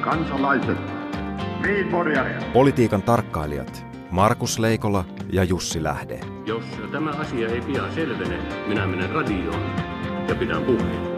kansalaiset, 0.00 0.78
Politiikan 2.52 3.02
tarkkailijat 3.02 3.84
Markus 4.10 4.58
Leikola 4.58 5.04
ja 5.32 5.44
Jussi 5.44 5.82
Lähde. 5.82 6.20
Jos 6.46 6.64
tämä 6.92 7.10
asia 7.10 7.48
ei 7.48 7.60
pian 7.60 7.94
selvene, 7.94 8.38
minä 8.66 8.86
menen 8.86 9.10
radioon 9.10 9.62
ja 10.28 10.34
pidän 10.34 10.62
puheen. 10.62 11.10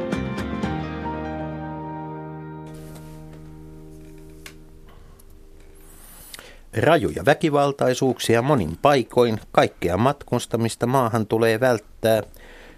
Rajuja 6.77 7.25
väkivaltaisuuksia 7.27 8.43
monin 8.43 8.79
paikoin, 8.83 9.41
kaikkea 9.53 9.97
matkustamista 9.97 10.87
maahan 10.87 11.27
tulee 11.27 11.61
välttää. 11.61 12.23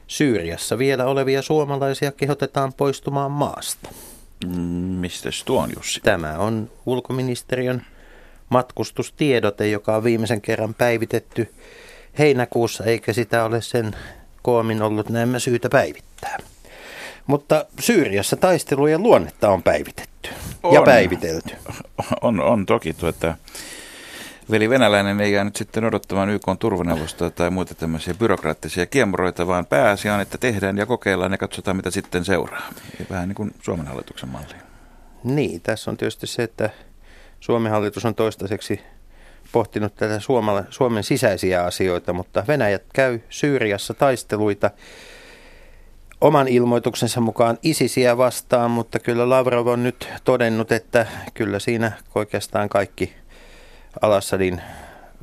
Syyriassa 0.06 0.78
vielä 0.78 1.04
olevia 1.04 1.42
suomalaisia 1.42 2.12
kehotetaan 2.12 2.72
poistumaan 2.72 3.30
maasta. 3.30 3.88
Mistä 5.00 5.28
tuo 5.44 5.62
on 5.62 5.70
Jussi? 5.76 6.00
Tämä 6.00 6.38
on 6.38 6.70
ulkoministeriön 6.86 7.86
matkustustiedote, 8.48 9.68
joka 9.68 9.96
on 9.96 10.04
viimeisen 10.04 10.40
kerran 10.40 10.74
päivitetty 10.74 11.54
heinäkuussa, 12.18 12.84
eikä 12.84 13.12
sitä 13.12 13.44
ole 13.44 13.62
sen 13.62 13.96
koomin 14.42 14.82
ollut 14.82 15.08
näemmä 15.08 15.38
syytä 15.38 15.68
päivittää. 15.68 16.38
Mutta 17.26 17.64
Syyriassa 17.80 18.36
taistelujen 18.36 19.02
luonnetta 19.02 19.48
on 19.48 19.62
päivitetty 19.62 20.30
on, 20.62 20.74
ja 20.74 20.82
päivitelty. 20.82 21.54
On, 22.20 22.40
on 22.40 22.66
toki 22.66 22.92
tuota, 22.92 23.34
veli 24.50 24.70
venäläinen 24.70 25.20
ei 25.20 25.32
jää 25.32 25.44
nyt 25.44 25.56
sitten 25.56 25.84
odottamaan 25.84 26.30
YK 26.30 26.42
turvaneuvostoa 26.58 27.30
tai 27.30 27.50
muita 27.50 27.74
tämmöisiä 27.74 28.14
byrokraattisia 28.14 28.86
kiemuroita, 28.86 29.46
vaan 29.46 29.66
pääasia 29.66 30.14
on, 30.14 30.20
että 30.20 30.38
tehdään 30.38 30.78
ja 30.78 30.86
kokeillaan 30.86 31.32
ja 31.32 31.38
katsotaan, 31.38 31.76
mitä 31.76 31.90
sitten 31.90 32.24
seuraa. 32.24 32.70
Vähän 33.10 33.28
niin 33.28 33.36
kuin 33.36 33.54
Suomen 33.62 33.86
hallituksen 33.86 34.28
malli. 34.28 34.54
Niin, 35.24 35.60
tässä 35.60 35.90
on 35.90 35.96
tietysti 35.96 36.26
se, 36.26 36.42
että 36.42 36.70
Suomen 37.40 37.72
hallitus 37.72 38.04
on 38.04 38.14
toistaiseksi 38.14 38.80
pohtinut 39.52 39.94
tätä 39.94 40.20
Suomen 40.70 41.04
sisäisiä 41.04 41.64
asioita, 41.64 42.12
mutta 42.12 42.44
Venäjät 42.48 42.82
käy 42.94 43.20
Syyriassa 43.30 43.94
taisteluita 43.94 44.70
oman 46.20 46.48
ilmoituksensa 46.48 47.20
mukaan 47.20 47.58
ISISiä 47.62 48.16
vastaan, 48.16 48.70
mutta 48.70 48.98
kyllä 48.98 49.28
Lavrov 49.28 49.66
on 49.66 49.82
nyt 49.82 50.08
todennut, 50.24 50.72
että 50.72 51.06
kyllä 51.34 51.58
siinä 51.58 51.92
oikeastaan 52.14 52.68
kaikki 52.68 53.14
Alassadin 54.02 54.60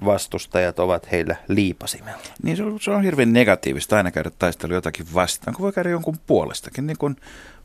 vastustajat 0.05 0.79
ovat 0.79 1.11
heillä 1.11 1.35
liipasimella. 1.47 2.21
Niin 2.43 2.57
se 2.57 2.63
on, 2.63 2.79
se 2.79 2.91
on 2.91 3.03
hirveän 3.03 3.33
negatiivista 3.33 3.97
aina 3.97 4.11
käydä 4.11 4.31
taistelu 4.39 4.73
jotakin 4.73 5.05
vastaan, 5.13 5.55
kun 5.55 5.63
voi 5.63 5.73
käydä 5.73 5.89
jonkun 5.89 6.17
puolestakin, 6.27 6.87
niin 6.87 6.97
kuin 6.97 7.15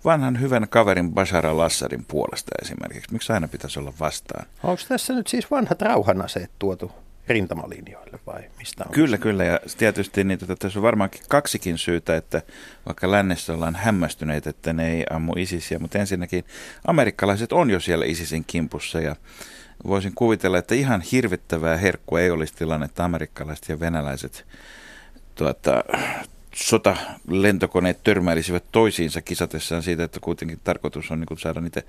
vanhan 0.05 0.41
hyvän 0.41 0.69
kaverin 0.69 1.12
Bashar 1.12 1.47
al-Assadin 1.47 2.05
puolesta 2.09 2.51
esimerkiksi. 2.62 3.12
Miksi 3.12 3.33
aina 3.33 3.49
pitäisi 3.49 3.79
olla 3.79 3.93
vastaan? 4.01 4.47
Onko 4.62 4.83
tässä 4.89 5.12
nyt 5.12 5.27
siis 5.27 5.51
vanhat 5.51 5.83
rauhanaseet 5.83 6.51
tuotu 6.59 6.93
rintamalinjoille 7.29 8.19
vai 8.27 8.43
mistä 8.59 8.84
on? 8.84 8.93
Kyllä, 8.93 9.19
kyllä. 9.19 9.45
Ja 9.45 9.61
tietysti 9.79 10.25
niin, 10.25 10.39
että 10.43 10.57
tässä 10.57 10.79
on 10.79 10.83
varmaankin 10.83 11.23
kaksikin 11.29 11.79
syytä, 11.79 12.17
että 12.17 12.43
vaikka 12.87 13.11
lännessä 13.11 13.53
ollaan 13.53 13.77
hämmästyneitä, 13.77 14.51
että 14.51 14.73
ne 14.73 14.93
ei 14.93 15.05
ammu 15.11 15.33
ISISiä, 15.37 15.79
mutta 15.79 15.99
ensinnäkin 15.99 16.45
amerikkalaiset 16.87 17.53
on 17.53 17.71
jo 17.71 17.81
siellä 17.81 18.05
ISISin 18.05 18.45
kimpussa 18.47 19.01
ja 19.01 19.17
voisin 19.87 20.12
kuvitella, 20.15 20.59
että 20.59 20.75
ihan 20.75 21.01
hirvittävää 21.01 21.77
herkkua 21.77 22.20
ei 22.20 22.31
olisi 22.31 22.55
tilanne, 22.55 22.87
että 22.87 23.05
amerikkalaiset 23.05 23.69
ja 23.69 23.81
venäläiset 23.81 24.47
tuota, 25.34 25.84
sotalentokoneet 26.55 28.03
törmäilisivät 28.05 28.65
toisiinsa 28.73 29.23
kisatessaan 29.23 29.83
siitä, 29.83 30.05
että 30.05 30.20
kuitenkin 30.20 30.61
tarkoitus 30.65 31.11
on 31.11 31.20
niin 31.20 31.39
saada 31.39 31.61
niitä 31.61 31.83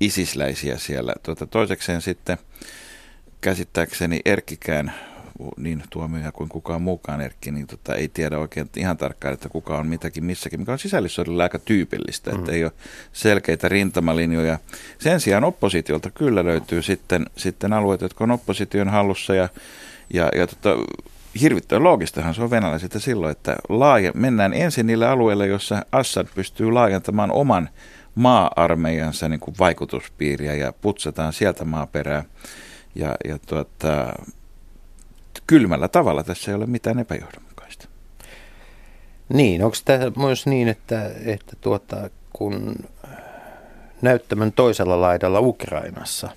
isisläisiä 0.00 0.78
siellä. 0.78 1.14
Tuota, 1.22 1.46
toisekseen 1.46 2.02
sitten 2.02 2.38
käsittääkseni 3.40 4.20
Erkkikään 4.24 4.94
niin 5.56 5.82
tuomioja 5.90 6.32
kuin 6.32 6.48
kukaan 6.48 6.82
muukaan 6.82 7.20
Erkki, 7.20 7.50
niin 7.50 7.66
tota, 7.66 7.94
ei 7.94 8.08
tiedä 8.08 8.38
oikein 8.38 8.70
ihan 8.76 8.96
tarkkaan, 8.96 9.34
että 9.34 9.48
kuka 9.48 9.78
on 9.78 9.86
mitäkin 9.86 10.24
missäkin, 10.24 10.60
mikä 10.60 10.72
on 10.72 10.78
sisällissodilla 10.78 11.42
aika 11.42 11.58
tyypillistä, 11.58 12.30
mm. 12.30 12.38
että 12.38 12.52
ei 12.52 12.64
ole 12.64 12.72
selkeitä 13.12 13.68
rintamalinjoja. 13.68 14.58
Sen 14.98 15.20
sijaan 15.20 15.44
oppositiolta 15.44 16.10
kyllä 16.10 16.44
löytyy 16.44 16.82
sitten, 16.82 17.26
sitten 17.36 17.72
alueet, 17.72 18.00
jotka 18.00 18.24
on 18.24 18.30
opposition 18.30 18.88
hallussa 18.88 19.34
ja, 19.34 19.48
ja, 20.14 20.28
ja 20.36 20.46
tota, 20.46 20.76
hirvittävän 21.40 21.84
loogistahan 21.84 22.34
se 22.34 22.42
on 22.42 22.50
venäläisiltä 22.50 22.98
silloin, 22.98 23.32
että 23.32 23.56
laaja, 23.68 24.12
mennään 24.14 24.54
ensin 24.54 24.86
niille 24.86 25.06
alueille, 25.06 25.46
jossa 25.46 25.86
Assad 25.92 26.26
pystyy 26.34 26.72
laajentamaan 26.72 27.32
oman 27.32 27.68
maa-armeijansa 28.14 29.28
niin 29.28 29.40
kuin 29.40 29.54
vaikutuspiiriä 29.58 30.54
ja 30.54 30.72
putsataan 30.72 31.32
sieltä 31.32 31.64
maaperää. 31.64 32.24
Ja, 32.94 33.14
ja 33.24 33.38
tuota, 33.38 34.12
kylmällä 35.46 35.88
tavalla 35.88 36.24
tässä 36.24 36.50
ei 36.50 36.54
ole 36.54 36.66
mitään 36.66 36.98
epäjohdonmukaista. 36.98 37.88
Niin, 39.28 39.64
onko 39.64 39.76
tämä 39.84 40.12
myös 40.16 40.46
niin, 40.46 40.68
että, 40.68 41.10
että 41.24 41.56
tuota, 41.60 42.10
kun 42.32 42.76
näyttämön 44.02 44.52
toisella 44.52 45.00
laidalla 45.00 45.40
Ukrainassa 45.40 46.30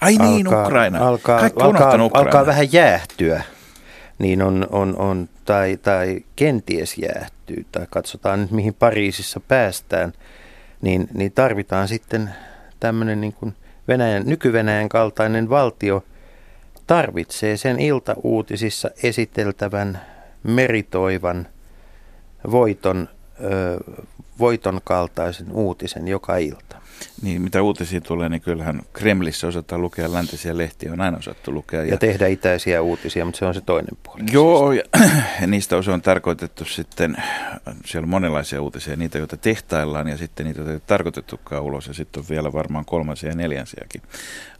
Ai 0.00 0.16
niin, 0.16 0.46
alkaa, 0.46 0.66
Ukraina. 0.66 1.08
Alkaa, 1.08 1.38
alkaa, 1.38 1.68
Ukraina. 1.68 2.10
alkaa 2.14 2.46
vähän 2.46 2.72
jäähtyä 2.72 3.42
niin 4.18 4.42
on, 4.42 4.66
on, 4.70 4.96
on 4.98 5.28
tai, 5.44 5.78
tai 5.82 6.20
kenties 6.36 6.98
jäähtyy, 6.98 7.66
tai 7.72 7.86
katsotaan 7.90 8.40
nyt 8.40 8.50
mihin 8.50 8.74
Pariisissa 8.74 9.40
päästään, 9.40 10.12
niin, 10.82 11.08
niin 11.14 11.32
tarvitaan 11.32 11.88
sitten 11.88 12.30
tämmöinen 12.80 13.20
niin 13.20 13.32
kuin 13.32 13.54
Venäjän, 13.88 14.22
nyky-Venäjän 14.26 14.88
kaltainen 14.88 15.50
valtio 15.50 16.04
tarvitsee 16.86 17.56
sen 17.56 17.80
iltauutisissa 17.80 18.90
esiteltävän 19.02 20.00
meritoivan 20.42 21.46
voiton, 22.50 23.08
voiton 24.38 24.80
kaltaisen 24.84 25.52
uutisen 25.52 26.08
joka 26.08 26.36
ilta. 26.36 26.65
Niin, 27.22 27.42
mitä 27.42 27.62
uutisia 27.62 28.00
tulee, 28.00 28.28
niin 28.28 28.40
kyllähän 28.40 28.82
Kremlissä 28.92 29.46
osataan 29.46 29.82
lukea 29.82 30.12
läntisiä 30.12 30.56
lehtiä, 30.56 30.92
on 30.92 31.00
aina 31.00 31.18
osattu 31.18 31.52
lukea. 31.52 31.82
Ja, 31.82 31.90
ja 31.90 31.96
tehdä 31.96 32.26
itäisiä 32.26 32.82
uutisia, 32.82 33.24
mutta 33.24 33.38
se 33.38 33.46
on 33.46 33.54
se 33.54 33.60
toinen 33.60 33.96
puoli. 34.02 34.20
Joo, 34.32 34.72
ja, 34.72 34.82
ja 35.40 35.46
niistä 35.46 35.76
osa 35.76 35.94
on 35.94 36.02
tarkoitettu 36.02 36.64
sitten, 36.64 37.16
siellä 37.84 38.04
on 38.04 38.10
monenlaisia 38.10 38.62
uutisia, 38.62 38.96
niitä, 38.96 39.18
joita 39.18 39.36
tehtaillaan 39.36 40.08
ja 40.08 40.16
sitten 40.16 40.46
niitä, 40.46 40.60
joita 40.60 40.72
ei 40.72 40.80
tarkoitettukaan 40.86 41.62
ulos 41.62 41.86
ja 41.86 41.94
sitten 41.94 42.20
on 42.20 42.26
vielä 42.30 42.52
varmaan 42.52 42.84
kolmansia 42.84 43.28
ja 43.28 43.36
neljänsiäkin. 43.36 44.02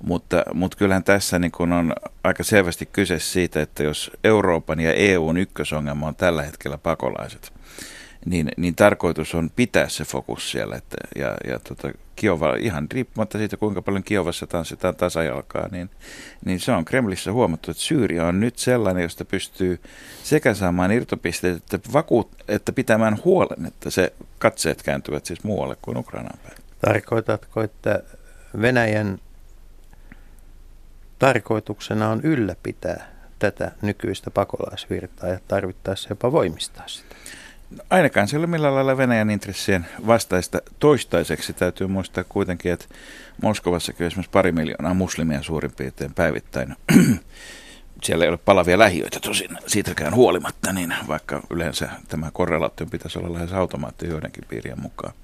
Mutta, 0.02 0.42
mutta 0.54 0.78
kyllähän 0.78 1.04
tässä 1.04 1.38
niin 1.38 1.52
kun 1.52 1.72
on 1.72 1.92
aika 2.24 2.42
selvästi 2.42 2.86
kyse 2.86 3.18
siitä, 3.18 3.62
että 3.62 3.82
jos 3.82 4.10
Euroopan 4.24 4.80
ja 4.80 4.92
EUn 4.92 5.36
ykkösongelma 5.36 6.06
on 6.06 6.16
tällä 6.16 6.42
hetkellä 6.42 6.78
pakolaiset, 6.78 7.52
niin, 8.26 8.48
niin 8.56 8.74
tarkoitus 8.74 9.34
on 9.34 9.50
pitää 9.56 9.88
se 9.88 10.04
fokus 10.04 10.50
siellä. 10.50 10.76
Että, 10.76 10.96
ja, 11.16 11.36
ja 11.46 11.58
tota, 11.58 11.90
Kiova, 12.16 12.54
ihan 12.54 12.86
riippumatta 12.90 13.38
siitä, 13.38 13.56
kuinka 13.56 13.82
paljon 13.82 14.02
Kiovassa 14.02 14.46
tanssitaan 14.46 14.96
tasajalkaa, 14.96 15.68
niin, 15.70 15.90
niin 16.44 16.60
se 16.60 16.72
on 16.72 16.84
Kremlissä 16.84 17.32
huomattu, 17.32 17.70
että 17.70 17.82
Syyria 17.82 18.26
on 18.26 18.40
nyt 18.40 18.58
sellainen, 18.58 19.02
josta 19.02 19.24
pystyy 19.24 19.80
sekä 20.22 20.54
saamaan 20.54 20.92
irtopisteet, 20.92 21.56
että, 21.56 21.92
vakuut, 21.92 22.30
että 22.48 22.72
pitämään 22.72 23.18
huolen, 23.24 23.66
että 23.66 23.90
se 23.90 24.12
katseet 24.38 24.82
kääntyvät 24.82 25.26
siis 25.26 25.44
muualle 25.44 25.76
kuin 25.82 25.96
Ukrainaan 25.96 26.38
päin. 26.42 26.56
Tarkoitatko, 26.80 27.62
että 27.62 28.02
Venäjän 28.60 29.18
tarkoituksena 31.18 32.08
on 32.08 32.20
ylläpitää 32.22 33.12
tätä 33.38 33.72
nykyistä 33.82 34.30
pakolaisvirtaa 34.30 35.28
ja 35.28 35.38
tarvittaessa 35.48 36.08
jopa 36.08 36.32
voimistaa 36.32 36.88
sitä? 36.88 37.05
Ainakaan 37.90 38.28
se 38.28 38.36
ei 38.36 38.38
ole 38.38 38.46
millään 38.46 38.74
lailla 38.74 38.96
Venäjän 38.96 39.30
intressien 39.30 39.86
vastaista 40.06 40.58
toistaiseksi. 40.78 41.52
Täytyy 41.52 41.86
muistaa 41.86 42.24
kuitenkin, 42.24 42.72
että 42.72 42.86
Moskovassakin 43.42 44.06
esimerkiksi 44.06 44.30
pari 44.30 44.52
miljoonaa 44.52 44.94
muslimia 44.94 45.42
suurin 45.42 45.72
piirtein 45.76 46.14
päivittäin. 46.14 46.76
Siellä 48.02 48.24
ei 48.24 48.28
ole 48.28 48.36
palavia 48.36 48.78
lähiöitä 48.78 49.20
tosin 49.20 49.58
siitäkään 49.66 50.14
huolimatta, 50.14 50.72
niin 50.72 50.94
vaikka 51.08 51.42
yleensä 51.50 51.88
tämä 52.08 52.30
korrelaatio 52.32 52.86
pitäisi 52.86 53.18
olla 53.18 53.34
lähes 53.34 53.52
automaatti 53.52 54.08
joidenkin 54.08 54.44
piirien 54.48 54.80
mukaan. 54.80 55.14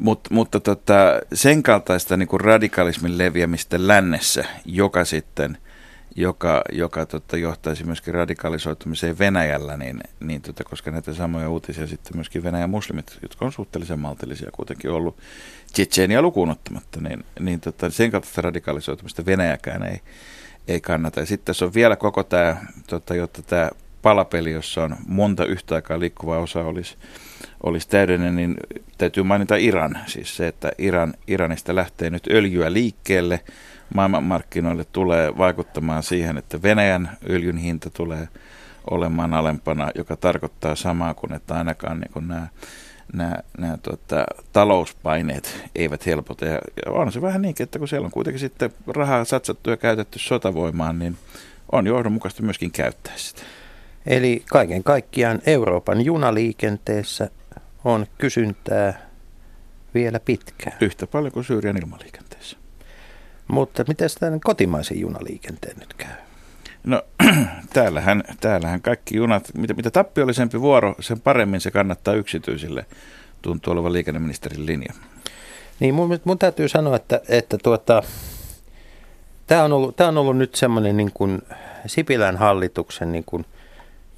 Mut, 0.00 0.20
mutta 0.30 0.60
tota, 0.60 1.20
sen 1.32 1.62
kaltaista 1.62 2.16
niin 2.16 2.40
radikalismin 2.40 3.18
leviämistä 3.18 3.86
lännessä, 3.86 4.44
joka 4.64 5.04
sitten– 5.04 5.58
joka, 6.16 6.62
joka 6.72 7.06
tota, 7.06 7.36
johtaisi 7.36 7.84
myöskin 7.84 8.14
radikalisoitumiseen 8.14 9.18
Venäjällä, 9.18 9.76
niin, 9.76 10.00
niin 10.20 10.42
tota, 10.42 10.64
koska 10.64 10.90
näitä 10.90 11.14
samoja 11.14 11.50
uutisia 11.50 11.86
sitten 11.86 12.16
myöskin 12.16 12.42
Venäjän 12.42 12.70
muslimit, 12.70 13.18
jotka 13.22 13.44
on 13.44 13.52
suhteellisen 13.52 14.00
maltillisia 14.00 14.50
kuitenkin 14.52 14.90
ollut 14.90 15.16
Tsetseeniä 15.72 16.22
lukuun 16.22 16.50
ottamatta, 16.50 17.00
niin, 17.00 17.24
niin 17.40 17.60
tota, 17.60 17.90
sen 17.90 18.10
kaltaista 18.10 18.42
radikalisoitumista 18.42 19.26
Venäjäkään 19.26 19.82
ei, 19.82 20.00
ei 20.68 20.80
kannata. 20.80 21.20
Ja 21.20 21.26
sitten 21.26 21.46
tässä 21.46 21.64
on 21.64 21.74
vielä 21.74 21.96
koko 21.96 22.22
tämä, 22.22 22.56
tota, 22.86 23.14
jotta 23.14 23.42
tämä 23.42 23.70
palapeli, 24.02 24.52
jossa 24.52 24.84
on 24.84 24.96
monta 25.06 25.44
yhtä 25.44 25.74
aikaa 25.74 26.00
liikkuvaa 26.00 26.38
osaa 26.38 26.64
olisi, 26.64 26.96
olisi 27.62 27.88
täydellinen, 27.88 28.36
niin 28.36 28.56
täytyy 28.98 29.22
mainita 29.22 29.56
Iran. 29.56 29.98
Siis 30.06 30.36
se, 30.36 30.46
että 30.46 30.72
Iran, 30.78 31.14
Iranista 31.26 31.74
lähtee 31.74 32.10
nyt 32.10 32.26
öljyä 32.30 32.72
liikkeelle 32.72 33.40
maailmanmarkkinoille 33.94 34.84
tulee 34.84 35.38
vaikuttamaan 35.38 36.02
siihen, 36.02 36.38
että 36.38 36.62
Venäjän 36.62 37.10
öljyn 37.30 37.56
hinta 37.56 37.90
tulee 37.90 38.28
olemaan 38.90 39.34
alempana, 39.34 39.90
joka 39.94 40.16
tarkoittaa 40.16 40.74
samaa 40.74 41.14
kuin, 41.14 41.32
että 41.32 41.54
ainakaan 41.54 42.00
niin 42.00 42.12
kuin 42.12 42.28
nämä 42.28 42.46
nämä, 43.12 43.36
nämä 43.58 43.78
tuota, 43.82 44.24
talouspaineet 44.52 45.70
eivät 45.74 46.06
helpota. 46.06 46.44
Ja, 46.44 46.52
ja 46.52 46.92
on 46.92 47.12
se 47.12 47.22
vähän 47.22 47.42
niin, 47.42 47.54
että 47.60 47.78
kun 47.78 47.88
siellä 47.88 48.04
on 48.04 48.10
kuitenkin 48.10 48.40
sitten 48.40 48.70
rahaa 48.86 49.24
satsattu 49.24 49.70
ja 49.70 49.76
käytetty 49.76 50.18
sotavoimaan, 50.18 50.98
niin 50.98 51.16
on 51.72 51.86
johdonmukaista 51.86 52.42
myöskin 52.42 52.70
käyttää 52.70 53.12
sitä. 53.16 53.42
Eli 54.06 54.42
kaiken 54.50 54.84
kaikkiaan 54.84 55.40
Euroopan 55.46 56.04
junaliikenteessä 56.04 57.30
on 57.84 58.06
kysyntää 58.18 59.10
vielä 59.94 60.20
pitkään. 60.20 60.76
Yhtä 60.80 61.06
paljon 61.06 61.32
kuin 61.32 61.44
Syyrian 61.44 61.76
ilmaliikenteessä. 61.76 62.23
Mutta 63.48 63.84
miten 63.88 64.10
tämän 64.20 64.40
kotimaisen 64.40 65.00
junaliikenteen 65.00 65.76
nyt 65.78 65.94
käy? 65.94 66.16
No 66.84 67.02
täällähän, 67.72 68.24
täällähän 68.40 68.82
kaikki 68.82 69.16
junat, 69.16 69.50
mitä, 69.54 69.74
mitä 69.74 69.90
tappiollisempi 69.90 70.60
vuoro, 70.60 70.94
sen 71.00 71.20
paremmin 71.20 71.60
se 71.60 71.70
kannattaa 71.70 72.14
yksityisille, 72.14 72.86
tuntuu 73.42 73.72
olevan 73.72 73.92
liikenneministerin 73.92 74.66
linja. 74.66 74.94
Niin 75.80 75.94
mun, 75.94 76.18
mun 76.24 76.38
täytyy 76.38 76.68
sanoa, 76.68 76.96
että, 76.96 77.20
että 77.28 77.58
tuota, 77.58 78.02
tämä 79.46 79.64
on, 79.64 79.72
ollut, 79.72 80.00
on 80.00 80.18
ollut 80.18 80.36
nyt 80.36 80.54
semmoinen 80.54 80.96
niin 80.96 81.12
kuin 81.14 81.42
Sipilän 81.86 82.36
hallituksen 82.36 83.12
niin 83.12 83.24
kuin 83.24 83.44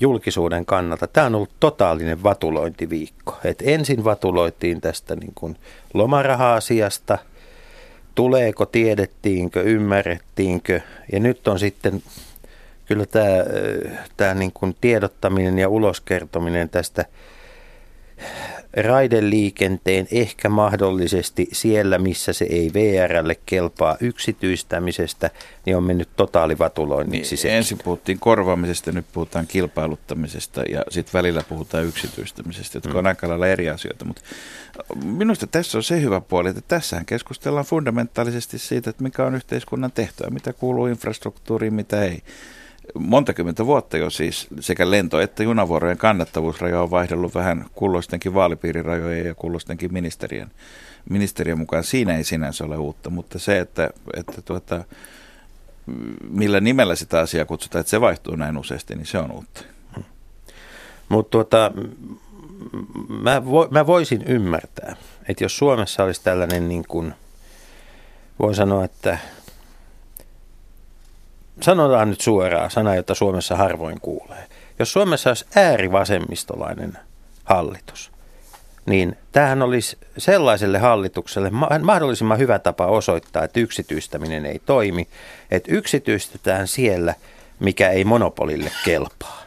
julkisuuden 0.00 0.66
kannalta. 0.66 1.06
Tämä 1.06 1.26
on 1.26 1.34
ollut 1.34 1.52
totaalinen 1.60 2.22
vatulointiviikko. 2.22 3.38
Et 3.44 3.62
ensin 3.66 4.04
vatuloitiin 4.04 4.80
tästä 4.80 5.16
niin 5.16 5.32
kuin 5.34 5.56
lomaraha-asiasta, 5.94 7.18
tuleeko, 8.16 8.66
tiedettiinkö, 8.66 9.62
ymmärrettiinkö, 9.62 10.80
ja 11.12 11.20
nyt 11.20 11.48
on 11.48 11.58
sitten 11.58 12.02
kyllä 12.86 13.06
tämä, 13.06 13.26
tämä 14.16 14.34
niin 14.34 14.52
kuin 14.52 14.76
tiedottaminen 14.80 15.58
ja 15.58 15.68
uloskertominen 15.68 16.68
tästä 16.68 17.04
raideliikenteen 18.76 20.08
ehkä 20.10 20.48
mahdollisesti 20.48 21.48
siellä, 21.52 21.98
missä 21.98 22.32
se 22.32 22.44
ei 22.44 22.70
VRlle 22.74 23.36
kelpaa 23.46 23.96
yksityistämisestä, 24.00 25.30
niin 25.66 25.76
on 25.76 25.82
mennyt 25.84 26.08
totaalivatuloinniksi. 26.16 27.34
Niin, 27.34 27.56
ensin 27.56 27.78
puhuttiin 27.84 28.18
korvaamisesta, 28.18 28.92
nyt 28.92 29.06
puhutaan 29.12 29.46
kilpailuttamisesta 29.46 30.62
ja 30.62 30.82
sitten 30.88 31.12
välillä 31.12 31.42
puhutaan 31.48 31.84
yksityistämisestä, 31.84 32.76
jotka 32.76 32.92
mm. 32.92 32.98
on 32.98 33.06
aika 33.06 33.28
lailla 33.28 33.46
eri 33.46 33.70
asioita. 33.70 34.04
Mutta 34.04 34.22
minusta 35.04 35.46
tässä 35.46 35.78
on 35.78 35.82
se 35.82 36.00
hyvä 36.00 36.20
puoli, 36.20 36.48
että 36.48 36.62
tässähän 36.68 37.06
keskustellaan 37.06 37.66
fundamentaalisesti 37.66 38.58
siitä, 38.58 38.90
että 38.90 39.02
mikä 39.02 39.24
on 39.24 39.34
yhteiskunnan 39.34 39.92
tehtävä, 39.92 40.30
mitä 40.30 40.52
kuuluu 40.52 40.86
infrastruktuuriin, 40.86 41.74
mitä 41.74 42.04
ei 42.04 42.22
montakymmentä 42.94 43.66
vuotta 43.66 43.96
jo 43.96 44.10
siis 44.10 44.46
sekä 44.60 44.84
lento- 44.90 45.20
että 45.20 45.42
junavuorojen 45.42 45.98
kannattavuusraja 45.98 46.82
on 46.82 46.90
vaihdellut 46.90 47.34
vähän 47.34 47.66
kulloistenkin 47.74 48.34
vaalipiirirajojen 48.34 49.26
ja 49.26 49.34
kulloistenkin 49.34 49.92
ministerien, 49.92 50.50
ministerien 51.10 51.58
mukaan. 51.58 51.84
Siinä 51.84 52.16
ei 52.16 52.24
sinänsä 52.24 52.64
ole 52.64 52.76
uutta, 52.76 53.10
mutta 53.10 53.38
se, 53.38 53.58
että, 53.58 53.90
että 54.16 54.42
tuota, 54.42 54.84
millä 56.30 56.60
nimellä 56.60 56.94
sitä 56.96 57.20
asiaa 57.20 57.44
kutsutaan, 57.44 57.80
että 57.80 57.90
se 57.90 58.00
vaihtuu 58.00 58.36
näin 58.36 58.58
useasti, 58.58 58.94
niin 58.94 59.06
se 59.06 59.18
on 59.18 59.32
uutta. 59.32 59.62
Mutta 61.08 61.30
tuota, 61.30 61.72
mä, 63.08 63.44
vo, 63.44 63.68
mä 63.70 63.86
voisin 63.86 64.22
ymmärtää, 64.22 64.96
että 65.28 65.44
jos 65.44 65.58
Suomessa 65.58 66.04
olisi 66.04 66.20
tällainen 66.24 66.68
niin 66.68 66.84
kuin, 66.88 67.14
voin 68.38 68.54
sanoa, 68.54 68.84
että 68.84 69.18
sanotaan 71.60 72.10
nyt 72.10 72.20
suoraan, 72.20 72.70
sana, 72.70 72.94
jota 72.94 73.14
Suomessa 73.14 73.56
harvoin 73.56 74.00
kuulee. 74.00 74.46
Jos 74.78 74.92
Suomessa 74.92 75.30
olisi 75.30 75.46
äärivasemmistolainen 75.56 76.98
hallitus, 77.44 78.10
niin 78.86 79.16
tämähän 79.32 79.62
olisi 79.62 79.98
sellaiselle 80.18 80.78
hallitukselle 80.78 81.50
mahdollisimman 81.82 82.38
hyvä 82.38 82.58
tapa 82.58 82.86
osoittaa, 82.86 83.44
että 83.44 83.60
yksityistäminen 83.60 84.46
ei 84.46 84.58
toimi, 84.66 85.08
että 85.50 85.72
yksityistetään 85.72 86.68
siellä, 86.68 87.14
mikä 87.60 87.90
ei 87.90 88.04
monopolille 88.04 88.70
kelpaa. 88.84 89.42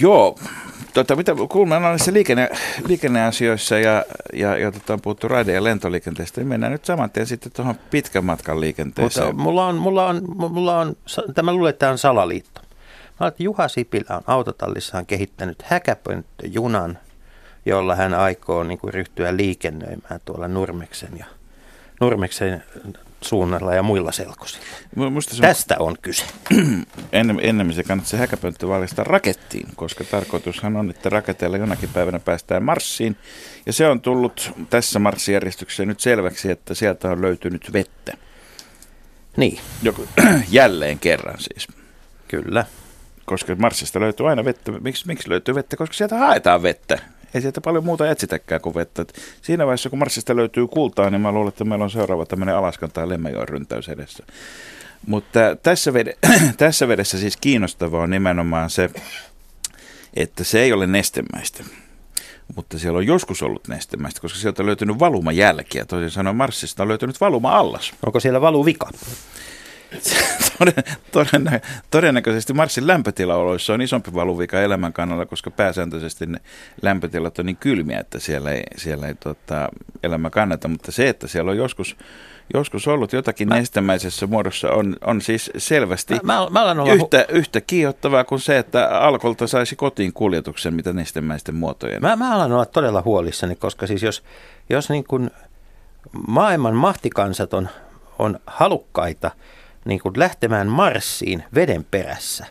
Joo, 0.00 0.38
tota, 0.94 1.16
mitä, 1.16 1.34
kun 1.48 1.68
me 1.68 1.80
näissä 1.80 2.12
liikenne, 2.12 2.50
liikenneasioissa 2.86 3.78
ja, 3.78 4.04
ja, 4.32 4.56
ja 4.56 4.72
tota, 4.72 4.92
on 4.92 5.00
puhuttu 5.00 5.28
raide- 5.28 5.52
ja 5.52 5.64
lentoliikenteestä, 5.64 6.40
niin 6.40 6.48
mennään 6.48 6.72
nyt 6.72 6.84
saman 6.84 7.10
tien 7.10 7.26
sitten 7.26 7.52
tuohon 7.52 7.74
pitkän 7.90 8.24
matkan 8.24 8.60
liikenteeseen. 8.60 9.26
Mutta 9.26 9.42
mulla 9.42 9.66
on, 9.66 9.76
mulla 9.76 10.06
on, 10.06 10.22
mulla 10.36 10.78
on, 10.78 10.96
tämä 11.34 11.52
luulen, 11.52 11.70
että 11.70 11.78
tämä 11.78 11.92
on 11.92 11.98
salaliitto. 11.98 12.60
Mä 13.20 13.26
että 13.26 13.42
Juha 13.42 13.68
Sipilä 13.68 14.16
on 14.16 14.22
autotallissaan 14.26 15.06
kehittänyt 15.06 15.62
häkäpönttöjunan, 15.62 16.98
jolla 17.66 17.94
hän 17.94 18.14
aikoo 18.14 18.64
niin 18.64 18.78
kuin, 18.78 18.94
ryhtyä 18.94 19.36
liikennöimään 19.36 20.20
tuolla 20.24 20.48
Nurmeksen 20.48 21.18
ja 21.18 21.26
Nurmeksen 22.00 22.62
suunnalla 23.20 23.74
ja 23.74 23.82
muilla 23.82 24.12
selkosilla. 24.12 24.64
Musta 25.10 25.34
se 25.34 25.42
on, 25.42 25.48
Tästä 25.48 25.76
on 25.78 25.96
kyse. 26.02 26.24
Ennen, 27.12 27.40
ennemmin 27.42 27.76
se 27.76 27.82
kannattaa 27.82 28.10
se 28.10 28.16
häkäpönttö 28.16 28.68
valmistaa 28.68 29.04
rakettiin, 29.04 29.68
koska 29.76 30.04
tarkoitushan 30.04 30.76
on, 30.76 30.90
että 30.90 31.08
raketeilla 31.08 31.56
jonakin 31.56 31.88
päivänä 31.88 32.18
päästään 32.18 32.62
Marsiin. 32.62 33.16
Ja 33.66 33.72
se 33.72 33.88
on 33.88 34.00
tullut 34.00 34.52
tässä 34.70 34.98
marssijärjestyksessä 34.98 35.84
nyt 35.84 36.00
selväksi, 36.00 36.50
että 36.50 36.74
sieltä 36.74 37.10
on 37.10 37.22
löytynyt 37.22 37.72
vettä. 37.72 38.16
Niin. 39.36 39.60
Joku, 39.82 40.08
jälleen 40.50 40.98
kerran 40.98 41.38
siis. 41.38 41.68
Kyllä. 42.28 42.64
Koska 43.24 43.54
Marsista 43.54 44.00
löytyy 44.00 44.28
aina 44.28 44.44
vettä. 44.44 44.72
Miksi, 44.72 45.06
miksi 45.06 45.30
löytyy 45.30 45.54
vettä? 45.54 45.76
Koska 45.76 45.94
sieltä 45.94 46.16
haetaan 46.16 46.62
vettä 46.62 46.98
ei 47.34 47.40
sieltä 47.40 47.60
paljon 47.60 47.84
muuta 47.84 48.10
etsitäkään 48.10 48.60
kuin 48.60 48.74
vettä. 48.74 49.02
Et 49.02 49.14
siinä 49.42 49.66
vaiheessa, 49.66 49.90
kun 49.90 49.98
Marsista 49.98 50.36
löytyy 50.36 50.66
kultaa, 50.66 51.10
niin 51.10 51.20
mä 51.20 51.32
luulen, 51.32 51.48
että 51.48 51.64
meillä 51.64 51.84
on 51.84 51.90
seuraava 51.90 52.26
tämmöinen 52.26 52.56
Alaskan 52.56 52.90
tai 52.92 53.08
Lemmenjoen 53.08 53.48
ryntäys 53.48 53.88
edessä. 53.88 54.24
Mutta 55.06 55.40
tässä, 55.62 55.92
vede, 55.92 56.16
tässä 56.56 56.88
vedessä 56.88 57.18
siis 57.18 57.36
kiinnostavaa 57.36 58.02
on 58.02 58.10
nimenomaan 58.10 58.70
se, 58.70 58.90
että 60.14 60.44
se 60.44 60.60
ei 60.60 60.72
ole 60.72 60.86
nestemäistä. 60.86 61.64
Mutta 62.56 62.78
siellä 62.78 62.96
on 62.96 63.06
joskus 63.06 63.42
ollut 63.42 63.68
nestemäistä, 63.68 64.20
koska 64.20 64.38
sieltä 64.38 64.62
on 64.62 64.66
löytynyt 64.66 64.98
valumajälkiä. 64.98 65.84
Toisin 65.84 66.10
sanoen 66.10 66.36
Marsista 66.36 66.82
on 66.82 66.88
löytynyt 66.88 67.20
valuma-allas. 67.20 67.92
Onko 68.06 68.20
siellä 68.20 68.40
valuvika? 68.40 68.90
Todennä, 71.12 71.60
todennäköisesti 71.90 72.52
Marsin 72.52 72.86
lämpötilaoloissa 72.86 73.74
on 73.74 73.82
isompi 73.82 74.14
valuvika 74.14 74.60
elämän 74.60 74.92
kannalta, 74.92 75.26
koska 75.26 75.50
pääsääntöisesti 75.50 76.26
ne 76.26 76.40
lämpötilat 76.82 77.38
on 77.38 77.46
niin 77.46 77.56
kylmiä, 77.56 78.00
että 78.00 78.18
siellä 78.18 78.50
ei, 78.50 78.62
siellä 78.76 79.08
ei 79.08 79.14
tota, 79.14 79.68
elämä 80.02 80.30
kannata. 80.30 80.68
Mutta 80.68 80.92
se, 80.92 81.08
että 81.08 81.26
siellä 81.26 81.50
on 81.50 81.56
joskus, 81.56 81.96
joskus 82.54 82.88
ollut 82.88 83.12
jotakin 83.12 83.48
mä, 83.48 83.54
nestemäisessä 83.54 84.26
muodossa, 84.26 84.70
on, 84.70 84.96
on 85.06 85.20
siis 85.20 85.50
selvästi 85.56 86.14
mä, 86.22 86.32
mä, 86.50 86.74
mä 86.74 86.92
yhtä, 86.92 87.26
yhtä 87.28 87.60
kiihottavaa 87.60 88.24
kuin 88.24 88.40
se, 88.40 88.58
että 88.58 88.88
alkolta 88.88 89.46
saisi 89.46 89.76
kotiin 89.76 90.12
kuljetuksen, 90.12 90.74
mitä 90.74 90.92
nestemäisten 90.92 91.54
muotojen. 91.54 92.02
Mä, 92.02 92.16
mä 92.16 92.34
alan 92.34 92.52
olla 92.52 92.66
todella 92.66 93.02
huolissani, 93.02 93.56
koska 93.56 93.86
siis 93.86 94.02
jos, 94.02 94.22
jos 94.70 94.90
niin 94.90 95.04
kuin 95.04 95.30
maailman 96.28 96.74
mahtikansat 96.74 97.54
on, 97.54 97.68
on 98.18 98.40
halukkaita– 98.46 99.30
niin 99.84 100.00
kuin 100.00 100.12
lähtemään 100.16 100.66
marssiin 100.66 101.44
veden 101.54 101.84
perässä, 101.90 102.46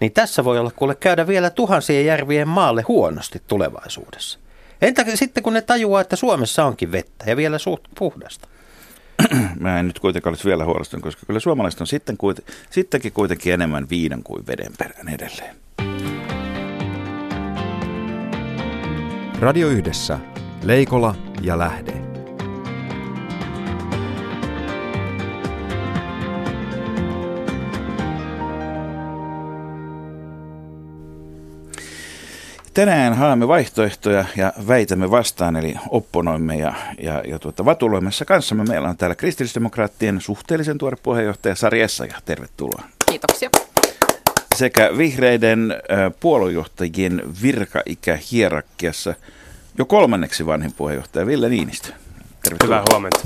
niin 0.00 0.12
tässä 0.12 0.44
voi 0.44 0.58
olla 0.58 0.70
kuule 0.76 0.94
käydä 0.94 1.26
vielä 1.26 1.50
tuhansien 1.50 2.06
järvien 2.06 2.48
maalle 2.48 2.82
huonosti 2.88 3.42
tulevaisuudessa. 3.46 4.38
Entä 4.82 5.04
sitten 5.14 5.42
kun 5.42 5.52
ne 5.52 5.62
tajuaa, 5.62 6.00
että 6.00 6.16
Suomessa 6.16 6.64
onkin 6.64 6.92
vettä 6.92 7.30
ja 7.30 7.36
vielä 7.36 7.58
suht 7.58 7.84
puhdasta? 7.98 8.48
Mä 9.60 9.80
en 9.80 9.86
nyt 9.86 9.98
kuitenkaan 9.98 10.30
olisi 10.30 10.48
vielä 10.48 10.64
huolestunut, 10.64 11.02
koska 11.02 11.26
kyllä 11.26 11.40
suomalaiset 11.40 11.80
on 11.80 11.86
sitten 11.86 12.16
kuiten, 12.16 12.44
sittenkin 12.70 13.12
kuitenkin 13.12 13.52
enemmän 13.52 13.88
viinan 13.90 14.22
kuin 14.22 14.46
veden 14.46 14.72
perään 14.78 15.08
edelleen. 15.08 15.56
Radio 19.40 19.68
Yhdessä. 19.68 20.18
Leikola 20.62 21.14
ja 21.42 21.58
Lähde. 21.58 22.13
Tänään 32.74 33.14
haemme 33.14 33.48
vaihtoehtoja 33.48 34.24
ja 34.36 34.52
väitämme 34.68 35.10
vastaan, 35.10 35.56
eli 35.56 35.74
opponoimme 35.88 36.56
ja, 36.56 36.74
ja, 37.02 37.22
ja 37.28 37.38
tuota, 37.38 37.64
vatuloimassa 37.64 38.24
kanssamme. 38.24 38.64
Meillä 38.64 38.88
on 38.88 38.96
täällä 38.96 39.14
kristillisdemokraattien 39.14 40.20
suhteellisen 40.20 40.78
tuore 40.78 40.96
puheenjohtaja 41.02 41.54
Sari 41.54 41.82
Essaja. 41.82 42.14
Tervetuloa. 42.24 42.82
Kiitoksia. 43.08 43.50
sekä 44.54 44.90
vihreiden 44.98 45.74
puoluejohtajien 46.20 47.22
virkaikähierarkiassa 47.42 49.14
jo 49.78 49.84
kolmanneksi 49.84 50.46
vanhin 50.46 50.72
puheenjohtaja 50.72 51.26
Ville 51.26 51.48
Niinistö. 51.48 51.88
Tervetuloa. 52.42 52.76
Hyvää 52.76 52.82
huomenta. 52.92 53.20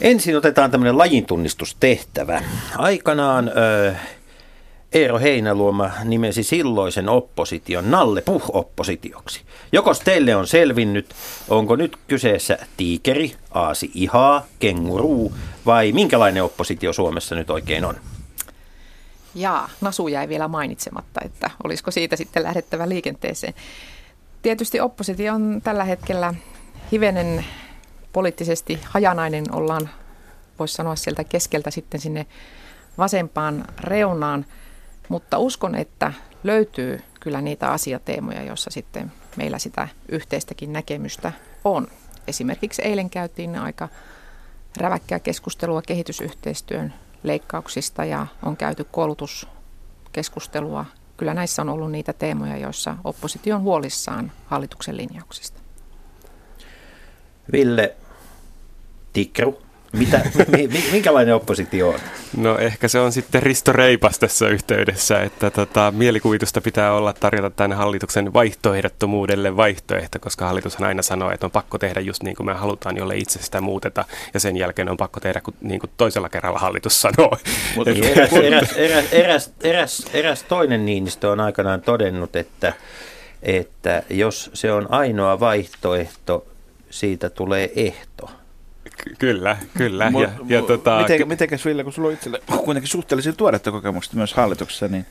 Ensin 0.00 0.36
otetaan 0.36 0.70
tämmöinen 0.70 0.98
lajintunnistustehtävä. 0.98 2.42
Aikanaan 2.76 3.48
ö, 3.48 3.94
Eero 4.92 5.18
Heinäluoma 5.18 5.90
nimesi 6.04 6.42
silloisen 6.42 7.08
opposition 7.08 7.90
Nalle 7.90 8.20
Puh-oppositioksi. 8.20 9.40
Jokos 9.72 10.00
teille 10.00 10.36
on 10.36 10.46
selvinnyt, 10.46 11.14
onko 11.48 11.76
nyt 11.76 11.96
kyseessä 12.06 12.58
tiikeri, 12.76 13.34
aasi 13.50 13.90
ihaa, 13.94 14.46
kenguruu 14.58 15.32
vai 15.66 15.92
minkälainen 15.92 16.44
oppositio 16.44 16.92
Suomessa 16.92 17.34
nyt 17.34 17.50
oikein 17.50 17.84
on? 17.84 17.94
Jaa, 19.34 19.68
Nasu 19.80 20.08
jäi 20.08 20.28
vielä 20.28 20.48
mainitsematta, 20.48 21.20
että 21.24 21.50
olisiko 21.64 21.90
siitä 21.90 22.16
sitten 22.16 22.42
lähdettävä 22.42 22.88
liikenteeseen. 22.88 23.54
Tietysti 24.42 24.80
oppositio 24.80 25.34
on 25.34 25.60
tällä 25.64 25.84
hetkellä 25.84 26.34
hivenen 26.92 27.44
poliittisesti 28.12 28.78
hajanainen, 28.84 29.44
ollaan 29.52 29.90
voisi 30.58 30.74
sanoa 30.74 30.96
sieltä 30.96 31.24
keskeltä 31.24 31.70
sitten 31.70 32.00
sinne 32.00 32.26
vasempaan 32.98 33.64
reunaan, 33.80 34.46
mutta 35.08 35.38
uskon, 35.38 35.74
että 35.74 36.12
löytyy 36.44 37.00
kyllä 37.20 37.40
niitä 37.40 37.70
asiateemoja, 37.70 38.42
joissa 38.42 38.70
sitten 38.70 39.12
meillä 39.36 39.58
sitä 39.58 39.88
yhteistäkin 40.08 40.72
näkemystä 40.72 41.32
on. 41.64 41.88
Esimerkiksi 42.26 42.82
eilen 42.82 43.10
käytiin 43.10 43.56
aika 43.56 43.88
räväkkää 44.76 45.18
keskustelua 45.18 45.82
kehitysyhteistyön 45.82 46.94
leikkauksista 47.22 48.04
ja 48.04 48.26
on 48.42 48.56
käyty 48.56 48.84
koulutuskeskustelua. 48.84 50.84
Kyllä 51.16 51.34
näissä 51.34 51.62
on 51.62 51.68
ollut 51.68 51.92
niitä 51.92 52.12
teemoja, 52.12 52.56
joissa 52.56 52.96
oppositio 53.04 53.56
on 53.56 53.62
huolissaan 53.62 54.32
hallituksen 54.46 54.96
linjauksista. 54.96 55.60
Ville 57.52 57.96
Tikru, 59.12 59.62
mitä, 59.92 60.20
minkälainen 60.92 61.34
oppositio 61.34 61.88
on? 61.88 62.00
No 62.36 62.58
ehkä 62.58 62.88
se 62.88 63.00
on 63.00 63.12
sitten 63.12 63.42
Risto 63.42 63.72
Reipas 63.72 64.18
tässä 64.18 64.48
yhteydessä, 64.48 65.22
että 65.22 65.50
tota, 65.50 65.92
mielikuvitusta 65.96 66.60
pitää 66.60 66.92
olla 66.92 67.12
tarjota 67.12 67.50
tänne 67.50 67.76
hallituksen 67.76 68.32
vaihtoehdottomuudelle 68.32 69.56
vaihtoehto, 69.56 70.18
koska 70.18 70.46
hallitushan 70.46 70.88
aina 70.88 71.02
sanoo, 71.02 71.30
että 71.30 71.46
on 71.46 71.50
pakko 71.50 71.78
tehdä 71.78 72.00
just 72.00 72.22
niin 72.22 72.36
kuin 72.36 72.46
me 72.46 72.54
halutaan, 72.54 72.96
jolle 72.96 73.16
itse 73.16 73.42
sitä 73.42 73.60
muuteta, 73.60 74.04
ja 74.34 74.40
sen 74.40 74.56
jälkeen 74.56 74.88
on 74.88 74.96
pakko 74.96 75.20
tehdä 75.20 75.40
niin 75.60 75.80
kuin 75.80 75.90
toisella 75.96 76.28
kerralla 76.28 76.58
hallitus 76.58 77.00
sanoo. 77.00 77.36
Mutta 77.76 77.90
eräs, 77.90 78.32
eräs, 78.32 78.72
eräs, 78.76 79.12
eräs, 79.12 79.52
eräs, 79.60 80.06
eräs 80.12 80.42
toinen 80.42 80.86
Niinistö 80.86 81.30
on 81.30 81.40
aikanaan 81.40 81.80
todennut, 81.80 82.36
että, 82.36 82.72
että 83.42 84.02
jos 84.10 84.50
se 84.54 84.72
on 84.72 84.86
ainoa 84.90 85.40
vaihtoehto, 85.40 86.46
siitä 86.90 87.30
tulee 87.30 87.72
ehto. 87.76 88.30
Kyllä, 89.18 89.56
kyllä. 89.76 90.10
Mu- 90.10 90.22
ja, 90.22 90.30
ja 90.46 90.62
tota, 90.62 90.98
miten, 91.02 91.28
mitenkäs 91.28 91.64
Ville, 91.64 91.84
kun 91.84 91.92
sulla 91.92 92.08
on 92.08 92.14
itselle 92.14 92.40
kuitenkin 92.64 92.88
suhteellisen 92.88 93.36
tuoretta 93.36 93.70
kokemusta 93.70 94.16
myös 94.16 94.34
hallituksessa, 94.34 94.88
niin 94.88 95.06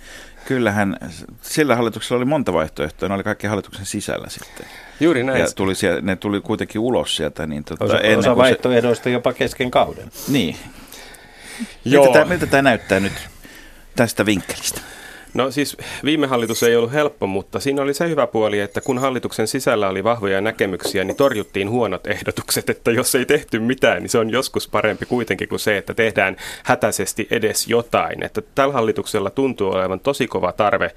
kyllähän 0.46 0.98
sillä 1.42 1.76
hallituksella 1.76 2.18
oli 2.18 2.26
monta 2.26 2.54
vaihtoehtoa, 2.54 3.10
ne 3.10 3.16
oli 3.16 3.24
kaikki 3.24 3.48
hallituksen 3.48 3.86
sisällä 3.86 4.30
sitten. 4.30 4.66
Juuri 5.00 5.24
näin. 5.24 5.40
Ja 5.40 5.48
tuli 5.56 5.76
siellä, 5.76 6.02
ne 6.02 6.16
tuli 6.16 6.42
kuitenkin 6.42 6.82
ulos 6.82 7.16
sieltä. 7.16 7.48
Niin 7.48 7.64
tota, 7.64 7.86
osa, 7.86 8.00
ennen 8.00 8.20
osa 8.20 8.38
vaihtoehdoista 8.38 9.04
se... 9.04 9.10
jopa 9.10 9.34
kesken 9.34 9.72
kauden. 9.72 10.12
Niin. 10.28 10.56
Joo. 11.86 12.06
Miltä, 12.06 12.20
tämä, 12.20 12.30
miltä 12.30 12.46
tämä 12.46 12.62
näyttää 12.62 13.00
nyt 13.00 13.14
tästä 13.96 14.26
vinkkelistä? 14.26 14.82
No 15.38 15.52
siis 15.52 15.78
viime 16.04 16.28
hallitus 16.28 16.64
ei 16.64 16.76
ollut 16.76 16.94
helppo, 16.94 17.28
mutta 17.28 17.60
siinä 17.60 17.82
oli 17.82 17.94
se 17.94 18.10
hyvä 18.10 18.28
puoli, 18.28 18.60
että 18.60 18.82
kun 18.82 18.98
hallituksen 18.98 19.48
sisällä 19.48 19.90
oli 19.90 20.04
vahvoja 20.04 20.42
näkemyksiä, 20.42 21.04
niin 21.04 21.18
torjuttiin 21.18 21.70
huonot 21.70 22.08
ehdotukset, 22.08 22.70
että 22.70 22.92
jos 22.92 23.16
ei 23.16 23.26
tehty 23.26 23.60
mitään, 23.60 24.02
niin 24.02 24.10
se 24.10 24.18
on 24.18 24.30
joskus 24.30 24.68
parempi 24.68 25.06
kuitenkin 25.06 25.50
kuin 25.50 25.60
se, 25.60 25.78
että 25.78 25.94
tehdään 25.94 26.38
hätäisesti 26.64 27.28
edes 27.32 27.68
jotain. 27.68 28.24
Että 28.24 28.42
tällä 28.56 28.74
hallituksella 28.74 29.30
tuntuu 29.30 29.72
olevan 29.72 30.00
tosi 30.00 30.28
kova 30.28 30.52
tarve 30.52 30.92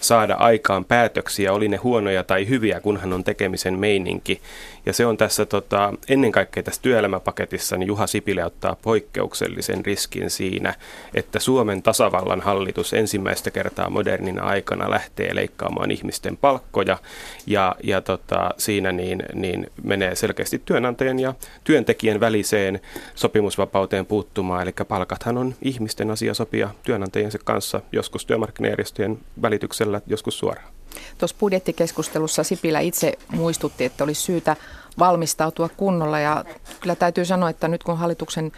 saada 0.00 0.34
aikaan 0.34 0.84
päätöksiä, 0.84 1.52
oli 1.52 1.68
ne 1.68 1.76
huonoja 1.76 2.24
tai 2.24 2.48
hyviä, 2.48 2.80
kunhan 2.80 3.12
on 3.12 3.24
tekemisen 3.24 3.78
meininki. 3.78 4.40
Ja 4.86 4.92
se 4.92 5.06
on 5.06 5.16
tässä 5.16 5.46
tota, 5.46 5.92
ennen 6.08 6.32
kaikkea 6.32 6.62
tässä 6.62 6.82
työelämäpaketissa, 6.82 7.76
niin 7.76 7.86
Juha 7.86 8.06
Sipilä 8.06 8.46
ottaa 8.46 8.76
poikkeuksellisen 8.82 9.84
riskin 9.84 10.30
siinä, 10.30 10.74
että 11.14 11.38
Suomen 11.38 11.82
tasavallan 11.82 12.40
hallitus 12.40 12.92
ensimmäistä 12.92 13.50
kertaa 13.50 13.90
modernina 13.90 14.42
aikana 14.42 14.90
lähtee 14.90 15.34
leikkaamaan 15.34 15.90
ihmisten 15.90 16.36
palkkoja 16.36 16.98
ja, 17.46 17.76
ja 17.82 18.00
tota, 18.00 18.50
siinä 18.58 18.92
niin, 18.92 19.22
niin 19.34 19.70
menee 19.82 20.14
selkeästi 20.14 20.62
työnantajan 20.64 21.18
ja 21.18 21.34
työntekijän 21.64 22.20
väliseen 22.20 22.80
sopimusvapauteen 23.14 24.06
puuttumaan. 24.06 24.62
Eli 24.62 24.72
palkathan 24.88 25.38
on 25.38 25.54
ihmisten 25.62 26.10
asia 26.10 26.34
sopia 26.34 26.70
työnantajiensa 26.82 27.38
kanssa, 27.44 27.80
joskus 27.92 28.26
työmarkkinajärjestöjen 28.26 29.18
välityksellä, 29.42 30.00
joskus 30.06 30.38
suoraan. 30.38 30.75
Tuossa 31.18 31.36
budjettikeskustelussa 31.40 32.44
Sipilä 32.44 32.80
itse 32.80 33.12
muistutti, 33.28 33.84
että 33.84 34.04
olisi 34.04 34.20
syytä 34.20 34.56
valmistautua 34.98 35.68
kunnolla. 35.68 36.20
Ja 36.20 36.44
kyllä 36.80 36.94
täytyy 36.94 37.24
sanoa, 37.24 37.50
että 37.50 37.68
nyt 37.68 37.82
kun 37.82 37.98
hallituksen 37.98 38.52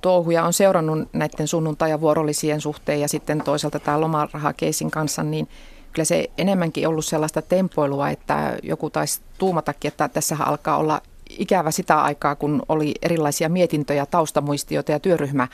touhuja 0.00 0.44
on 0.44 0.52
seurannut 0.52 1.08
näiden 1.12 1.48
sunnuntai- 1.48 1.90
ja 1.90 2.00
vuorolisien 2.00 2.60
suhteen 2.60 3.00
ja 3.00 3.08
sitten 3.08 3.40
toisaalta 3.40 3.78
tämä 3.78 4.00
lomarahakeisin 4.00 4.90
kanssa, 4.90 5.22
niin 5.22 5.48
kyllä 5.92 6.04
se 6.04 6.30
enemmänkin 6.38 6.88
ollut 6.88 7.04
sellaista 7.04 7.42
tempoilua, 7.42 8.10
että 8.10 8.58
joku 8.62 8.90
taisi 8.90 9.20
tuumatakin, 9.38 9.88
että 9.88 10.08
tässä 10.08 10.36
alkaa 10.40 10.76
olla 10.76 11.00
ikävä 11.30 11.70
sitä 11.70 12.02
aikaa, 12.02 12.34
kun 12.34 12.62
oli 12.68 12.94
erilaisia 13.02 13.48
mietintöjä, 13.48 14.06
taustamuistioita 14.06 14.92
ja 14.92 15.00
työryhmä 15.00 15.48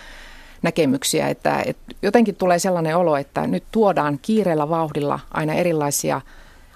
näkemyksiä, 0.63 1.29
että, 1.29 1.63
että 1.67 1.95
jotenkin 2.03 2.35
tulee 2.35 2.59
sellainen 2.59 2.97
olo, 2.97 3.17
että 3.17 3.47
nyt 3.47 3.65
tuodaan 3.73 4.19
kiireellä 4.23 4.69
vauhdilla 4.69 5.21
aina 5.31 5.55
erilaisia 5.55 6.21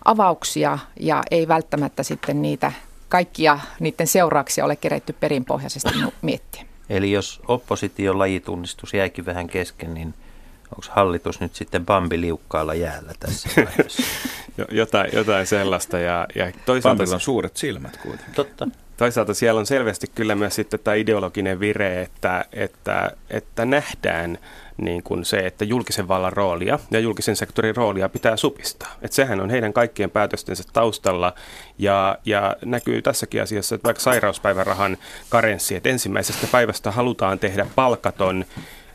avauksia 0.05 0.79
ja 1.01 1.23
ei 1.31 1.49
välttämättä 1.49 2.03
sitten 2.03 2.43
niitä 2.43 2.73
kaikkia 3.09 3.59
niiden 3.81 4.07
seurauksia 4.07 4.65
ole 4.65 4.77
keretty 4.77 5.13
perinpohjaisesti 5.13 5.91
miettiä. 6.23 6.65
Eli 6.89 7.13
jos 7.13 7.41
opposition 7.49 8.19
lajitunnistus 8.19 8.95
jäikin 8.95 9.27
vähän 9.27 9.47
kesken, 9.47 9.95
niin 9.95 10.15
onko 10.71 10.87
hallitus 10.89 11.41
nyt 11.41 11.55
sitten 11.55 11.87
bambiliukkaalla 11.87 12.75
jäällä 12.75 13.13
tässä 13.21 13.49
jotain, 14.71 15.11
jotain 15.13 15.47
sellaista. 15.47 15.99
Ja, 15.99 16.27
ja 16.35 16.53
toisaalta 16.67 16.99
Bambilla 16.99 17.15
on 17.15 17.21
suuret 17.21 17.57
silmät 17.57 17.97
kuitenkin. 17.97 18.35
Totta. 18.35 18.69
Toisaalta 18.97 19.35
siellä 19.35 19.59
on 19.59 19.67
selvästi 19.67 20.07
kyllä 20.15 20.35
myös 20.35 20.55
sitten 20.55 20.81
tämä 20.81 20.95
ideologinen 20.95 21.61
vire, 21.61 22.03
että, 22.03 22.45
että, 22.53 23.11
että 23.31 23.65
nähdään 23.65 24.39
niin 24.77 25.03
kuin 25.03 25.25
se, 25.25 25.39
että 25.39 25.65
julkisen 25.65 26.09
vallan 26.09 26.33
roolia 26.33 26.79
ja 26.91 27.01
julkisen 27.01 27.37
sektorin 27.37 27.77
roolia 27.77 28.09
pitää 28.09 28.37
supistaa. 28.37 28.95
Että 29.03 29.15
sehän 29.15 29.41
on 29.41 29.51
heidän 29.51 29.73
kaikkien 29.73 30.11
päätöstensä 30.11 30.65
taustalla 30.73 31.35
ja, 31.79 32.19
ja 32.25 32.57
näkyy 32.65 33.03
tässäkin 33.03 33.43
asiassa, 33.43 33.75
että 33.75 33.87
vaikka 33.87 34.03
sairauspäivärahan 34.03 34.97
karenssi, 35.29 35.77
että 35.77 35.89
ensimmäisestä 35.89 36.47
päivästä 36.53 36.91
halutaan 36.91 37.39
tehdä 37.39 37.67
palkaton 37.75 38.45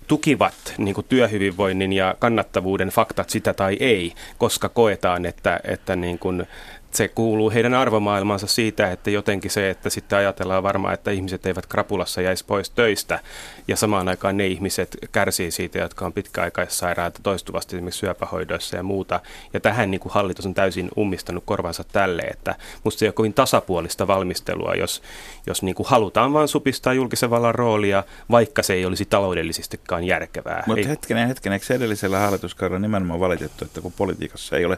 tukivat 0.08 0.74
niin 0.78 0.96
kuin 0.96 1.06
työhyvinvoinnin 1.10 1.94
ja 1.94 2.16
kannattavuuden 2.20 2.90
faktat 2.90 3.30
sitä 3.30 3.54
tai 3.54 3.78
ei, 3.80 4.14
koska 4.38 4.70
koetaan, 4.70 5.26
että, 5.26 5.60
että 5.64 5.96
niin 5.96 6.20
kuin 6.20 6.48
se 6.96 7.08
kuuluu 7.08 7.52
heidän 7.52 7.74
arvomaailmansa 7.74 8.48
siitä, 8.48 8.92
että 8.92 9.10
jotenkin 9.10 9.52
se, 9.52 9.70
että 9.70 9.90
sitten 9.90 10.18
ajatellaan 10.18 10.64
varmaan, 10.64 10.94
että 10.94 11.12
ihmiset 11.12 11.46
eivät 11.46 11.66
krapulassa 11.66 12.22
jäisi 12.22 12.46
pois 12.46 12.70
töistä 12.70 13.20
ja 13.68 13.76
samaan 13.76 14.08
aikaan 14.08 14.38
ne 14.38 14.48
ihmiset 14.48 14.98
kärsii 15.12 15.52
siitä, 15.52 15.80
jotka 15.80 16.06
on 16.06 16.14
pitkäaikaissairaita 16.14 17.20
toistuvasti 17.24 17.76
esimerkiksi 17.76 18.00
syöpähoidoissa 18.00 18.78
ja 18.78 18.84
muuta. 18.84 19.20
Ja 19.54 19.60
tähän 19.60 19.92
niin 19.92 20.02
kuin 20.02 20.14
hallitus 20.14 20.46
on 20.46 20.54
täysin 20.54 20.90
ummistanut 20.98 21.44
korvansa 21.46 21.84
tälle, 21.84 22.22
että 22.22 22.56
musta 22.84 23.00
se 23.00 23.06
ei 23.06 23.08
ole 23.08 23.14
kovin 23.14 23.34
tasapuolista 23.34 24.08
valmistelua, 24.08 24.76
jos, 24.76 25.02
jos 25.48 25.64
niin 25.64 25.76
kuin 25.76 25.88
halutaan 25.88 26.34
vain 26.34 26.48
supistaa 26.48 26.94
julkisen 26.94 27.30
vallan 27.30 27.56
roolia, 27.56 28.04
vaikka 28.32 28.64
se 28.64 28.74
ei 28.74 28.86
olisi 28.86 29.06
taloudellisestikaan 29.06 30.04
järkevää. 30.04 30.64
Mutta 30.68 30.88
hetkinen, 30.88 31.28
hetkinen, 31.28 31.60
eikö 31.62 31.74
edellisellä 31.74 32.20
hallituskaudella 32.20 32.80
nimenomaan 32.80 33.20
valitettu, 33.20 33.66
että 33.66 33.82
kun 33.82 33.94
politiikassa 33.94 34.58
ei 34.58 34.66
ole 34.66 34.78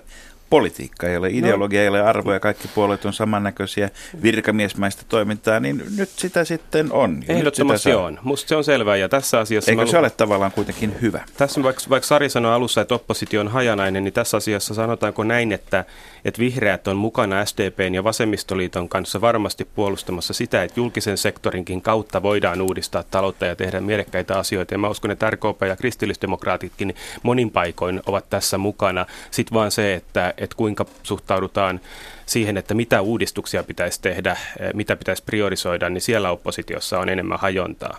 politiikka, 0.53 1.07
ei 1.07 1.17
ole 1.17 1.29
ideologia, 1.29 1.81
ei 1.81 1.88
ole 1.88 2.01
arvoja, 2.01 2.39
kaikki 2.39 2.67
puolueet 2.75 3.05
on 3.05 3.13
samannäköisiä, 3.13 3.89
virkamiesmäistä 4.24 5.03
toimintaa, 5.10 5.60
niin 5.60 5.83
nyt 5.98 6.10
sitä 6.10 6.45
sitten 6.45 6.91
on. 6.91 7.24
Ja 7.27 7.33
Ehdottomasti 7.33 7.83
sitä 7.83 8.00
on. 8.00 8.19
Musta 8.24 8.50
se 8.50 8.55
on 8.55 8.63
selvää 8.63 8.95
ja 8.95 9.10
tässä 9.10 9.39
asiassa... 9.39 9.72
Eikö 9.72 9.86
se 9.86 9.98
ole 9.98 10.10
tavallaan 10.10 10.51
kuitenkin 10.51 10.95
hyvä? 11.01 11.24
Tässä 11.38 11.63
vaikka, 11.63 11.81
vaikka 11.89 12.07
Sari 12.07 12.29
sanoi 12.29 12.53
alussa, 12.53 12.81
että 12.81 12.95
oppositio 12.95 13.41
on 13.41 13.48
hajanainen, 13.48 14.03
niin 14.03 14.13
tässä 14.13 14.38
asiassa 14.38 14.74
sanotaanko 14.74 15.24
näin, 15.24 15.51
että, 15.51 15.86
että 16.25 16.39
vihreät 16.39 16.88
on 16.88 16.98
mukana 16.98 17.46
SDPn 17.46 17.96
ja 17.96 18.03
Vasemmistoliiton 18.03 18.89
kanssa 18.89 19.22
varmasti 19.22 19.65
puolustamassa 19.65 20.34
sitä, 20.34 20.63
että 20.63 20.80
julkisen 20.80 21.18
sektorinkin 21.18 21.82
kautta 21.82 22.24
voidaan 22.24 22.62
uudistaa 22.62 23.03
taloutta 23.03 23.46
ja 23.46 23.56
tehdä 23.56 23.82
mielekkäitä 23.82 24.39
asioita. 24.39 24.74
Ja 24.74 24.77
mä 24.77 24.89
uskon, 24.89 25.12
että 25.12 25.30
RKP 25.30 25.62
ja 25.68 25.75
kristillisdemokraatitkin 25.75 26.96
monin 27.24 27.51
paikoin 27.51 28.01
ovat 28.06 28.30
tässä 28.30 28.58
mukana. 28.58 29.06
Sitten 29.32 29.56
vaan 29.56 29.72
se, 29.72 29.94
että, 29.94 30.34
että 30.38 30.56
kuinka 30.56 30.86
suhtaudutaan 31.03 31.80
siihen, 32.25 32.58
että 32.58 32.74
mitä 32.74 33.01
uudistuksia 33.01 33.63
pitäisi 33.63 34.01
tehdä, 34.01 34.32
eh, 34.32 34.74
mitä 34.74 34.96
pitäisi 34.96 35.24
priorisoida, 35.24 35.89
niin 35.89 36.01
siellä 36.01 36.32
oppositiossa 36.32 37.00
on 37.00 37.10
enemmän 37.10 37.39
hajontaa. 37.39 37.98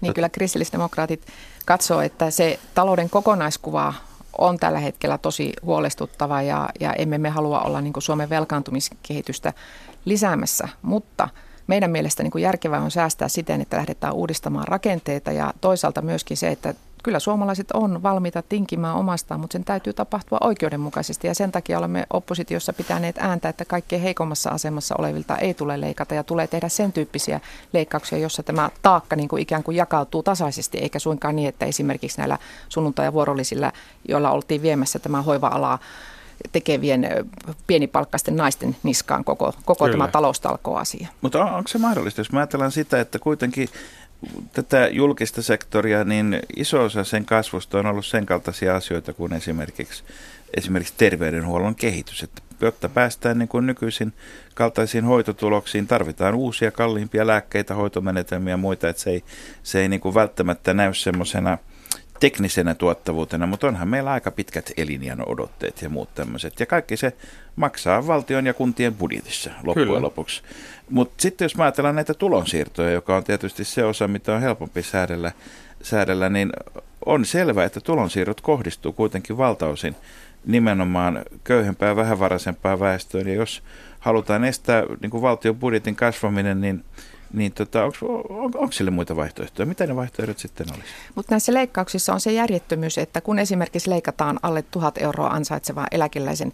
Niin 0.00 0.14
kyllä 0.14 0.28
kristillisdemokraatit 0.28 1.26
katsoo, 1.64 2.00
että 2.00 2.30
se 2.30 2.58
talouden 2.74 3.10
kokonaiskuva 3.10 3.94
on 4.38 4.58
tällä 4.58 4.78
hetkellä 4.78 5.18
tosi 5.18 5.52
huolestuttava 5.62 6.42
ja, 6.42 6.68
ja 6.80 6.92
emme 6.92 7.18
me 7.18 7.28
halua 7.28 7.60
olla 7.60 7.80
niin 7.80 7.92
Suomen 7.98 8.30
velkaantumiskehitystä 8.30 9.52
lisäämässä, 10.04 10.68
mutta 10.82 11.28
meidän 11.66 11.90
mielestä 11.90 12.22
niin 12.22 12.42
järkevää 12.42 12.80
on 12.80 12.90
säästää 12.90 13.28
siten, 13.28 13.60
että 13.60 13.76
lähdetään 13.76 14.14
uudistamaan 14.14 14.68
rakenteita 14.68 15.32
ja 15.32 15.54
toisaalta 15.60 16.02
myöskin 16.02 16.36
se, 16.36 16.48
että 16.48 16.74
kyllä 17.06 17.18
suomalaiset 17.18 17.70
on 17.70 18.02
valmiita 18.02 18.42
tinkimään 18.42 18.96
omastaan, 18.96 19.40
mutta 19.40 19.52
sen 19.52 19.64
täytyy 19.64 19.92
tapahtua 19.92 20.38
oikeudenmukaisesti. 20.40 21.26
Ja 21.26 21.34
sen 21.34 21.52
takia 21.52 21.78
olemme 21.78 22.06
oppositiossa 22.10 22.72
pitäneet 22.72 23.18
ääntä, 23.18 23.48
että 23.48 23.64
kaikkein 23.64 24.02
heikommassa 24.02 24.50
asemassa 24.50 24.94
olevilta 24.98 25.36
ei 25.36 25.54
tule 25.54 25.80
leikata 25.80 26.14
ja 26.14 26.24
tulee 26.24 26.46
tehdä 26.46 26.68
sen 26.68 26.92
tyyppisiä 26.92 27.40
leikkauksia, 27.72 28.18
jossa 28.18 28.42
tämä 28.42 28.70
taakka 28.82 29.16
niin 29.16 29.28
kuin 29.28 29.42
ikään 29.42 29.62
kuin 29.62 29.76
jakautuu 29.76 30.22
tasaisesti, 30.22 30.78
eikä 30.78 30.98
suinkaan 30.98 31.36
niin, 31.36 31.48
että 31.48 31.66
esimerkiksi 31.66 32.18
näillä 32.18 32.38
sunnuntai- 32.68 33.06
ja 33.06 33.12
vuorollisilla, 33.12 33.72
joilla 34.08 34.30
oltiin 34.30 34.62
viemässä 34.62 34.98
tämä 34.98 35.22
hoiva-alaa 35.22 35.78
tekevien 36.52 37.08
pienipalkkaisten 37.66 38.36
naisten 38.36 38.76
niskaan 38.82 39.24
koko, 39.24 39.52
koko 39.64 39.88
tämä 39.88 40.08
taloustalkoasia. 40.08 41.08
Mutta 41.20 41.44
on, 41.44 41.52
onko 41.52 41.68
se 41.68 41.78
mahdollista, 41.78 42.20
jos 42.20 42.32
me 42.32 42.38
ajatellaan 42.38 42.72
sitä, 42.72 43.00
että 43.00 43.18
kuitenkin 43.18 43.68
tätä 44.52 44.88
julkista 44.92 45.42
sektoria, 45.42 46.04
niin 46.04 46.40
iso 46.56 46.84
osa 46.84 47.04
sen 47.04 47.24
kasvusta 47.24 47.78
on 47.78 47.86
ollut 47.86 48.06
sen 48.06 48.26
kaltaisia 48.26 48.76
asioita 48.76 49.12
kuin 49.12 49.32
esimerkiksi, 49.32 50.04
esimerkiksi 50.56 50.94
terveydenhuollon 50.96 51.74
kehitys. 51.74 52.22
Että 52.22 52.42
jotta 52.60 52.88
päästään 52.88 53.38
niin 53.38 53.48
kuin 53.48 53.66
nykyisin 53.66 54.12
kaltaisiin 54.54 55.04
hoitotuloksiin, 55.04 55.86
tarvitaan 55.86 56.34
uusia 56.34 56.70
kalliimpia 56.70 57.26
lääkkeitä, 57.26 57.74
hoitomenetelmiä 57.74 58.52
ja 58.52 58.56
muita, 58.56 58.88
että 58.88 59.02
se 59.02 59.10
ei, 59.10 59.24
se 59.62 59.80
ei 59.80 59.88
niin 59.88 60.00
kuin 60.00 60.14
välttämättä 60.14 60.74
näy 60.74 60.94
semmoisena– 60.94 61.58
teknisenä 62.20 62.74
tuottavuutena, 62.74 63.46
mutta 63.46 63.66
onhan 63.66 63.88
meillä 63.88 64.12
aika 64.12 64.30
pitkät 64.30 64.72
elinjän 64.76 65.28
odotteet 65.28 65.82
ja 65.82 65.88
muut 65.88 66.14
tämmöiset. 66.14 66.60
Ja 66.60 66.66
kaikki 66.66 66.96
se 66.96 67.12
maksaa 67.56 68.06
valtion 68.06 68.46
ja 68.46 68.54
kuntien 68.54 68.94
budjetissa 68.94 69.50
loppujen 69.62 69.88
Kyllä. 69.88 70.02
lopuksi. 70.02 70.42
Mutta 70.90 71.22
sitten 71.22 71.44
jos 71.44 71.56
mä 71.56 71.64
ajatellaan 71.64 71.94
näitä 71.94 72.14
tulonsiirtoja, 72.14 72.90
joka 72.90 73.16
on 73.16 73.24
tietysti 73.24 73.64
se 73.64 73.84
osa, 73.84 74.08
mitä 74.08 74.34
on 74.34 74.40
helpompi 74.40 74.82
säädellä, 74.82 75.32
säädellä 75.82 76.28
niin 76.28 76.52
on 77.06 77.24
selvää, 77.24 77.64
että 77.64 77.80
tulonsiirrot 77.80 78.40
kohdistuu 78.40 78.92
kuitenkin 78.92 79.36
valtaosin 79.36 79.96
nimenomaan 80.46 81.22
köyhempää 81.44 81.88
ja 81.88 81.96
vähävaraisempaa 81.96 82.80
väestöön. 82.80 83.28
Ja 83.28 83.34
jos 83.34 83.62
halutaan 83.98 84.44
estää 84.44 84.82
niin 85.00 85.10
kuin 85.10 85.22
valtion 85.22 85.56
budjetin 85.56 85.96
kasvaminen, 85.96 86.60
niin– 86.60 86.84
niin 87.36 87.52
tota, 87.52 87.84
onko, 87.84 88.58
on, 88.58 88.72
sille 88.72 88.90
muita 88.90 89.16
vaihtoehtoja? 89.16 89.66
Mitä 89.66 89.86
ne 89.86 89.96
vaihtoehdot 89.96 90.38
sitten 90.38 90.66
olisi? 90.74 90.88
Mutta 91.14 91.32
näissä 91.32 91.54
leikkauksissa 91.54 92.12
on 92.12 92.20
se 92.20 92.32
järjettömyys, 92.32 92.98
että 92.98 93.20
kun 93.20 93.38
esimerkiksi 93.38 93.90
leikataan 93.90 94.38
alle 94.42 94.62
tuhat 94.62 94.98
euroa 94.98 95.28
ansaitsevaa 95.28 95.86
eläkeläisen 95.90 96.52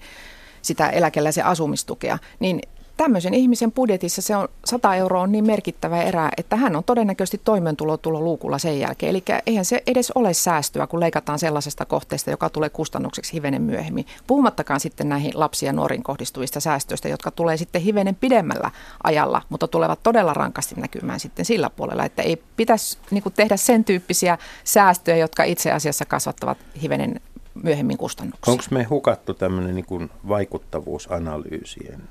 sitä 0.62 0.88
eläkeläisen 0.88 1.44
asumistukea, 1.44 2.18
niin 2.40 2.60
tämmöisen 2.96 3.34
ihmisen 3.34 3.72
budjetissa 3.72 4.22
se 4.22 4.36
on 4.36 4.48
100 4.64 4.94
euroa 4.94 5.22
on 5.22 5.32
niin 5.32 5.46
merkittävä 5.46 6.02
erä, 6.02 6.30
että 6.36 6.56
hän 6.56 6.76
on 6.76 6.84
todennäköisesti 6.84 7.40
toimeentulotulo 7.44 8.20
luukulla 8.20 8.58
sen 8.58 8.80
jälkeen. 8.80 9.10
Eli 9.10 9.24
eihän 9.46 9.64
se 9.64 9.82
edes 9.86 10.10
ole 10.10 10.34
säästöä, 10.34 10.86
kun 10.86 11.00
leikataan 11.00 11.38
sellaisesta 11.38 11.84
kohteesta, 11.84 12.30
joka 12.30 12.50
tulee 12.50 12.68
kustannukseksi 12.70 13.32
hivenen 13.32 13.62
myöhemmin. 13.62 14.06
Puhumattakaan 14.26 14.80
sitten 14.80 15.08
näihin 15.08 15.32
lapsia 15.34 15.68
ja 15.68 15.72
nuoriin 15.72 16.02
kohdistuvista 16.02 16.60
säästöistä, 16.60 17.08
jotka 17.08 17.30
tulee 17.30 17.56
sitten 17.56 17.82
hivenen 17.82 18.14
pidemmällä 18.14 18.70
ajalla, 19.04 19.42
mutta 19.48 19.68
tulevat 19.68 20.02
todella 20.02 20.34
rankasti 20.34 20.74
näkymään 20.74 21.20
sitten 21.20 21.44
sillä 21.44 21.70
puolella, 21.70 22.04
että 22.04 22.22
ei 22.22 22.42
pitäisi 22.56 22.98
niin 23.10 23.22
tehdä 23.36 23.56
sen 23.56 23.84
tyyppisiä 23.84 24.38
säästöjä, 24.64 25.16
jotka 25.16 25.44
itse 25.44 25.72
asiassa 25.72 26.04
kasvattavat 26.04 26.58
hivenen 26.82 27.20
myöhemmin 27.62 27.98
kustannuksia. 27.98 28.52
Onko 28.52 28.64
me 28.70 28.82
hukattu 28.82 29.34
tämmöinen 29.34 29.74
niin 29.74 30.10
vaikuttavuusanalyysien 30.28 32.02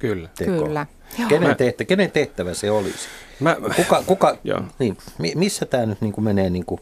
Kyllä. 0.00 0.28
Teko. 0.38 0.50
Kyllä. 0.64 0.86
Kenen, 1.28 1.56
tehtä, 1.56 1.84
kenen 1.84 2.10
tehtävä 2.10 2.54
se 2.54 2.70
olisi? 2.70 3.08
Mä, 3.40 3.56
kuka, 3.76 4.02
kuka, 4.06 4.36
niin, 4.78 4.96
missä 5.34 5.66
tämä 5.66 5.86
nyt 5.86 6.00
niin 6.00 6.12
kuin 6.12 6.24
menee 6.24 6.50
niin 6.50 6.64
kuin 6.64 6.80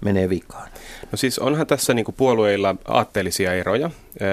menee 0.00 0.28
vikaan? 0.28 0.68
No 1.12 1.16
siis 1.16 1.38
onhan 1.38 1.66
tässä 1.66 1.94
niin 1.94 2.04
kuin 2.04 2.14
puolueilla 2.14 2.74
aatteellisia 2.84 3.54
eroja, 3.54 3.90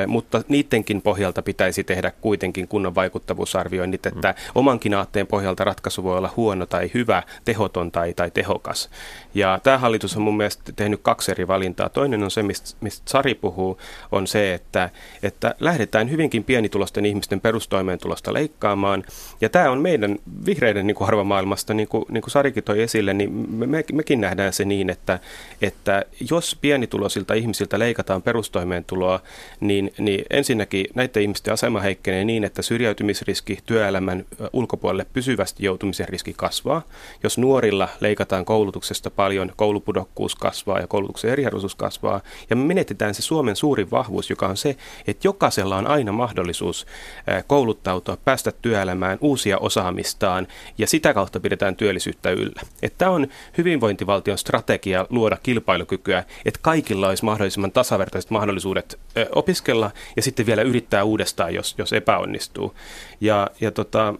mutta 0.07 0.41
niidenkin 0.47 1.01
pohjalta 1.01 1.41
pitäisi 1.41 1.83
tehdä 1.83 2.11
kuitenkin 2.21 2.67
kunnon 2.67 2.95
vaikuttavuusarvioinnit, 2.95 4.05
että 4.05 4.31
mm. 4.31 4.51
omankin 4.55 4.93
aatteen 4.93 5.27
pohjalta 5.27 5.63
ratkaisu 5.63 6.03
voi 6.03 6.17
olla 6.17 6.33
huono 6.37 6.65
tai 6.65 6.91
hyvä, 6.93 7.23
tehoton 7.45 7.91
tai, 7.91 8.13
tai 8.13 8.31
tehokas. 8.31 8.89
Ja 9.33 9.59
tämä 9.63 9.77
hallitus 9.77 10.15
on 10.15 10.21
mun 10.21 10.37
mielestä 10.37 10.71
tehnyt 10.75 10.99
kaksi 11.03 11.31
eri 11.31 11.47
valintaa. 11.47 11.89
Toinen 11.89 12.23
on 12.23 12.31
se, 12.31 12.43
mistä, 12.43 12.77
mistä 12.81 13.11
Sari 13.11 13.35
puhuu, 13.35 13.77
on 14.11 14.27
se, 14.27 14.53
että, 14.53 14.89
että 15.23 15.55
lähdetään 15.59 16.11
hyvinkin 16.11 16.43
pienitulosten 16.43 17.05
ihmisten 17.05 17.41
perustoimeentulosta 17.41 18.33
leikkaamaan. 18.33 19.03
Ja 19.41 19.49
tämä 19.49 19.71
on 19.71 19.81
meidän 19.81 20.15
vihreiden 20.45 20.87
niin 20.87 20.95
kuin 20.95 21.07
arvomaailmasta, 21.07 21.73
niin 21.73 21.87
kuin, 21.87 22.05
niin 22.09 22.21
kuin 22.21 22.31
Sarikin 22.31 22.63
toi 22.63 22.81
esille, 22.81 23.13
niin 23.13 23.31
me, 23.31 23.67
me, 23.67 23.83
mekin 23.93 24.21
nähdään 24.21 24.53
se 24.53 24.65
niin, 24.65 24.89
että, 24.89 25.19
että 25.61 26.05
jos 26.29 26.57
pienituloisilta 26.61 27.33
ihmisiltä 27.33 27.79
leikataan 27.79 28.21
perustoimeentuloa, 28.21 29.19
niin, 29.59 29.74
niin 29.97 30.25
ensinnäkin 30.29 30.85
näiden 30.95 31.23
ihmisten 31.23 31.53
asema 31.53 31.79
heikkenee 31.79 32.25
niin, 32.25 32.43
että 32.43 32.61
syrjäytymisriski 32.61 33.59
työelämän 33.65 34.25
ulkopuolelle 34.53 35.05
pysyvästi 35.13 35.65
joutumisen 35.65 36.09
riski 36.09 36.33
kasvaa. 36.37 36.81
Jos 37.23 37.37
nuorilla 37.37 37.89
leikataan 37.99 38.45
koulutuksesta 38.45 39.11
paljon, 39.11 39.51
koulupudokkuus 39.55 40.35
kasvaa 40.35 40.79
ja 40.79 40.87
koulutuksen 40.87 41.31
eriarvoisuus 41.31 41.75
kasvaa. 41.75 42.21
Ja 42.49 42.55
me 42.55 42.65
menetetään 42.65 43.13
se 43.13 43.21
Suomen 43.21 43.55
suurin 43.55 43.91
vahvuus, 43.91 44.29
joka 44.29 44.47
on 44.47 44.57
se, 44.57 44.77
että 45.07 45.27
jokaisella 45.27 45.77
on 45.77 45.87
aina 45.87 46.11
mahdollisuus 46.11 46.85
kouluttautua, 47.47 48.17
päästä 48.17 48.51
työelämään, 48.61 49.17
uusia 49.21 49.57
osaamistaan 49.57 50.47
ja 50.77 50.87
sitä 50.87 51.13
kautta 51.13 51.39
pidetään 51.39 51.75
työllisyyttä 51.75 52.31
yllä. 52.31 52.61
Tämä 52.97 53.11
on 53.11 53.27
hyvinvointivaltion 53.57 54.37
strategia 54.37 55.07
luoda 55.09 55.37
kilpailukykyä, 55.43 56.23
että 56.45 56.59
kaikilla 56.63 57.07
olisi 57.07 57.25
mahdollisimman 57.25 57.71
tasavertaiset 57.71 58.31
mahdollisuudet 58.31 58.99
opiskella 59.35 59.54
ja 60.15 60.21
sitten 60.21 60.45
vielä 60.45 60.61
yrittää 60.61 61.03
uudestaan, 61.03 61.53
jos, 61.53 61.75
jos 61.77 61.93
epäonnistuu. 61.93 62.75
Ja, 63.21 63.49
ja 63.61 63.71
tota, 63.71 64.13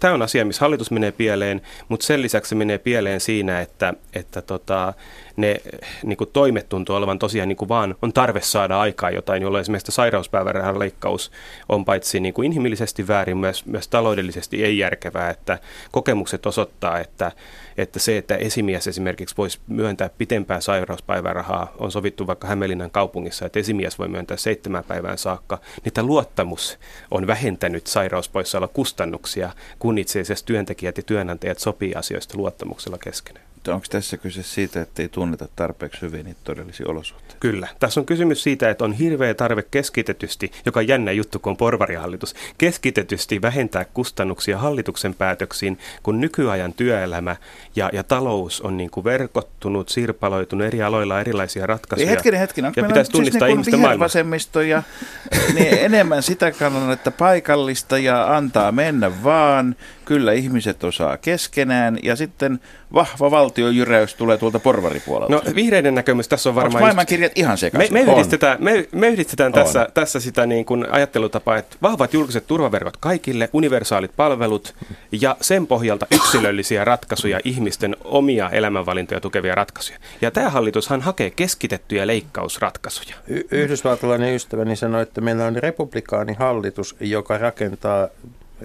Tämä 0.00 0.14
on 0.14 0.22
asia, 0.22 0.44
missä 0.44 0.60
hallitus 0.60 0.90
menee 0.90 1.12
pieleen, 1.12 1.62
mutta 1.88 2.06
sen 2.06 2.22
lisäksi 2.22 2.48
se 2.48 2.54
menee 2.54 2.78
pieleen 2.78 3.20
siinä, 3.20 3.60
että, 3.60 3.94
että 4.14 4.42
tota, 4.42 4.92
ne 5.36 5.60
niin 6.02 6.16
kuin 6.16 6.30
toimet 6.32 6.68
tuntuu 6.68 6.96
olevan 6.96 7.18
tosiaan 7.18 7.48
niin 7.48 7.56
kuin 7.56 7.68
vaan 7.68 7.94
on 8.02 8.12
tarve 8.12 8.40
saada 8.40 8.80
aikaa 8.80 9.10
jotain, 9.10 9.42
jolloin 9.42 9.60
esimerkiksi 9.60 9.92
sairauspäivärahan 9.92 10.78
leikkaus 10.78 11.30
on 11.68 11.84
paitsi 11.84 12.20
niin 12.20 12.34
kuin 12.34 12.46
inhimillisesti 12.46 13.08
väärin, 13.08 13.36
myös, 13.36 13.66
myös 13.66 13.88
taloudellisesti 13.88 14.64
ei 14.64 14.78
järkevää, 14.78 15.30
että 15.30 15.58
kokemukset 15.90 16.46
osoittaa, 16.46 16.98
että, 16.98 17.32
että 17.76 17.98
se, 17.98 18.18
että 18.18 18.36
esimies 18.36 18.86
esimerkiksi 18.86 19.36
voisi 19.38 19.58
myöntää 19.66 20.10
pitempään 20.18 20.62
sairauspäivärahaa, 20.62 21.72
on 21.78 21.92
sovittu 21.92 22.26
vaikka 22.26 22.48
Hämeenlinnan 22.48 22.90
kaupungissa, 22.90 23.46
että 23.46 23.58
esimies 23.58 23.98
voi 23.98 24.08
myöntää 24.08 24.36
seitsemän 24.36 24.84
päivään 24.84 25.18
saakka, 25.18 25.58
niin 25.84 25.92
tämä 25.92 26.06
luottamus 26.06 26.78
on 27.10 27.26
vähentänyt 27.26 27.86
sairauspoissaolokustannuksia 27.86 29.09
kustannuksia, 29.18 29.52
kun 29.78 29.98
itse 29.98 30.20
asiassa 30.20 30.46
työntekijät 30.46 30.96
ja 30.96 31.02
työnantajat 31.02 31.58
sopii 31.58 31.94
asioista 31.94 32.38
luottamuksella 32.38 32.98
keskenään. 32.98 33.46
Onko 33.68 33.86
tässä 33.90 34.16
kyse 34.16 34.42
siitä, 34.42 34.80
että 34.80 35.02
ei 35.02 35.08
tunneta 35.08 35.48
tarpeeksi 35.56 36.00
hyvin 36.00 36.24
niitä 36.26 36.40
todellisia 36.44 36.86
olosuhteita? 36.88 37.36
Kyllä. 37.40 37.68
Tässä 37.80 38.00
on 38.00 38.06
kysymys 38.06 38.42
siitä, 38.42 38.70
että 38.70 38.84
on 38.84 38.92
hirveä 38.92 39.34
tarve 39.34 39.62
keskitetysti, 39.70 40.52
joka 40.66 40.80
on 40.80 40.88
jännä 40.88 41.12
juttu, 41.12 41.38
kun 41.38 41.50
on 41.50 41.56
porvarihallitus, 41.56 42.34
keskitetysti 42.58 43.42
vähentää 43.42 43.84
kustannuksia 43.84 44.58
hallituksen 44.58 45.14
päätöksiin, 45.14 45.78
kun 46.02 46.20
nykyajan 46.20 46.72
työelämä 46.72 47.36
ja, 47.76 47.90
ja 47.92 48.04
talous 48.04 48.60
on 48.60 48.76
niin 48.76 48.90
kuin 48.90 49.04
verkottunut, 49.04 49.88
sirpaloitunut 49.88 50.66
eri 50.66 50.82
aloilla 50.82 51.20
erilaisia 51.20 51.66
ratkaisuja. 51.66 52.10
Ei, 52.10 52.14
hetkinen, 52.14 52.40
hetkinen. 52.40 52.68
Onko 52.68 52.80
ja 52.80 52.82
meillä 52.82 52.92
pitäisi 52.92 53.08
siis 53.08 53.16
tunnistaa 53.16 53.48
niin 53.48 53.52
ihmisten 53.52 53.80
maailma. 53.80 54.04
vasemmisto 54.04 54.60
ja 54.60 54.82
niin 55.54 55.78
enemmän 55.80 56.22
sitä 56.22 56.52
kannalta 56.52 57.10
paikallista 57.10 57.98
ja 57.98 58.36
antaa 58.36 58.72
mennä 58.72 59.24
vaan. 59.24 59.76
Kyllä 60.04 60.32
ihmiset 60.32 60.84
osaa 60.84 61.16
keskenään 61.16 61.98
ja 62.02 62.16
sitten 62.16 62.60
vahva 62.94 63.30
valtiojyräys 63.30 64.14
tulee 64.14 64.38
tuolta 64.38 64.58
porvaripuolelta. 64.58 65.32
No 65.34 65.42
vihreiden 65.54 65.94
näkemys 65.94 66.28
tässä 66.28 66.48
on 66.48 66.50
Onko 66.50 66.60
varmaan... 66.60 66.80
just- 66.80 66.84
maailmankirjat 66.84 67.32
ihan 67.34 67.52
Me, 67.52 67.56
sekaisin? 67.56 67.94
me 67.94 68.00
On. 68.00 68.08
yhdistetään, 68.14 68.56
me, 68.60 68.88
me 68.92 69.08
yhdistetään 69.08 69.48
On. 69.48 69.52
tässä, 69.52 69.88
tässä 69.94 70.20
sitä 70.20 70.46
niin 70.46 70.64
kuin 70.64 70.86
ajattelutapaa, 70.90 71.56
että 71.56 71.76
vahvat 71.82 72.14
julkiset 72.14 72.46
turvaverkot 72.46 72.96
kaikille, 72.96 73.48
universaalit 73.52 74.10
palvelut 74.16 74.74
ja 75.12 75.36
sen 75.40 75.66
pohjalta 75.66 76.06
yksilöllisiä 76.10 76.84
ratkaisuja, 76.84 77.40
ihmisten 77.44 77.96
omia 78.04 78.50
elämänvalintoja 78.50 79.20
tukevia 79.20 79.54
ratkaisuja. 79.54 79.98
Ja 80.20 80.30
tämä 80.30 80.50
hallitushan 80.50 81.00
hakee 81.00 81.30
keskitettyjä 81.30 82.06
leikkausratkaisuja. 82.06 83.14
Y- 83.28 83.44
Yhdysvaltalainen 83.50 84.34
ystäväni 84.34 84.76
sanoi, 84.76 85.02
että 85.02 85.20
meillä 85.20 85.46
on 85.46 85.56
republikaanihallitus, 85.56 86.96
joka 87.00 87.38
rakentaa, 87.38 88.08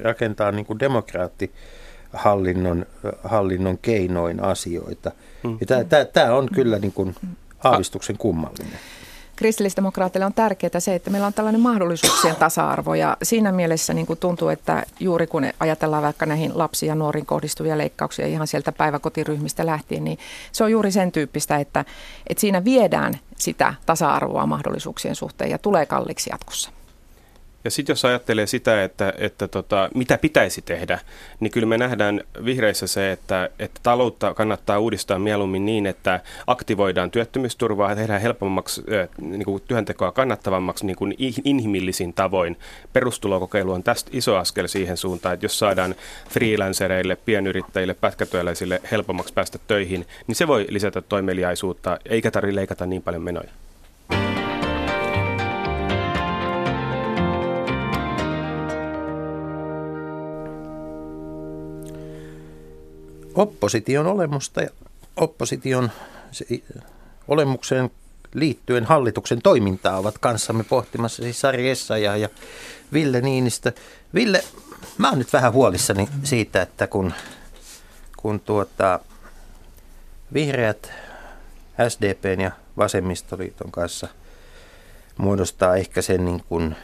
rakentaa 0.04 0.52
niin 0.52 0.66
kuin 0.66 0.80
demokraattihallinnon 0.80 1.85
hallinnon 3.24 3.78
keinoin 3.82 4.44
asioita. 4.44 5.12
Mm. 5.44 5.58
Tämä 6.14 6.34
on 6.34 6.50
kyllä 6.54 6.80
niin 6.80 6.94
kuin 6.94 7.16
aavistuksen 7.64 8.18
kummallinen. 8.18 8.80
Kristillisdemokraateille 9.36 10.26
on 10.26 10.34
tärkeää 10.34 10.80
se, 10.80 10.96
että 10.96 11.10
meillä 11.10 11.28
on 11.28 11.34
tällainen 11.34 11.62
mahdollisuuksien 11.62 12.36
tasa-arvo 12.36 12.96
ja 12.96 13.18
siinä 13.24 13.52
mielessä 13.52 13.94
niin 13.94 14.08
kuin 14.08 14.20
tuntuu, 14.20 14.50
että 14.50 14.86
juuri 15.00 15.28
kun 15.28 15.44
ajatellaan 15.60 16.04
vaikka 16.04 16.26
näihin 16.26 16.58
lapsiin 16.58 16.88
ja 16.88 16.96
nuoriin 16.96 17.26
kohdistuvia 17.26 17.78
leikkauksia 17.78 18.28
ihan 18.28 18.48
sieltä 18.48 18.72
päiväkotiryhmistä 18.72 19.66
lähtien, 19.66 20.04
niin 20.04 20.20
se 20.52 20.64
on 20.64 20.72
juuri 20.72 20.92
sen 20.92 21.12
tyyppistä, 21.12 21.58
että, 21.58 21.86
että 22.28 22.42
siinä 22.42 22.64
viedään 22.64 23.14
sitä 23.38 23.74
tasa-arvoa 23.86 24.46
mahdollisuuksien 24.46 25.16
suhteen 25.16 25.52
ja 25.52 25.58
tulee 25.58 25.86
kalliiksi 25.86 26.30
jatkossa. 26.30 26.70
Ja 27.66 27.72
sitten 27.72 27.94
jos 27.94 28.06
ajattelee 28.06 28.48
sitä, 28.48 28.84
että, 28.84 29.14
että 29.18 29.48
tota, 29.48 29.90
mitä 29.96 30.18
pitäisi 30.18 30.62
tehdä, 30.62 31.00
niin 31.40 31.52
kyllä 31.52 31.68
me 31.68 31.78
nähdään 31.78 32.22
vihreissä 32.46 32.88
se, 32.88 33.12
että, 33.12 33.50
että 33.60 33.80
taloutta 33.84 34.34
kannattaa 34.34 34.80
uudistaa 34.80 35.20
mieluummin 35.20 35.66
niin, 35.66 35.86
että 35.86 36.20
aktivoidaan 36.48 37.12
työttömyysturvaa 37.12 37.96
tehdään 37.96 38.22
helpommaksi 38.22 38.84
niin 39.22 39.46
kuin 39.46 39.64
työntekoa 39.68 40.12
kannattavammaksi 40.12 40.86
niin 40.86 40.96
kuin 40.96 41.16
inhimillisin 41.44 42.14
tavoin. 42.14 42.58
Perustulokokeilu 42.94 43.72
on 43.72 43.84
tästä 43.84 44.12
iso 44.14 44.36
askel 44.36 44.68
siihen 44.68 44.98
suuntaan, 44.98 45.34
että 45.34 45.46
jos 45.46 45.60
saadaan 45.60 45.96
freelancereille, 46.30 47.16
pienyrittäjille, 47.16 47.94
pätkätyöläisille 47.94 48.82
helpommaksi 48.92 49.34
päästä 49.34 49.60
töihin, 49.68 50.06
niin 50.28 50.36
se 50.36 50.48
voi 50.48 50.66
lisätä 50.70 51.02
toimeliaisuutta, 51.02 52.00
eikä 52.06 52.32
tarvitse 52.32 52.56
leikata 52.56 52.86
niin 52.86 53.02
paljon 53.02 53.24
menoja. 53.24 53.65
Opposition 63.36 64.08
olemusta 64.08 64.62
ja 64.62 64.70
opposition 65.16 65.92
se, 66.32 66.46
olemukseen 67.28 67.92
liittyen 68.34 68.86
hallituksen 68.86 69.42
toimintaa 69.42 69.98
ovat 69.98 70.18
kanssamme 70.18 70.64
pohtimassa 70.64 71.24
siis 71.24 71.42
Sari 71.42 71.70
Essaja 71.70 72.18
ja 72.18 72.30
Ville 72.94 73.22
Niinistö. 73.22 73.72
Ville, 74.14 74.44
mä 74.98 75.10
oon 75.10 75.20
nyt 75.20 75.34
vähän 75.34 75.54
huolissani 75.54 76.10
siitä, 76.24 76.62
että 76.62 76.88
kun, 76.88 77.14
kun 78.18 78.40
tuota, 78.40 79.00
vihreät 80.34 80.92
SDPn 81.90 82.42
ja 82.42 82.52
vasemmistoliiton 82.78 83.72
kanssa 83.72 84.08
muodostaa 85.18 85.76
ehkä 85.76 86.02
sen 86.02 86.26
niin 86.26 86.44
kuin, 86.50 86.76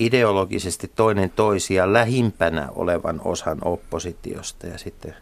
ideologisesti 0.00 0.92
toinen 0.96 1.30
toisia 1.30 1.92
lähimpänä 1.92 2.68
olevan 2.74 3.20
osan 3.24 3.58
oppositiosta 3.64 4.66
ja 4.66 4.78
sitten 4.78 5.14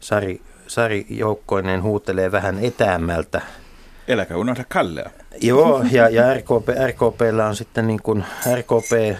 Sari, 0.00 0.40
Sari 0.66 1.06
joukkoinen 1.10 1.82
huutelee 1.82 2.32
vähän 2.32 2.58
etäämmältä 2.64 3.40
Eläkä 4.08 4.36
unohda 4.36 4.64
Kallea. 4.68 5.10
Joo, 5.40 5.84
ja, 5.90 6.08
ja 6.08 6.34
RKP, 6.34 6.68
RKPllä 6.88 7.46
on 7.46 7.56
sitten 7.56 7.86
niin 7.86 8.02
kuin, 8.02 8.24
RKP 8.54 9.18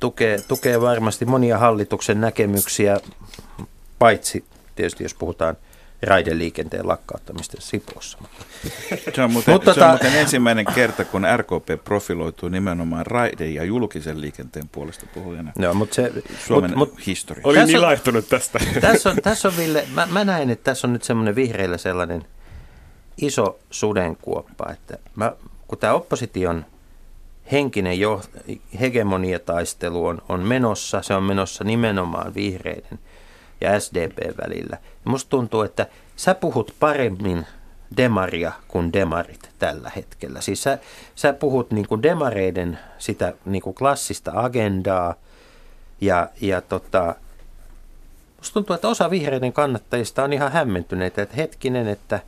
tukee, 0.00 0.38
tukee 0.48 0.80
varmasti 0.80 1.24
monia 1.24 1.58
hallituksen 1.58 2.20
näkemyksiä, 2.20 3.00
paitsi 3.98 4.44
tietysti 4.74 5.04
jos 5.04 5.14
puhutaan 5.14 5.56
raideliikenteen 6.02 6.88
lakkauttamista 6.88 7.56
Sipoossa. 7.60 8.18
Se 9.14 9.22
on, 9.22 9.32
muuten, 9.32 9.54
Mutta 9.54 9.74
se 9.74 9.80
on 9.84 9.86
tota- 9.86 9.90
muuten 9.90 10.14
ensimmäinen 10.20 10.64
kerta, 10.74 11.04
kun 11.04 11.22
RKP 11.36 11.84
profiloituu 11.84 12.48
nimenomaan 12.48 13.06
raide- 13.06 13.46
ja 13.50 13.64
julkisen 13.64 14.20
liikenteen 14.20 14.68
puolesta 14.68 15.06
puhujana 15.14 15.52
Joo, 15.58 15.74
mutta 15.74 15.94
se, 15.94 16.12
Suomen 16.46 16.78
mut, 16.78 16.90
mut, 16.90 17.06
historiassa. 17.06 17.48
Olin 17.48 17.60
Tässä 17.60 17.66
niin 17.66 17.76
on- 17.76 17.82
laihtunut 17.82 18.28
tästä. 18.28 18.58
tässä, 18.80 19.10
on, 19.10 19.16
tässä 19.22 19.48
on 19.48 19.56
Ville, 19.56 19.84
mä, 19.94 20.06
mä 20.10 20.24
näen, 20.24 20.50
että 20.50 20.64
tässä 20.64 20.86
on 20.86 20.92
nyt 20.92 21.02
semmoinen 21.02 21.34
vihreillä 21.34 21.78
sellainen 21.78 22.24
iso 23.18 23.58
sudenkuoppa, 23.70 24.66
että 24.72 24.98
mä, 25.16 25.32
kun 25.68 25.78
tämä 25.78 25.92
opposition 25.92 26.64
henkinen 27.52 28.00
jo, 28.00 28.22
hegemoniataistelu 28.80 30.06
on, 30.06 30.22
on 30.28 30.40
menossa, 30.40 31.02
se 31.02 31.14
on 31.14 31.22
menossa 31.22 31.64
nimenomaan 31.64 32.34
vihreiden 32.34 32.98
ja 33.64 33.80
SDP 33.80 34.18
välillä. 34.44 34.78
Ja 35.04 35.10
musta 35.10 35.30
tuntuu, 35.30 35.62
että 35.62 35.86
sä 36.16 36.34
puhut 36.34 36.74
paremmin 36.80 37.46
demaria 37.96 38.52
kuin 38.68 38.92
demarit 38.92 39.50
tällä 39.58 39.90
hetkellä. 39.96 40.40
Siis 40.40 40.62
sä, 40.62 40.78
sä 41.14 41.32
puhut 41.32 41.70
niin 41.70 41.88
kuin 41.88 42.02
demareiden 42.02 42.78
sitä 42.98 43.32
niin 43.44 43.62
kuin 43.62 43.74
klassista 43.74 44.32
agendaa 44.34 45.14
ja, 46.00 46.28
ja 46.40 46.60
tota, 46.60 47.14
Musta 48.44 48.54
tuntuu, 48.54 48.74
että 48.74 48.88
osa 48.88 49.10
vihreiden 49.10 49.52
kannattajista 49.52 50.24
on 50.24 50.32
ihan 50.32 50.52
hämmentyneitä, 50.52 51.22
että 51.22 51.36
hetkinen, 51.36 51.88
että 51.88 52.20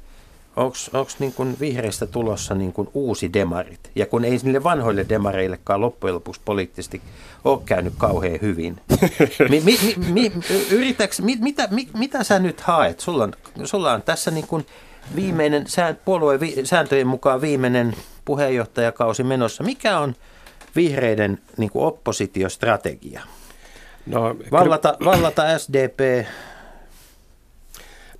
onko 0.56 1.08
niin 1.18 1.56
vihreistä 1.60 2.06
tulossa 2.06 2.54
niin 2.54 2.72
kuin 2.72 2.88
uusi 2.94 3.32
demarit. 3.32 3.90
Ja 3.94 4.06
kun 4.06 4.24
ei 4.24 4.38
niille 4.42 4.62
vanhoille 4.62 5.06
demareillekaan 5.08 5.80
loppujen 5.80 6.14
lopuksi 6.14 6.40
poliittisesti 6.44 7.02
ole 7.46 7.60
käynyt 7.64 7.92
kauhean 7.98 8.38
hyvin. 8.42 8.76
Mi, 9.50 9.60
mi, 9.60 9.94
mi, 10.12 10.32
yritäks, 10.70 11.20
mi, 11.20 11.36
mitä, 11.40 11.68
mi, 11.70 11.88
mitä 11.98 12.24
sä 12.24 12.38
nyt 12.38 12.60
haet? 12.60 13.00
Sulla 13.00 13.24
on, 13.24 13.32
sulla 13.64 13.92
on 13.92 14.02
tässä 14.02 14.30
niin 14.30 14.46
kuin 14.46 14.66
viimeinen, 15.16 15.66
sään- 15.66 15.98
puolueen 16.04 16.40
vi, 16.40 16.54
sääntöjen 16.64 17.06
mukaan 17.06 17.40
viimeinen 17.40 17.94
puheenjohtajakausi 18.24 19.22
menossa. 19.22 19.64
Mikä 19.64 19.98
on 19.98 20.14
vihreiden 20.76 21.38
niin 21.56 21.70
kuin 21.70 21.84
oppositiostrategia? 21.84 23.20
No, 24.06 24.34
kyllä- 24.34 24.50
Vallata, 24.50 24.96
vallata 25.04 25.58
SDP, 25.58 26.26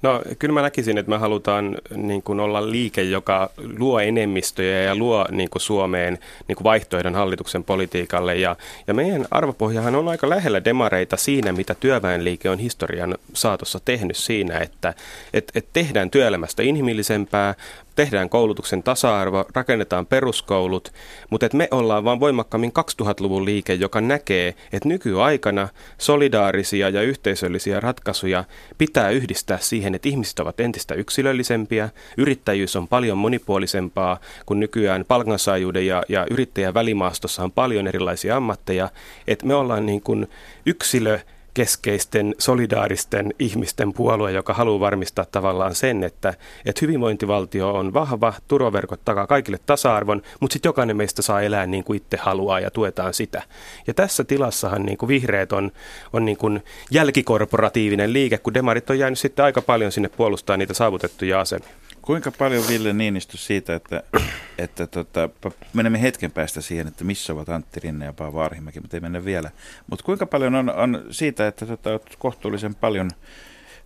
No 0.03 0.23
kyllä 0.39 0.55
mä 0.55 0.63
näkisin, 0.63 0.99
että 0.99 1.11
me 1.11 1.17
halutaan 1.17 1.79
niin 1.97 2.23
kuin 2.23 2.41
olla 2.41 2.71
liike, 2.71 3.03
joka 3.03 3.51
luo 3.79 4.01
enemmistöjä 4.01 4.83
ja 4.83 4.97
luo 4.97 5.27
niin 5.31 5.51
kuin 5.51 5.63
Suomeen 5.63 6.19
niin 6.49 6.57
kuin 6.57 6.65
vaihtoehdon 6.65 7.15
hallituksen 7.15 7.65
politiikalle. 7.65 8.37
Ja, 8.37 8.57
ja 8.87 8.95
meidän 8.95 9.27
arvopohjahan 9.31 9.95
on 9.95 10.09
aika 10.09 10.29
lähellä 10.29 10.65
demareita 10.65 11.17
siinä, 11.17 11.53
mitä 11.53 11.75
työväenliike 11.75 12.51
on 12.51 12.59
historian 12.59 13.19
saatossa 13.35 13.81
tehnyt 13.85 14.17
siinä, 14.17 14.59
että 14.59 14.95
et, 15.33 15.53
et 15.55 15.67
tehdään 15.73 16.11
työelämästä 16.11 16.63
inhimillisempää, 16.63 17.55
tehdään 17.97 18.29
koulutuksen 18.29 18.83
tasa-arvo, 18.83 19.45
rakennetaan 19.55 20.07
peruskoulut, 20.07 20.93
mutta 21.31 21.49
me 21.53 21.69
ollaan 21.71 22.05
vaan 22.05 22.21
voimakkaammin 22.21 22.73
2000-luvun 23.03 23.45
liike, 23.45 23.75
joka 23.75 24.01
näkee, 24.01 24.55
että 24.73 24.89
nykyaikana 24.89 25.69
solidaarisia 25.99 26.89
ja 26.89 27.03
yhteisöllisiä 27.03 27.81
ratkaisuja 27.81 28.45
pitää 28.79 29.11
yhdistää 29.11 29.59
siihen, 29.59 29.95
että 29.95 30.09
ihmiset 30.09 30.39
ovat 30.39 30.61
entistä 30.61 30.95
yksilöllisempiä, 30.95 31.89
yrittäjyys 32.17 32.77
on 32.77 32.89
paljon 32.89 33.19
monipuolisempaa, 33.19 34.21
kun 34.47 34.61
nykyään 34.61 35.05
palkansaajuuden 35.09 35.87
ja, 35.87 36.03
ja 36.09 36.27
yrittäjän 36.31 36.75
välimaastossa 36.75 37.43
on 37.43 37.53
paljon 37.53 37.87
erilaisia 37.87 38.37
ammatteja, 38.37 38.89
että 39.27 39.47
me 39.47 39.55
ollaan 39.55 39.87
niin 39.87 40.03
kuin 40.03 40.27
yksilö 40.67 41.19
keskeisten 41.57 42.35
solidaaristen 42.39 43.35
ihmisten 43.39 43.93
puolue, 43.93 44.33
joka 44.33 44.55
haluaa 44.55 44.81
varmistaa 44.81 45.25
tavallaan 45.25 45.75
sen, 45.75 46.05
että, 46.05 46.35
että 46.67 46.79
hyvinvointivaltio 46.83 47.73
on 47.75 47.95
vahva, 47.95 48.33
turvaverkot 48.49 49.01
takaa 49.05 49.27
kaikille 49.27 49.59
tasa-arvon, 49.67 50.23
mutta 50.41 50.53
sitten 50.53 50.69
jokainen 50.69 50.97
meistä 50.97 51.23
saa 51.23 51.43
elää 51.43 51.67
niin 51.67 51.85
kuin 51.85 51.97
itse 51.97 52.17
haluaa 52.17 52.61
ja 52.61 52.71
tuetaan 52.71 53.15
sitä. 53.15 53.43
Ja 53.87 53.95
tässä 53.95 54.25
tilassahan 54.25 54.83
niin 54.83 54.99
kuin 54.99 55.09
vihreät 55.09 55.53
on, 55.53 55.73
on 56.13 56.25
niin 56.25 56.37
kuin 56.37 56.65
jälkikorporatiivinen 56.91 58.13
liike, 58.13 58.39
kun 58.39 58.55
demarit 58.55 58.91
on 58.91 58.99
jäänyt 58.99 59.19
sitten 59.19 59.45
aika 59.45 59.63
paljon 59.63 59.93
sinne 59.93 60.09
puolustaa 60.09 60.57
niitä 60.57 60.75
saavutettuja 60.75 61.41
asemia. 61.41 61.86
Kuinka 62.07 62.31
paljon 62.31 62.65
Ville 62.69 62.93
Niinistö 62.93 63.37
siitä, 63.37 63.75
että, 63.75 64.03
että 64.59 64.87
tota, 64.87 65.29
menemme 65.73 66.03
hetken 66.03 66.31
päästä 66.31 66.61
siihen, 66.61 66.89
että 66.89 67.05
missä 67.05 67.33
ovat 67.33 67.49
Antti 67.49 67.81
Rinne 67.81 68.05
ja 68.05 68.13
Paavo 68.13 68.41
Arhimäki, 68.41 68.81
mutta 68.81 68.97
ei 68.97 69.01
mennä 69.01 69.25
vielä. 69.25 69.51
Mutta 69.91 70.05
kuinka 70.05 70.27
paljon 70.27 70.55
on, 70.55 70.71
on 70.71 71.05
siitä, 71.11 71.47
että 71.47 71.67
tota, 71.67 71.91
olet 71.91 72.17
kohtuullisen 72.19 72.75
paljon 72.75 73.11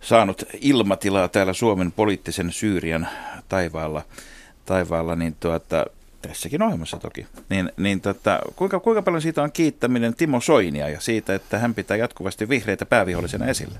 saanut 0.01 0.43
ilmatilaa 0.61 1.27
täällä 1.27 1.53
Suomen 1.53 1.91
poliittisen 1.91 2.51
Syyrian 2.51 3.07
taivaalla, 3.49 4.01
taivaalla 4.65 5.15
niin 5.15 5.35
tuota, 5.39 5.85
tässäkin 6.21 6.61
ohjelmassa 6.61 6.97
toki, 6.97 7.27
niin, 7.49 7.71
niin 7.77 8.01
tota, 8.01 8.39
kuinka, 8.55 8.79
kuinka 8.79 9.01
paljon 9.01 9.21
siitä 9.21 9.43
on 9.43 9.51
kiittäminen 9.51 10.15
Timo 10.15 10.41
Soinia 10.41 10.89
ja 10.89 10.99
siitä, 10.99 11.35
että 11.35 11.59
hän 11.59 11.73
pitää 11.73 11.97
jatkuvasti 11.97 12.49
vihreitä 12.49 12.85
päävihollisena 12.85 13.45
esille? 13.45 13.79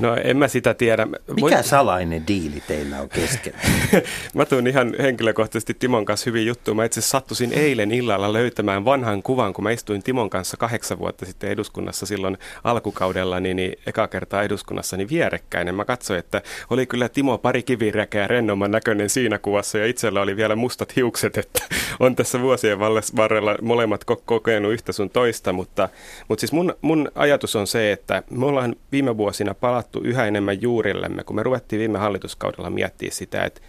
No 0.00 0.16
en 0.24 0.36
mä 0.36 0.48
sitä 0.48 0.74
tiedä. 0.74 1.06
Mikä 1.42 1.62
salainen 1.62 2.26
diili 2.28 2.62
teillä 2.66 3.00
on 3.00 3.08
kesken? 3.08 3.52
mä 4.34 4.44
tuun 4.44 4.66
ihan 4.66 4.94
henkilökohtaisesti 4.98 5.74
Timon 5.74 6.04
kanssa 6.04 6.30
hyvin 6.30 6.46
juttuun. 6.46 6.76
Mä 6.76 6.84
itse 6.84 7.00
sattusin 7.00 7.52
eilen 7.52 7.90
illalla 7.90 8.32
löytämään 8.32 8.84
vanhan 8.84 9.22
kuvan, 9.22 9.52
kun 9.52 9.64
mä 9.64 9.70
istuin 9.70 10.02
Timon 10.02 10.30
kanssa 10.30 10.56
kahdeksan 10.56 10.98
vuotta 10.98 11.26
sitten 11.26 11.50
eduskunnassa 11.50 12.06
silloin 12.06 12.38
alkukaudella, 12.64 13.40
niin, 13.40 13.56
niin 13.56 13.78
eka 13.86 14.08
kertaa 14.08 14.42
eduskunnassa 14.42 14.96
niin 14.96 15.08
vierekkäin. 15.08 15.74
Mä 15.74 15.84
katsoin, 15.84 16.18
että 16.18 16.42
oli 16.70 16.86
kyllä 16.86 17.08
Timo 17.08 17.38
pari 17.38 17.62
kiviräkeä 17.62 18.26
rennomman 18.26 18.70
näköinen 18.70 19.10
siinä 19.10 19.38
kuvassa 19.38 19.78
ja 19.78 19.86
itsellä 19.86 20.20
oli 20.20 20.36
vielä 20.36 20.56
mustat 20.56 20.96
hiukset, 20.96 21.38
että 21.38 21.60
on 22.00 22.16
tässä 22.16 22.40
vuosien 22.40 22.78
varrella 23.16 23.56
molemmat 23.62 24.04
kokenut 24.24 24.72
yhtä 24.72 24.92
sun 24.92 25.10
toista, 25.10 25.52
mutta, 25.52 25.88
mutta 26.28 26.40
siis 26.40 26.52
mun, 26.52 26.74
mun 26.80 27.10
ajatus 27.14 27.56
on 27.56 27.66
se, 27.66 27.92
että 27.92 28.22
me 28.30 28.46
ollaan 28.46 28.76
viime 28.92 29.16
vuosina 29.16 29.54
palattu 29.54 29.83
palattu 29.84 30.00
yhä 30.08 30.26
enemmän 30.26 30.62
juurillemme, 30.62 31.24
kun 31.24 31.36
me 31.36 31.42
ruvettiin 31.42 31.80
viime 31.80 31.98
hallituskaudella 31.98 32.70
miettiä 32.70 33.10
sitä, 33.12 33.44
että, 33.44 33.60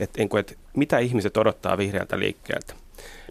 että, 0.00 0.22
että, 0.22 0.38
että 0.38 0.54
mitä 0.76 0.98
ihmiset 0.98 1.36
odottaa 1.36 1.78
vihreältä 1.78 2.18
liikkeeltä 2.18 2.74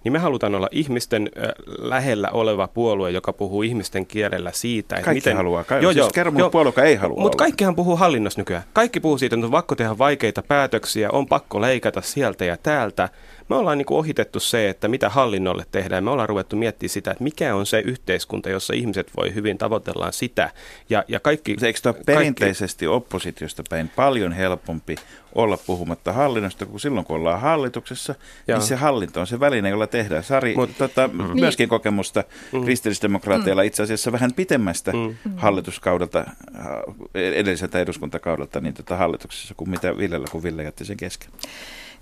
niin 0.04 0.12
me 0.12 0.20
halutaan 0.20 0.56
olla 0.56 0.68
ihmisten 0.72 1.30
lähellä 1.78 2.30
oleva 2.32 2.68
puolue, 2.68 3.12
joka 3.12 3.34
puhuu 3.34 3.62
ihmisten 3.62 4.06
kielellä 4.06 4.52
siitä, 4.52 4.96
että 4.96 5.06
kaikki 5.06 5.18
miten... 5.18 5.38
haluaa. 5.38 5.64
Ka- 5.64 5.78
joo, 5.78 5.94
siis 5.94 6.08
kerro 6.14 6.34
joo, 6.38 6.50
puolue, 6.50 6.68
joka 6.68 6.84
ei 6.84 6.96
halua 6.96 7.22
Mutta 7.22 7.38
kaikkihan 7.38 7.76
puhuu 7.76 7.96
hallinnossa 7.96 8.42
nykyään. 8.42 8.64
Kaikki 8.74 9.00
puhuu 9.00 9.18
siitä, 9.18 9.36
että 9.36 9.46
on 9.46 9.52
pakko 9.52 9.76
tehdä 9.76 9.98
vaikeita 9.98 10.42
päätöksiä, 10.42 11.10
on 11.12 11.28
pakko 11.28 11.62
leikata 11.62 12.02
sieltä 12.02 12.46
ja 12.46 12.58
täältä 12.58 13.10
me 13.50 13.56
ollaan 13.56 13.78
niin 13.78 13.86
kuin 13.86 13.98
ohitettu 13.98 14.40
se, 14.40 14.70
että 14.70 14.88
mitä 14.88 15.10
hallinnolle 15.10 15.66
tehdään. 15.72 16.04
Me 16.04 16.10
ollaan 16.10 16.30
ruvettu 16.30 16.56
miettimään 16.56 16.90
sitä, 16.90 17.12
että 17.12 17.24
mikä 17.24 17.56
on 17.56 17.66
se 17.66 17.80
yhteiskunta, 17.80 18.50
jossa 18.50 18.74
ihmiset 18.74 19.12
voi 19.18 19.34
hyvin 19.34 19.58
tavoitellaan 19.58 20.14
sitä. 20.14 20.52
Ja, 20.90 21.04
ja 21.08 21.20
kaikki, 21.20 21.56
Eikö 21.62 21.80
tämä 21.82 21.94
perinteisesti 22.06 22.86
kaikki... 22.86 22.96
oppositiosta 22.96 23.64
päin 23.70 23.90
paljon 23.96 24.32
helpompi 24.32 24.96
olla 25.36 25.58
puhumatta 25.58 26.14
hallinnosta, 26.14 26.66
kun 26.66 26.80
silloin 26.80 27.06
kun 27.06 27.16
ollaan 27.16 27.42
hallituksessa, 27.42 28.14
niin 28.14 28.20
Joo. 28.48 28.60
niin 28.60 28.68
se 28.68 28.76
hallinto 28.76 29.20
on 29.20 29.28
se 29.28 29.40
väline, 29.40 29.70
jolla 29.70 29.88
tehdään. 29.88 30.24
Sari, 30.24 30.56
Mut, 30.56 30.70
tota, 30.78 31.08
mm. 31.08 31.40
myöskin 31.40 31.70
kokemusta 31.70 32.24
mm. 32.52 32.64
kristillisdemokraateilla 32.64 33.62
mm. 33.62 33.68
itse 33.68 33.84
asiassa 33.84 34.12
vähän 34.12 34.34
pitemmästä 34.34 34.92
mm. 34.92 35.16
hallituskaudelta, 35.36 36.20
äh, 36.20 36.66
edelliseltä 37.14 37.80
eduskuntakaudelta, 37.80 38.62
niin 38.62 38.74
tota 38.74 38.98
hallituksessa 38.98 39.54
kuin 39.58 39.70
mitä 39.70 39.98
Villellä, 39.98 40.28
kun 40.32 40.44
Ville 40.44 40.64
jätti 40.64 40.86
sen 40.86 40.98
kesken. 40.98 41.30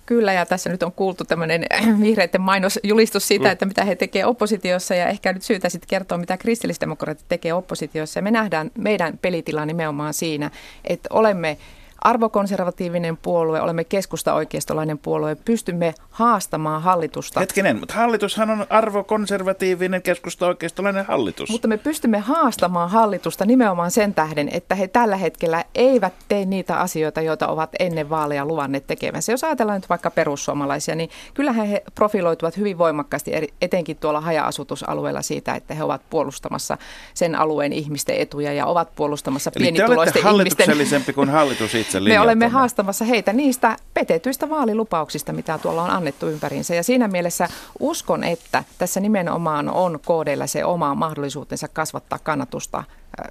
Kyllä, 0.06 0.34
ja 0.34 0.46
tässä 0.46 0.70
nyt 0.70 0.84
on 0.84 0.92
kuultu 0.92 1.24
tämmöinen 1.24 1.66
vihreiden 2.02 2.42
mainosjulistus 2.42 3.28
siitä, 3.28 3.46
mm. 3.46 3.52
että 3.52 3.66
mitä 3.66 3.84
he 3.84 3.96
tekevät 3.96 4.28
oppositiossa, 4.28 4.96
ja 4.96 5.08
ehkä 5.08 5.34
nyt 5.34 5.44
syytä 5.44 5.70
sitten 5.70 5.88
kertoa, 5.90 6.18
mitä 6.18 6.38
kristillisdemokraatit 6.38 7.26
tekee 7.30 7.54
oppositiossa. 7.54 8.20
Ja 8.20 8.24
me 8.24 8.32
nähdään 8.32 8.72
meidän 8.78 9.18
pelitila 9.22 9.66
nimenomaan 9.66 10.14
siinä, 10.14 10.52
että 10.86 11.10
olemme 11.12 11.58
arvokonservatiivinen 12.02 13.18
puolue, 13.18 13.62
olemme 13.62 13.84
keskusta-oikeistolainen 13.84 14.98
puolue, 14.98 15.36
pystymme 15.36 15.94
haastamaan 16.10 16.82
hallitusta. 16.82 17.40
Hetkinen, 17.40 17.80
mutta 17.80 17.94
hallitushan 17.94 18.50
on 18.50 18.66
arvokonservatiivinen 18.70 20.02
keskusta-oikeistolainen 20.02 21.06
hallitus. 21.06 21.50
Mutta 21.50 21.68
me 21.68 21.78
pystymme 21.78 22.20
haastamaan 22.20 22.90
hallitusta 22.90 23.46
nimenomaan 23.46 23.92
sen 23.92 24.14
tähden, 24.14 24.50
että 24.52 24.76
he 24.76 24.88
tällä 24.88 25.18
hetkellä 25.18 25.64
eivät 25.76 26.14
tee 26.28 26.46
niitä 26.46 26.80
asioita, 26.80 27.22
joita 27.22 27.48
ovat 27.48 27.70
ennen 27.80 28.10
vaaleja 28.10 28.46
luvanneet 28.46 28.88
tekemässä. 28.88 29.32
Jos 29.32 29.44
ajatellaan 29.44 29.78
nyt 29.78 29.90
vaikka 29.90 30.12
perussuomalaisia, 30.12 30.96
niin 30.96 31.10
kyllähän 31.34 31.68
he 31.68 31.84
profiloituvat 31.96 32.58
hyvin 32.58 32.78
voimakkaasti, 32.78 33.32
etenkin 33.62 33.98
tuolla 33.98 34.22
haja-asutusalueella 34.22 35.22
siitä, 35.22 35.56
että 35.56 35.74
he 35.74 35.84
ovat 35.84 36.02
puolustamassa 36.10 36.78
sen 37.14 37.36
alueen 37.36 37.74
ihmisten 37.74 38.16
etuja 38.16 38.54
ja 38.54 38.66
ovat 38.66 38.96
puolustamassa 38.96 39.52
Eli 39.56 39.64
pienituloisten 39.64 40.24
ihmisten... 40.72 41.16
kuin 41.16 41.30
hallitus 41.30 41.76
itse 41.76 41.91
Me 42.00 42.20
olemme 42.20 42.48
haastamassa 42.48 43.06
heitä 43.06 43.34
niistä 43.34 43.78
petetyistä 43.94 44.50
vaalilupauksista, 44.50 45.34
mitä 45.34 45.58
tuolla 45.58 45.84
on 45.84 45.90
annettu 45.90 46.28
ympäriinsä. 46.28 46.76
Ja 46.76 46.84
siinä 46.84 47.08
mielessä 47.08 47.48
uskon, 47.80 48.24
että 48.24 48.64
tässä 48.78 49.00
nimenomaan 49.00 49.70
on 49.70 50.00
koodeilla 50.06 50.48
se 50.48 50.66
oma 50.66 50.96
mahdollisuutensa 50.96 51.68
kasvattaa 51.68 52.20
kannatusta 52.24 52.84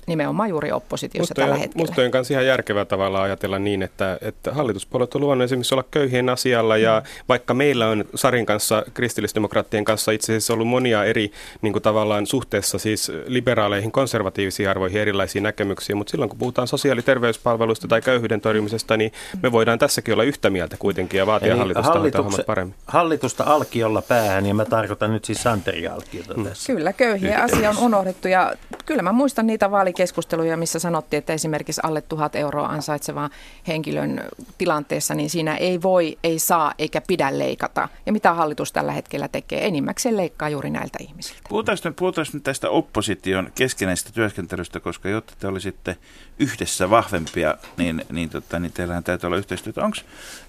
nimenomaan 0.07 0.49
juuri 0.49 0.73
oppositiossa 0.73 1.33
musta 1.33 1.35
tällä 1.35 1.57
hetkellä. 1.57 1.87
Musta 1.87 2.03
on 2.03 2.11
kanssa 2.11 2.35
ihan 2.35 2.47
järkevää 2.47 2.85
tavalla 2.85 3.23
ajatella 3.23 3.59
niin, 3.59 3.83
että, 3.83 4.19
että 4.21 4.53
hallituspuolet 4.53 5.15
on 5.15 5.21
luvannut 5.21 5.45
esimerkiksi 5.45 5.75
olla 5.75 5.85
köyhien 5.91 6.29
asialla 6.29 6.77
ja 6.77 7.03
mm. 7.05 7.25
vaikka 7.29 7.55
meillä 7.55 7.89
on 7.89 8.05
Sarin 8.15 8.47
kanssa, 8.47 8.85
kristillisdemokraattien 8.95 9.85
kanssa 9.85 10.13
itse 10.13 10.33
asiassa 10.33 10.53
ollut 10.53 10.69
monia 10.69 11.05
eri 11.05 11.31
niin 11.63 11.73
kuin 11.73 11.83
tavallaan 11.83 12.27
suhteessa 12.27 12.79
siis 12.79 13.13
liberaaleihin 13.27 13.93
konservatiivisiin 13.93 14.69
arvoihin 14.69 15.01
erilaisia 15.01 15.43
näkemyksiä, 15.43 15.97
mutta 15.97 16.11
silloin 16.11 16.29
kun 16.29 16.39
puhutaan 16.39 16.69
sosiaali- 16.69 16.99
ja 16.99 17.03
terveyspalveluista 17.03 17.89
tai 17.89 18.03
köyhyyden 18.03 18.41
torjumisesta, 18.41 18.97
niin 18.97 19.13
me 19.43 19.53
voidaan 19.53 19.79
tässäkin 19.79 20.15
olla 20.15 20.25
yhtä 20.25 20.51
mieltä 20.51 20.77
kuitenkin 20.79 21.19
ja 21.19 21.27
vaatia 21.27 21.53
Eli 21.53 21.59
hallitusta 21.59 22.43
paremmin. 22.47 22.75
Hallitusta 22.87 23.45
alkiolla 23.45 24.03
päähän 24.03 24.47
ja 24.47 24.55
mä 24.55 24.65
tarkoitan 24.65 25.13
nyt 25.13 25.25
siis 25.25 25.43
Santeri 25.43 25.89
Alkiota 25.89 26.35
mm. 26.35 26.45
tässä. 26.45 26.73
Kyllä, 26.73 26.93
köyhien 26.93 27.43
asia 27.43 27.71
on 27.71 27.79
unohdettu 27.79 28.29
ja 28.29 28.55
kyllä 28.87 29.03
mä 29.03 29.13
muistan 29.13 29.47
niitä 29.47 29.70
vaalikeskusteluja, 29.71 30.57
missä 30.57 30.79
sanottiin, 30.79 31.19
että 31.19 31.33
esimerkiksi 31.33 31.81
alle 31.85 32.01
tuhat 32.01 32.37
euroa 32.37 32.69
ansaitsevan 32.69 33.31
henkilön 33.69 34.25
tilanteessa, 34.59 35.15
niin 35.15 35.31
siinä 35.31 35.57
ei 35.57 35.83
voi, 35.83 36.19
ei 36.25 36.39
saa 36.39 36.75
eikä 36.79 37.01
pidä 37.07 37.39
leikata. 37.39 37.89
Ja 38.07 38.13
mitä 38.13 38.35
hallitus 38.35 38.73
tällä 38.73 38.93
hetkellä 38.93 39.29
tekee? 39.29 39.67
Enimmäkseen 39.67 40.17
leikkaa 40.17 40.49
juuri 40.49 40.71
näiltä 40.71 40.99
ihmisiltä. 41.01 41.41
Puhutaan 41.49 41.79
nyt, 41.85 41.97
puhutaan 41.97 42.27
nyt 42.33 42.43
tästä 42.43 42.71
opposition 42.71 43.53
keskenäistä 43.55 44.11
työskentelystä, 44.13 44.81
koska 44.81 45.09
jotta 45.09 45.33
te 45.39 45.47
olisitte 45.47 45.97
yhdessä 46.39 46.91
vahvempia, 46.91 47.55
niin, 47.77 48.05
niin, 48.13 48.31
tota, 48.31 48.59
niin 48.59 48.73
teillähän 48.73 49.05
täytyy 49.05 49.27
olla 49.27 49.37
yhteistyötä. 49.37 49.85
Onko 49.85 49.97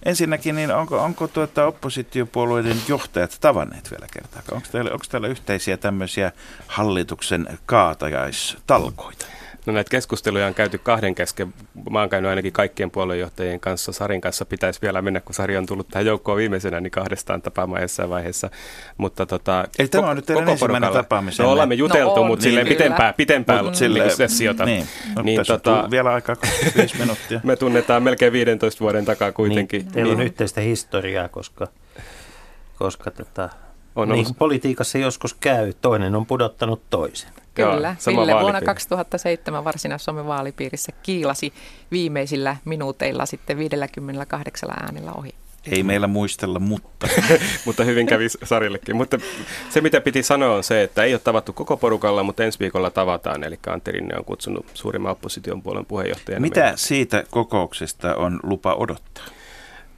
ensinnäkin, 0.03 0.55
niin 0.55 0.71
onko, 0.71 0.97
onko 0.99 1.27
tuota 1.27 1.65
oppositiopuolueiden 1.65 2.77
johtajat 2.87 3.37
tavanneet 3.41 3.91
vielä 3.91 4.07
kertaa? 4.13 4.41
Onko 4.51 4.67
teillä, 4.71 4.91
onko 4.91 5.05
teillä 5.09 5.27
yhteisiä 5.27 5.77
tämmöisiä 5.77 6.31
hallituksen 6.67 7.59
kaatajaistalkoita? 7.65 9.10
Asioita? 9.11 9.41
No 9.65 9.73
näitä 9.73 9.89
keskusteluja 9.89 10.47
on 10.47 10.53
käyty 10.53 10.77
kahden 10.77 11.15
kesken. 11.15 11.53
Mä 11.89 11.99
oon 11.99 12.09
käynyt 12.09 12.29
ainakin 12.29 12.53
kaikkien 12.53 12.91
puoluejohtajien 12.91 13.59
kanssa. 13.59 13.91
Sarin 13.91 14.21
kanssa 14.21 14.45
pitäisi 14.45 14.81
vielä 14.81 15.01
mennä, 15.01 15.21
kun 15.21 15.35
Sari 15.35 15.57
on 15.57 15.65
tullut 15.65 15.87
tähän 15.87 16.05
joukkoon 16.05 16.37
viimeisenä, 16.37 16.79
niin 16.81 16.91
kahdestaan 16.91 17.41
tapaamaan 17.41 17.81
jossain 17.81 18.09
vaiheessa. 18.09 18.49
Mutta 18.97 19.25
tota, 19.25 19.67
Eli 19.79 19.87
tämä 19.87 20.09
on 20.09 20.15
nyt 20.15 20.25
teidän 20.25 20.49
ensimmäinen 20.49 20.93
tapaaminen. 20.93 21.35
No 21.39 21.51
olemme 21.51 21.75
juteltu, 21.75 22.15
no 22.15 22.21
on, 22.21 22.27
mutta 22.27 22.45
niin, 22.45 22.67
silleen 22.67 23.13
pitempää, 23.17 23.63
silleen, 23.73 24.07
niin 24.07 24.17
sessiota. 24.17 24.65
Niin, 24.65 24.87
no, 25.15 25.21
niin 25.21 25.41
tota, 25.47 25.87
vielä 25.91 26.13
aikaa 26.13 26.35
25 26.35 26.97
minuuttia. 26.97 27.41
me 27.43 27.55
tunnetaan 27.55 28.03
melkein 28.03 28.33
15 28.33 28.79
vuoden 28.79 29.05
takaa 29.05 29.31
kuitenkin. 29.31 29.81
Niin, 29.81 29.91
teillä 29.91 30.11
niin. 30.11 30.19
on 30.19 30.25
yhteistä 30.25 30.61
historiaa, 30.61 31.27
koska, 31.27 31.67
koska 32.79 33.11
tota, 33.11 33.49
on 33.95 34.09
niin 34.09 34.25
ollut... 34.25 34.37
politiikassa 34.37 34.97
joskus 34.97 35.33
käy, 35.33 35.73
toinen 35.81 36.15
on 36.15 36.25
pudottanut 36.25 36.81
toisen. 36.89 37.29
Kyllä, 37.69 37.95
Joo, 38.07 38.21
Ville 38.21 38.41
vuonna 38.41 38.61
2007 38.61 39.63
Varsinais-Suomen 39.63 40.27
vaalipiirissä 40.27 40.91
kiilasi 41.03 41.53
viimeisillä 41.91 42.57
minuuteilla 42.65 43.25
sitten 43.25 43.57
58 43.57 44.69
äänellä 44.69 45.11
ohi. 45.11 45.33
Ei 45.71 45.83
meillä 45.83 46.07
muistella, 46.07 46.59
mutta. 46.59 47.07
mutta 47.65 47.83
hyvin 47.83 48.07
kävi 48.07 48.29
Sarillekin. 48.29 48.95
Mutta 48.95 49.17
se, 49.69 49.81
mitä 49.81 50.01
piti 50.01 50.23
sanoa, 50.23 50.55
on 50.55 50.63
se, 50.63 50.83
että 50.83 51.03
ei 51.03 51.13
ole 51.13 51.21
tavattu 51.23 51.53
koko 51.53 51.77
porukalla, 51.77 52.23
mutta 52.23 52.43
ensi 52.43 52.59
viikolla 52.59 52.89
tavataan. 52.89 53.43
Eli 53.43 53.59
Antti 53.67 53.91
Rinne 53.91 54.17
on 54.17 54.25
kutsunut 54.25 54.65
suurimman 54.73 55.11
opposition 55.11 55.61
puolen 55.61 55.85
puheenjohtajana. 55.85 56.41
Mitä 56.41 56.61
meidän. 56.61 56.77
siitä 56.77 57.23
kokouksesta 57.31 58.15
on 58.15 58.39
lupa 58.43 58.73
odottaa? 58.73 59.25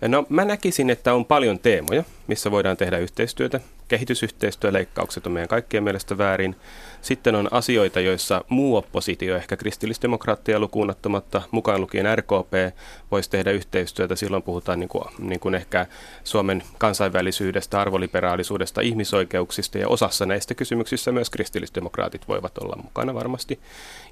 No 0.07 0.25
mä 0.29 0.45
näkisin, 0.45 0.89
että 0.89 1.13
on 1.13 1.25
paljon 1.25 1.59
teemoja, 1.59 2.03
missä 2.27 2.51
voidaan 2.51 2.77
tehdä 2.77 2.97
yhteistyötä 2.97 3.59
kehitysyhteistyöleikkaukset 3.93 5.27
on 5.27 5.31
meidän 5.31 5.47
kaikkien 5.47 5.83
mielestä 5.83 6.17
väärin. 6.17 6.55
Sitten 7.01 7.35
on 7.35 7.47
asioita, 7.51 7.99
joissa 7.99 8.45
muu 8.49 8.75
oppositio, 8.75 9.35
ehkä 9.35 9.57
kristillisdemokraattia 9.57 10.59
lukuun 10.59 10.89
ottamatta, 10.89 11.41
mukaan 11.51 11.81
lukien 11.81 12.17
RKP, 12.17 12.75
voisi 13.11 13.29
tehdä 13.29 13.51
yhteistyötä. 13.51 14.15
Silloin 14.15 14.43
puhutaan 14.43 14.79
niin 14.79 14.89
kuin, 14.89 15.03
niin 15.19 15.39
kuin 15.39 15.55
ehkä 15.55 15.85
Suomen 16.23 16.63
kansainvälisyydestä, 16.77 17.81
arvoliberaalisuudesta, 17.81 18.81
ihmisoikeuksista 18.81 19.77
ja 19.77 19.87
osassa 19.87 20.25
näistä 20.25 20.55
kysymyksissä 20.55 21.11
myös 21.11 21.29
kristillisdemokraatit 21.29 22.27
voivat 22.27 22.57
olla 22.57 22.75
mukana 22.83 23.13
varmasti. 23.13 23.59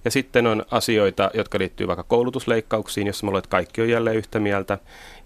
Ja 0.06 0.12
sitten 0.12 0.48
on 0.48 0.66
asioita, 0.72 1.32
jotka 1.34 1.60
liittyy 1.60 1.88
vaikka 1.88 2.04
koulutusleikkauksiin, 2.04 3.08
jossa 3.08 3.26
me 3.26 3.38
että 3.38 3.50
kaikki 3.50 3.82
on 3.82 3.90
jälleen 3.90 4.18
yhtä 4.18 4.40
mieltä. 4.40 4.78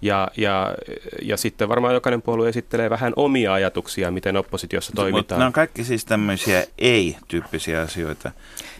Ja, 0.06 0.28
ja, 0.38 0.76
ja 1.22 1.38
sitten 1.38 1.70
varmaan 1.70 1.94
jokainen 1.94 2.22
puolue 2.22 2.50
esittelee 2.50 2.90
vähän 2.90 3.14
omia 3.16 3.54
ajatuksia, 3.54 4.12
miten 4.12 4.38
oppositiossa 4.38 4.94
toimitaan. 4.96 5.20
Mutta 5.20 5.36
nämä 5.36 5.48
on 5.48 5.54
kaikki 5.54 5.84
siis 5.84 6.06
tämmöisiä 6.06 6.64
ei-tyyppisiä 6.78 7.82
asioita. 7.82 8.32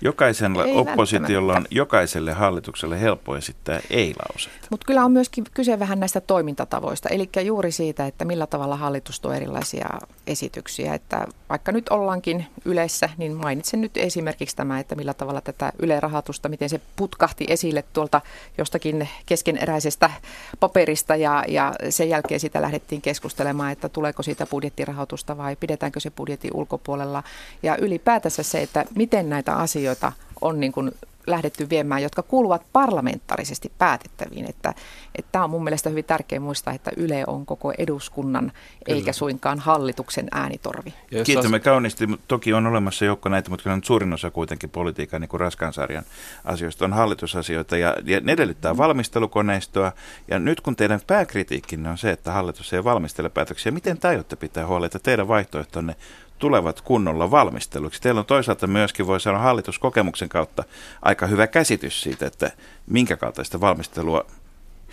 Jokaisella 0.02 0.66
ei 0.66 0.74
oppositiolla 0.76 1.54
on 1.54 1.66
jokaiselle 1.72 2.34
hallitukselle 2.34 3.02
helppo 3.02 3.38
esittää 3.38 3.80
ei-lauseita. 3.90 4.68
Mutta 4.70 4.86
kyllä 4.86 5.06
on 5.06 5.12
myöskin 5.12 5.44
kyse 5.54 5.80
vähän 5.80 6.00
näistä 6.00 6.22
toimintatavoista, 6.22 7.10
eli 7.10 7.30
juuri 7.44 7.72
siitä, 7.72 8.06
että 8.06 8.26
millä 8.26 8.48
tavalla 8.48 8.76
hallitus 8.76 9.20
tuo 9.20 9.34
erilaisia 9.34 9.90
esityksiä. 10.28 10.94
Että 10.94 11.28
vaikka 11.50 11.72
nyt 11.72 11.90
ollaankin 11.90 12.46
yleessä, 12.66 13.10
niin 13.18 13.34
mainitsen 13.34 13.82
nyt 13.82 13.98
esimerkiksi 13.98 14.56
tämä, 14.56 14.80
että 14.80 14.96
millä 14.96 15.14
tavalla 15.14 15.42
tätä 15.42 15.72
yle-rahoitusta, 15.80 16.50
miten 16.50 16.70
se 16.70 16.82
putkahti 16.96 17.46
esille 17.48 17.84
tuolta 17.94 18.22
jostakin 18.58 19.10
keskeneräisestä 19.26 20.12
paperista 20.60 21.15
ja, 21.16 21.44
ja 21.48 21.74
sen 21.90 22.10
jälkeen 22.10 22.40
sitä 22.40 22.62
lähdettiin 22.62 23.02
keskustelemaan, 23.02 23.72
että 23.72 23.90
tuleeko 23.90 24.24
siitä 24.24 24.46
budjettirahoitusta 24.46 25.38
vai 25.38 25.56
pidetäänkö 25.56 26.00
se 26.00 26.12
budjetin 26.12 26.52
ulkopuolella. 26.54 27.24
Ja 27.64 27.78
ylipäätänsä 27.78 28.44
se, 28.44 28.62
että 28.62 28.86
miten 28.96 29.30
näitä 29.30 29.56
asioita 29.56 30.12
on 30.42 30.60
niin 30.60 30.72
kuin 30.72 30.92
lähdetty 31.28 31.70
viemään, 31.70 32.04
jotka 32.04 32.24
kuuluvat 32.24 32.66
parlamentaarisesti 32.74 33.72
päätettäviin. 33.78 34.50
Että, 34.50 34.74
että 35.16 35.30
tämä 35.32 35.44
on 35.44 35.50
mun 35.50 35.64
mielestä 35.64 35.90
hyvin 35.90 36.06
tärkeä 36.06 36.40
muistaa, 36.40 36.74
että 36.74 36.92
Yle 36.98 37.24
on 37.28 37.46
koko 37.46 37.74
eduskunnan 37.78 38.52
Kyllä. 38.86 38.98
eikä 38.98 39.14
suinkaan 39.14 39.60
hallituksen 39.60 40.28
äänitorvi. 40.32 40.94
Kiitämme 41.24 41.60
kauniisti. 41.60 42.08
Toki 42.28 42.54
on 42.54 42.68
olemassa 42.68 43.06
joukko 43.06 43.30
näitä, 43.30 43.50
mutta 43.50 43.64
kyllä 43.64 43.80
suurin 43.84 44.14
osa 44.14 44.32
kuitenkin 44.32 44.70
politiikan 44.70 45.22
niin 45.22 45.30
kuin 45.30 45.40
raskan 45.40 45.74
sarjan 45.74 46.04
asioista 46.46 46.86
on 46.86 46.94
hallitusasioita 46.94 47.78
ja, 47.78 47.96
ja 48.06 48.20
ne 48.20 48.32
edellyttää 48.32 48.78
valmistelukoneistoa. 48.78 49.92
Ja 50.28 50.40
nyt 50.40 50.62
kun 50.62 50.76
teidän 50.76 51.00
pääkritiikkinne 51.08 51.90
on 51.90 51.98
se, 51.98 52.12
että 52.12 52.32
hallitus 52.32 52.74
ei 52.74 52.84
valmistele 52.84 53.30
päätöksiä, 53.30 53.72
miten 53.72 53.98
te 53.98 54.08
aiotte 54.08 54.36
pitää 54.36 54.68
huolta, 54.68 54.86
että 54.86 55.00
teidän 55.00 55.28
vaihtoehtonne 55.28 55.96
tulevat 56.40 56.82
kunnolla 56.82 57.32
valmisteluksi. 57.32 58.02
Teillä 58.02 58.20
on 58.20 58.26
toisaalta 58.26 58.68
myöskin, 58.68 59.08
voi 59.08 59.20
sanoa 59.20 59.42
hallituskokemuksen 59.42 60.30
kautta, 60.30 60.64
aika 61.02 61.28
hyvä 61.28 61.48
käsitys 61.48 62.02
siitä, 62.02 62.26
että 62.26 62.52
minkä 62.88 63.18
kaltaista 63.18 63.62
valmistelua 63.62 64.26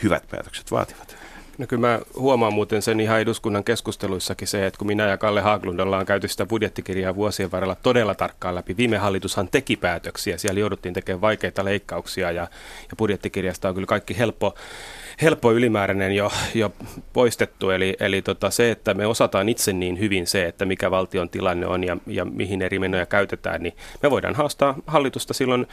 hyvät 0.03 0.25
päätökset 0.31 0.71
vaativat. 0.71 1.17
No 1.59 1.67
kyllä 1.67 1.87
mä 1.87 2.01
huomaan 2.17 2.53
muuten 2.53 2.83
sen 2.83 3.01
ihan 3.01 3.21
eduskunnan 3.21 3.65
keskusteluissakin 3.65 4.49
se, 4.49 4.67
että 4.67 4.79
kun 4.79 4.87
minä 4.87 5.09
ja 5.09 5.19
Kalle 5.19 5.41
Haaglund 5.41 5.81
ollaan 5.81 6.07
käyty 6.07 6.29
sitä 6.29 6.47
budjettikirjaa 6.47 7.15
vuosien 7.15 7.51
varrella 7.51 7.75
todella 7.75 8.15
tarkkaan 8.15 8.55
läpi. 8.55 8.77
Viime 8.77 8.99
hallitushan 8.99 9.49
teki 9.49 9.77
päätöksiä, 9.77 10.39
siellä 10.39 10.61
jouduttiin 10.61 10.95
tekemään 10.95 11.21
vaikeita 11.21 11.65
leikkauksia 11.65 12.31
ja, 12.31 12.43
ja 12.91 12.97
budjettikirjasta 12.99 13.69
on 13.69 13.75
kyllä 13.75 13.87
kaikki 13.87 14.19
helppo 14.19 14.55
helppo 15.23 15.53
ylimääräinen 15.53 16.13
jo, 16.13 16.33
jo 16.55 16.73
poistettu. 17.13 17.71
Eli, 17.71 17.97
eli 18.01 18.23
tota 18.23 18.51
se, 18.51 18.71
että 18.71 18.95
me 18.95 19.07
osataan 19.07 19.49
itse 19.49 19.73
niin 19.73 19.99
hyvin 19.99 20.27
se, 20.27 20.47
että 20.47 20.65
mikä 20.65 20.91
valtion 20.91 21.29
tilanne 21.29 21.67
on 21.67 21.85
ja, 21.85 21.97
ja 22.07 22.25
mihin 22.25 22.63
eri 22.63 22.79
menoja 22.79 23.07
käytetään, 23.07 23.63
niin 23.63 23.75
me 24.03 24.11
voidaan 24.11 24.35
haastaa 24.35 24.75
hallitusta 24.87 25.35
silloin 25.35 25.67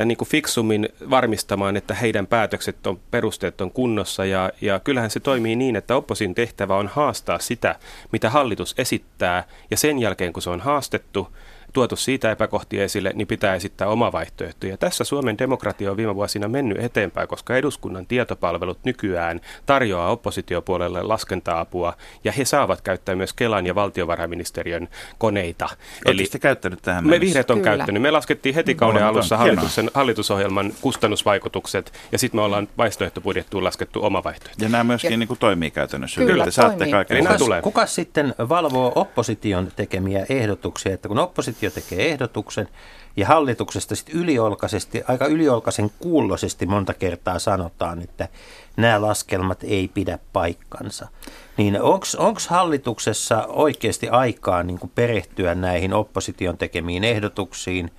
äh, 0.00 0.06
niin 0.06 0.18
kuin 0.18 0.28
fiksummin 0.28 0.88
varmistamaan, 1.10 1.76
että 1.76 1.94
heidän 1.94 2.26
päätökset 2.26 2.86
on, 2.86 3.00
perusteet 3.10 3.60
on 3.60 3.70
kunnossa. 3.70 4.24
Ja, 4.24 4.52
ja 4.60 4.80
kyllähän 4.80 5.10
se 5.10 5.20
toimii 5.20 5.56
niin, 5.56 5.76
että 5.76 5.96
opposin 5.96 6.34
tehtävä 6.34 6.76
on 6.76 6.88
haastaa 6.88 7.38
sitä, 7.38 7.74
mitä 8.12 8.30
hallitus 8.30 8.74
esittää, 8.78 9.44
ja 9.70 9.76
sen 9.76 9.98
jälkeen 9.98 10.32
kun 10.32 10.42
se 10.42 10.50
on 10.50 10.60
haastettu, 10.60 11.28
tuotu 11.72 11.96
siitä 11.96 12.30
epäkohtia 12.30 12.84
esille, 12.84 13.12
niin 13.14 13.26
pitää 13.26 13.54
esittää 13.54 13.88
oma 13.88 14.12
vaihtoehto. 14.12 14.66
Ja 14.66 14.76
tässä 14.76 15.04
Suomen 15.04 15.38
demokratia 15.38 15.90
on 15.90 15.96
viime 15.96 16.14
vuosina 16.14 16.48
mennyt 16.48 16.78
eteenpäin, 16.78 17.28
koska 17.28 17.56
eduskunnan 17.56 18.06
tietopalvelut 18.06 18.78
nykyään 18.84 19.40
tarjoaa 19.66 20.10
oppositiopuolelle 20.10 21.02
laskenta-apua, 21.02 21.96
ja 22.24 22.32
he 22.32 22.44
saavat 22.44 22.80
käyttää 22.80 23.14
myös 23.14 23.32
Kelan 23.32 23.66
ja 23.66 23.74
valtiovarainministeriön 23.74 24.88
koneita. 25.18 25.68
Eli 26.06 26.26
käyttänyt 26.40 26.82
tähän 26.82 27.06
Me 27.06 27.20
vihreät 27.20 27.50
on 27.50 27.58
Kyllä. 27.58 27.76
käyttänyt. 27.76 28.02
Me 28.02 28.10
laskettiin 28.10 28.54
heti 28.54 28.74
kauden 28.74 29.04
alussa 29.04 29.36
hallituksen, 29.36 29.90
hallitusohjelman 29.94 30.72
kustannusvaikutukset, 30.80 31.92
ja 32.12 32.18
sitten 32.18 32.38
me 32.38 32.42
ollaan 32.42 32.68
vaihtoehtobudjettuun 32.78 33.64
laskettu 33.64 34.04
oma 34.04 34.24
vaihtoehto. 34.24 34.64
Ja 34.64 34.68
nämä 34.68 34.84
myöskin 34.84 35.10
ja, 35.10 35.16
niin 35.16 35.28
kuin 35.28 35.38
toimii 35.38 35.70
käytännössä. 35.70 36.20
Kyllä, 36.20 36.32
Kyllä 36.32 36.50
saatte 36.50 36.90
kaiken. 36.90 37.26
Kuka, 37.38 37.62
kuka 37.62 37.86
sitten 37.86 38.34
valvoo 38.48 38.92
opposition 38.94 39.68
tekemiä 39.76 40.26
ehdotuksia, 40.28 40.94
että 40.94 41.08
kun 41.08 41.18
oppositio 41.18 41.59
oppositio 41.66 41.82
tekee 41.82 42.10
ehdotuksen 42.10 42.68
ja 43.16 43.26
hallituksesta 43.26 43.96
sitten 43.96 44.16
yliolkaisesti, 44.16 45.02
aika 45.08 45.26
yliolkaisen 45.26 45.90
kuullosesti 45.98 46.66
monta 46.66 46.94
kertaa 46.94 47.38
sanotaan, 47.38 48.02
että 48.02 48.28
nämä 48.76 49.02
laskelmat 49.02 49.64
ei 49.64 49.88
pidä 49.88 50.18
paikkansa. 50.32 51.08
Niin 51.56 51.82
onko 52.18 52.40
hallituksessa 52.48 53.46
oikeasti 53.48 54.08
aikaa 54.08 54.62
niin 54.62 54.78
kuin 54.78 54.92
perehtyä 54.94 55.54
näihin 55.54 55.92
opposition 55.92 56.58
tekemiin 56.58 57.04
ehdotuksiin, 57.04 57.90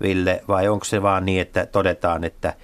Ville, 0.00 0.42
vai 0.48 0.68
onko 0.68 0.84
se 0.84 1.02
vaan 1.02 1.24
niin, 1.24 1.40
että 1.40 1.66
todetaan, 1.66 2.24
että 2.24 2.54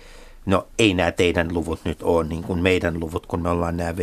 no 0.46 0.66
ei 0.78 0.94
nämä 0.94 1.12
teidän 1.12 1.54
luvut 1.54 1.80
nyt 1.84 2.02
ole 2.02 2.24
niin 2.24 2.42
kuin 2.42 2.62
meidän 2.62 3.00
luvut, 3.00 3.26
kun 3.26 3.42
me 3.42 3.48
ollaan 3.48 3.76
nämä 3.76 3.96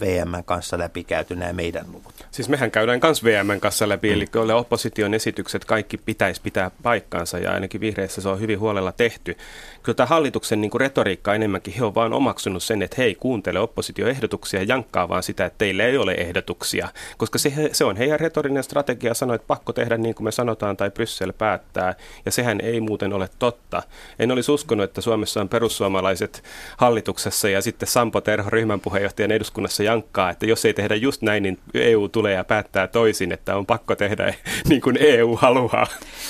VM 0.00 0.44
kanssa 0.44 0.78
läpikäyty 0.78 1.36
nämä 1.36 1.52
meidän 1.52 1.86
luvut. 1.92 2.14
Siis 2.30 2.48
mehän 2.48 2.70
käydään 2.70 3.00
myös 3.02 3.24
VM 3.24 3.60
kanssa 3.60 3.88
läpi, 3.88 4.08
mm. 4.08 4.14
eli 4.14 4.26
kyllä 4.26 4.56
opposition 4.56 5.14
esitykset 5.14 5.64
kaikki 5.64 5.96
pitäisi 5.96 6.40
pitää 6.40 6.70
paikkaansa 6.82 7.38
ja 7.38 7.52
ainakin 7.52 7.80
vihreissä 7.80 8.20
se 8.20 8.28
on 8.28 8.40
hyvin 8.40 8.58
huolella 8.58 8.92
tehty. 8.92 9.36
Kyllä 9.82 9.96
tämä 9.96 10.06
hallituksen 10.06 10.60
niin 10.60 10.70
kuin 10.70 10.80
retoriikka 10.80 11.34
enemmänkin, 11.34 11.74
he 11.74 11.84
on 11.84 11.94
vaan 11.94 12.12
omaksunut 12.12 12.62
sen, 12.62 12.82
että 12.82 12.96
hei 12.98 13.14
kuuntele 13.14 13.60
oppositioehdotuksia, 13.60 14.62
jankkaa 14.62 15.08
vaan 15.08 15.22
sitä, 15.22 15.44
että 15.46 15.58
teillä 15.58 15.84
ei 15.84 15.96
ole 15.96 16.12
ehdotuksia, 16.12 16.88
koska 17.16 17.38
se, 17.38 17.70
se 17.72 17.84
on 17.84 17.96
heidän 17.96 18.20
retorinen 18.20 18.62
strategia 18.62 19.14
sanoa, 19.14 19.34
että 19.34 19.46
pakko 19.46 19.72
tehdä 19.72 19.96
niin 19.96 20.14
kuin 20.14 20.24
me 20.24 20.32
sanotaan 20.32 20.76
tai 20.76 20.90
Bryssel 20.90 21.32
päättää, 21.32 21.94
ja 22.24 22.32
sehän 22.32 22.60
ei 22.60 22.80
muuten 22.80 23.12
ole 23.12 23.28
totta. 23.38 23.82
En 24.18 24.30
olisi 24.30 24.52
uskonut, 24.52 24.84
että 24.84 25.00
Suomessa 25.00 25.40
on 25.40 25.48
perussuomalaiset 25.80 26.44
hallituksessa 26.76 27.48
ja 27.48 27.62
sitten 27.62 27.88
Sampo 27.88 28.20
Terho 28.20 28.50
ryhmän 28.50 28.80
puheenjohtajan 28.80 29.30
eduskunnassa 29.30 29.82
jankkaa, 29.82 30.30
että 30.30 30.46
jos 30.46 30.64
ei 30.64 30.74
tehdä 30.74 30.94
just 30.94 31.22
näin, 31.22 31.42
niin 31.42 31.58
EU 31.74 32.08
tulee 32.08 32.34
ja 32.34 32.44
päättää 32.44 32.86
toisin, 32.86 33.32
että 33.32 33.56
on 33.56 33.66
pakko 33.66 33.94
tehdä 33.94 34.34
niin 34.68 34.80
kuin 34.80 34.96
EU 35.00 35.36
haluaa. 35.36 35.86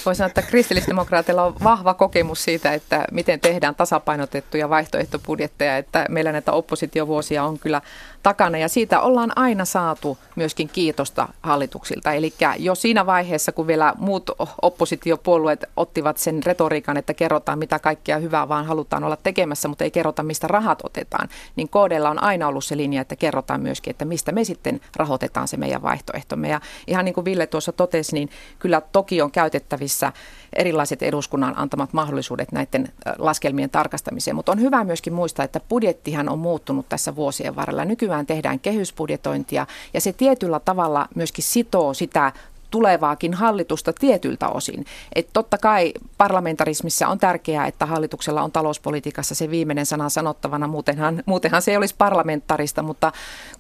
Voisi 0.07 0.19
sanoa, 0.19 0.27
että 0.27 0.43
kristillisdemokraatilla 0.43 1.45
on 1.45 1.55
vahva 1.65 1.95
kokemus 1.95 2.45
siitä, 2.45 2.75
että 2.75 3.05
miten 3.13 3.41
tehdään 3.41 3.75
tasapainotettuja 3.75 4.69
vaihtoehtobudjetteja, 4.69 5.77
että 5.77 6.07
meillä 6.09 6.33
näitä 6.33 6.53
oppositiovuosia 6.53 7.45
on 7.45 7.59
kyllä 7.59 7.83
takana 8.23 8.59
ja 8.59 8.69
siitä 8.69 9.01
ollaan 9.01 9.33
aina 9.37 9.65
saatu 9.65 10.19
myöskin 10.37 10.69
kiitosta 10.69 11.29
hallituksilta. 11.43 12.13
Eli 12.13 12.35
jo 12.59 12.75
siinä 12.75 13.07
vaiheessa, 13.07 13.53
kun 13.53 13.67
vielä 13.67 13.95
muut 13.99 14.31
oppositiopuolueet 14.63 15.65
ottivat 15.77 16.17
sen 16.17 16.43
retoriikan, 16.43 16.97
että 16.97 17.15
kerrotaan 17.15 17.59
mitä 17.59 17.79
kaikkea 17.79 18.19
hyvää 18.19 18.49
vaan 18.49 18.67
halutaan 18.67 19.05
olla 19.05 19.17
tekemässä, 19.17 19.69
mutta 19.69 19.85
ei 19.85 19.91
kerrota 19.91 20.23
mistä 20.23 20.49
rahat 20.49 20.79
otetaan, 20.85 21.29
niin 21.57 21.69
koodella 21.69 22.11
on 22.11 22.23
aina 22.23 22.49
ollut 22.49 22.65
se 22.65 22.77
linja, 22.77 23.03
että 23.03 23.17
kerrotaan 23.17 23.61
myöskin, 23.61 23.91
että 23.91 24.05
mistä 24.05 24.33
me 24.33 24.45
sitten 24.45 24.81
rahoitetaan 24.97 25.49
se 25.49 25.57
meidän 25.57 25.83
vaihtoehtomme. 25.83 26.49
Ja 26.49 26.61
ihan 26.87 27.05
niin 27.05 27.15
kuin 27.15 27.25
Ville 27.25 27.47
tuossa 27.47 27.73
totesi, 27.73 28.15
niin 28.15 28.31
kyllä 28.59 28.81
toki 28.81 29.23
on 29.23 29.31
käytettävissä 29.31 30.13
erilaiset 30.57 31.03
eduskunnan 31.03 31.59
antamat 31.59 31.93
mahdollisuudet 31.93 32.53
näiden 32.53 32.89
laskelmien 33.19 33.71
tarkastamiseen, 33.71 34.37
mutta 34.37 34.53
on 34.53 34.61
hyvä 34.61 34.85
myöskin 34.85 35.13
muistaa, 35.13 35.45
että 35.45 35.61
budjettihan 35.69 36.29
on 36.29 36.39
muuttunut 36.39 36.89
tässä 36.89 37.17
vuosien 37.17 37.57
varrella. 37.57 37.85
Nykyään 37.85 38.27
tehdään 38.27 38.61
kehysbudjetointia 38.61 39.67
ja 39.95 40.01
se 40.01 40.13
tietyllä 40.13 40.61
tavalla 40.61 41.09
myöskin 41.15 41.45
sitoo 41.45 41.95
sitä 41.95 42.33
tulevaakin 42.71 43.35
hallitusta 43.35 43.93
tietyltä 43.93 44.49
osin. 44.49 44.85
Et 45.15 45.29
totta 45.33 45.59
kai 45.59 45.93
parlamentarismissa 46.19 47.09
on 47.09 47.19
tärkeää, 47.19 47.67
että 47.67 47.87
hallituksella 47.87 48.43
on 48.43 48.53
talouspolitiikassa 48.53 49.35
se 49.35 49.51
viimeinen 49.51 49.87
sana 49.87 50.09
sanottavana, 50.09 50.67
muutenhan, 50.67 51.23
muutenhan 51.27 51.63
se 51.63 51.71
ei 51.71 51.77
olisi 51.77 51.95
parlamentarista, 51.99 52.83
mutta 52.83 53.13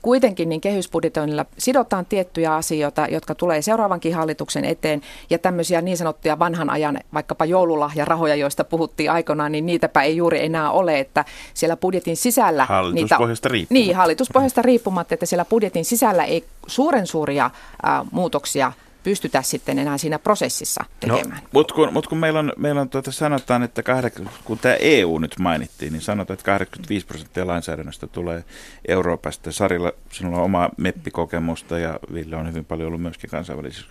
kuitenkin 0.02 0.48
niin 0.48 0.60
kehysbudjetoinnilla 0.60 1.46
sidotaan 1.58 2.06
tiettyjä 2.06 2.54
asioita, 2.54 3.06
jotka 3.10 3.34
tulee 3.34 3.62
seuraavankin 3.62 4.14
hallituksen 4.14 4.64
eteen. 4.64 5.02
Ja 5.30 5.38
tämmöisiä 5.38 5.80
niin 5.80 5.96
sanottuja 5.96 6.38
vanhan 6.38 6.70
ajan 6.70 6.98
vaikkapa 7.14 7.44
joululahjarahoja, 7.44 8.34
joista 8.34 8.64
puhuttiin 8.64 9.10
aikoinaan, 9.10 9.52
niin 9.52 9.66
niitäpä 9.66 10.02
ei 10.02 10.16
juuri 10.16 10.44
enää 10.44 10.70
ole, 10.70 10.98
että 10.98 11.24
siellä 11.54 11.76
budjetin 11.76 12.16
sisällä... 12.16 12.64
Hallituspohjasta 12.64 13.48
niitä, 13.48 13.74
Niin, 13.74 13.96
hallituspohjasta 13.96 14.62
riippumatta, 14.62 15.14
että 15.14 15.26
siellä 15.26 15.44
budjetin 15.44 15.84
sisällä 15.84 16.24
ei 16.24 16.44
suuren 16.66 17.06
suuria 17.06 17.50
ää, 17.82 18.04
muutoksia 18.10 18.72
pystytä 19.02 19.42
sitten 19.42 19.78
enää 19.78 19.98
siinä 19.98 20.18
prosessissa 20.18 20.84
No, 21.06 21.16
tekemään. 21.16 21.40
mutta 21.52 21.74
kun, 21.74 21.92
mut 21.92 22.06
kun 22.06 22.18
meillä 22.18 22.38
on, 22.38 22.52
meillä 22.56 22.80
on 22.80 22.88
tuota, 22.88 23.12
sanotaan, 23.12 23.62
että 23.62 23.82
kahdek- 23.82 24.28
kun 24.44 24.58
tämä 24.58 24.74
EU 24.80 25.18
nyt 25.18 25.38
mainittiin, 25.38 25.92
niin 25.92 26.02
sanotaan, 26.02 26.34
että 26.34 26.44
85 26.44 27.06
prosenttia 27.06 27.46
lainsäädännöstä 27.46 28.06
tulee 28.06 28.44
Euroopasta. 28.88 29.52
Sarilla 29.52 29.92
sinulla 30.12 30.36
on 30.38 30.44
oma 30.44 30.70
meppikokemusta 30.76 31.78
ja 31.78 31.98
Ville 32.14 32.36
on 32.36 32.48
hyvin 32.48 32.64
paljon 32.64 32.86
ollut 32.86 33.02
myöskin 33.02 33.30
kansainvälisissä 33.30 33.86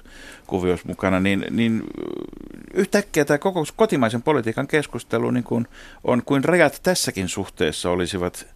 kuvioissa 0.47 0.87
mukana, 0.87 1.19
niin, 1.19 1.45
niin 1.49 1.83
yhtäkkiä 2.73 3.25
tämä 3.25 3.37
koko 3.37 3.63
kotimaisen 3.75 4.21
politiikan 4.21 4.67
keskustelu 4.67 5.31
niin 5.31 5.43
kun 5.43 5.67
on 6.03 6.21
kuin 6.25 6.43
rajat 6.43 6.79
tässäkin 6.83 7.29
suhteessa 7.29 7.89
olisivat 7.89 8.47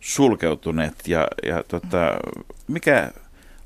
sulkeutuneet 0.00 0.94
ja, 1.06 1.28
ja 1.46 1.62
tota, 1.68 2.12
mikä, 2.68 3.10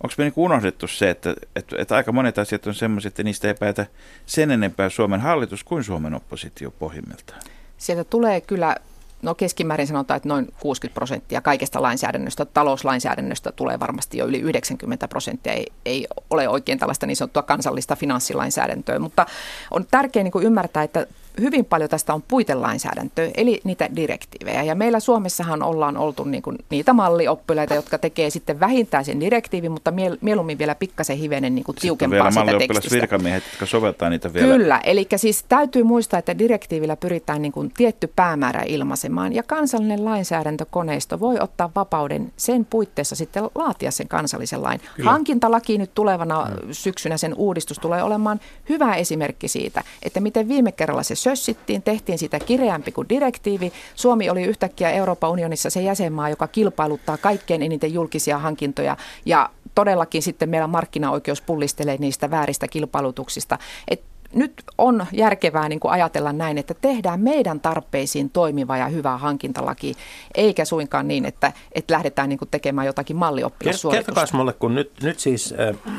onko 0.03 0.15
me 0.19 0.25
niin 0.25 0.33
unohdettu 0.37 0.87
se, 0.87 1.11
että, 1.11 1.35
että, 1.57 1.77
että 1.79 1.97
aika 1.97 2.13
monet 2.13 2.39
asiat 2.39 2.67
on 2.67 2.75
semmoiset, 2.75 3.11
että 3.11 3.23
niistä 3.23 3.49
ei 3.49 3.55
päätä 3.55 3.87
sen 4.27 4.51
enempää 4.51 4.89
Suomen 4.89 5.21
hallitus 5.21 5.65
kuin 5.65 5.85
Suomen 5.85 6.15
oppositio 6.15 6.71
pohjimmiltaan? 6.71 7.41
Sieltä 7.79 8.05
tulee 8.05 8.41
kyllä, 8.41 8.77
no 9.23 9.35
keskimäärin 9.35 9.87
sanotaan, 9.87 10.17
että 10.17 10.29
noin 10.29 10.55
60 10.61 10.95
prosenttia 10.95 11.41
kaikesta 11.41 11.83
lainsäädännöstä, 11.83 12.45
talouslainsäädännöstä 12.45 13.53
tulee 13.53 13.81
varmasti 13.81 14.19
jo 14.19 14.27
yli 14.27 14.41
90 14.41 15.09
prosenttia. 15.09 15.53
Ei, 15.53 15.67
ei 15.85 16.07
ole 16.31 16.49
oikein 16.49 16.79
tällaista 16.79 17.07
niin 17.07 17.17
sanottua 17.17 17.43
kansallista 17.43 17.97
finanssilainsäädäntöä, 17.97 18.99
mutta 18.99 19.27
on 19.71 19.87
tärkeää 19.91 20.25
niin 20.25 20.43
ymmärtää, 20.43 20.83
että 20.83 21.07
hyvin 21.41 21.65
paljon 21.65 21.91
tästä 21.91 22.15
on 22.15 22.23
puitelainsäädäntöä, 22.23 23.31
eli 23.37 23.61
niitä 23.65 23.89
direktiivejä. 23.97 24.63
Ja 24.63 24.75
meillä 24.75 25.01
Suomessahan 25.01 25.63
ollaan 25.63 25.97
oltu 25.97 26.25
niin 26.25 26.43
kuin 26.43 26.59
niitä 26.71 26.93
mallioppilaita, 26.93 27.75
jotka 27.75 27.99
tekee 27.99 28.31
sitten 28.31 28.61
vähintään 28.61 29.05
sen 29.05 29.21
direktiivin, 29.21 29.73
mutta 29.73 29.91
miel- 29.91 30.19
mieluummin 30.21 30.59
vielä 30.59 30.75
pikkasen 30.75 31.17
hivenen 31.17 31.55
niin 31.55 31.65
kuin 31.65 31.77
tiukempaa 31.77 32.17
vielä 32.17 32.31
sitä 32.31 32.41
mallioppilas 32.41 32.75
tekstistä. 32.75 33.01
virkamiehet, 33.01 33.45
jotka 33.53 33.67
soveltaa 33.67 34.11
niitä 34.11 34.35
vielä. 34.35 34.47
Kyllä, 34.47 34.81
eli 34.85 35.07
siis 35.17 35.45
täytyy 35.49 35.83
muistaa, 35.83 36.19
että 36.19 36.39
direktiivillä 36.39 36.97
pyritään 36.97 37.43
niin 37.43 37.53
kuin 37.53 37.73
tietty 37.77 38.13
päämäärä 38.17 38.63
ilmaisemaan 38.67 39.33
ja 39.33 39.43
kansallinen 39.43 40.05
lainsäädäntökoneisto 40.05 41.21
voi 41.21 41.37
ottaa 41.41 41.71
vapauden 41.75 42.33
sen 42.37 42.65
puitteissa 42.65 43.17
sitten 43.17 43.43
laatia 43.55 43.91
sen 43.91 44.09
kansallisen 44.09 44.63
lain. 44.63 44.81
Kyllä. 44.97 45.11
Hankintalaki 45.11 45.79
nyt 45.79 45.95
tulevana 45.95 46.47
syksynä 46.73 47.17
sen 47.17 47.35
uudistus 47.35 47.79
tulee 47.79 48.03
olemaan 48.03 48.41
hyvä 48.69 48.95
esimerkki 48.95 49.49
siitä, 49.49 49.85
että 50.03 50.21
miten 50.21 50.49
viime 50.49 50.73
kerralla 50.73 51.03
se 51.03 51.15
sössittiin, 51.27 51.83
tehtiin 51.83 52.19
sitä 52.19 52.39
kireämpi 52.41 52.93
kuin 52.93 53.09
direktiivi. 53.09 53.73
Suomi 53.95 54.31
oli 54.31 54.43
yhtäkkiä 54.43 54.91
Euroopan 54.91 55.31
unionissa 55.31 55.71
se 55.71 55.83
jäsenmaa, 55.83 56.29
joka 56.29 56.49
kilpailuttaa 56.49 57.17
kaikkein 57.17 57.63
eniten 57.63 57.95
julkisia 57.95 58.39
hankintoja 58.39 58.97
ja 59.25 59.51
todellakin 59.75 60.23
sitten 60.23 60.49
meillä 60.49 60.67
markkinaoikeus 60.67 61.41
pullistelee 61.41 61.97
niistä 61.97 62.31
vääristä 62.31 62.69
kilpailutuksista. 62.69 63.59
Et 63.89 64.03
nyt 64.35 64.53
on 64.79 65.07
järkevää 65.13 65.69
niin 65.69 65.81
kuin 65.81 65.93
ajatella 65.93 66.33
näin, 66.33 66.59
että 66.59 66.75
tehdään 66.75 67.21
meidän 67.21 67.61
tarpeisiin 67.61 68.31
toimiva 68.31 68.77
ja 68.77 68.89
hyvä 68.89 69.17
hankintalaki, 69.17 69.95
eikä 70.35 70.65
suinkaan 70.65 71.09
niin, 71.09 71.25
että, 71.25 71.53
että 71.73 71.95
lähdetään 71.95 72.29
niin 72.29 72.39
kuin 72.39 72.49
tekemään 72.51 72.87
jotakin 72.87 73.17
mallioppilassuoritusta. 73.17 74.13
Kertokaa 74.13 74.39
mulle, 74.39 74.53
kun 74.53 74.75
nyt, 74.75 74.93
nyt 75.03 75.21
siis 75.21 75.55
äh, 75.61 75.95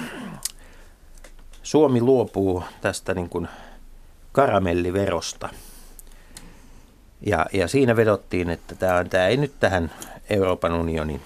Suomi 1.63 2.01
luopuu 2.01 2.63
tästä 2.82 3.13
niin 3.13 3.30
kuin 3.30 3.47
karamelliverosta. 4.38 5.49
Ja, 7.21 7.45
ja 7.53 7.67
siinä 7.67 7.95
vedottiin, 7.95 8.49
että 8.49 8.75
tämä, 8.75 9.03
tämä 9.03 9.27
ei 9.27 9.38
nyt 9.38 9.53
tähän 9.59 9.91
Euroopan 10.29 10.73
unionin, 10.73 11.21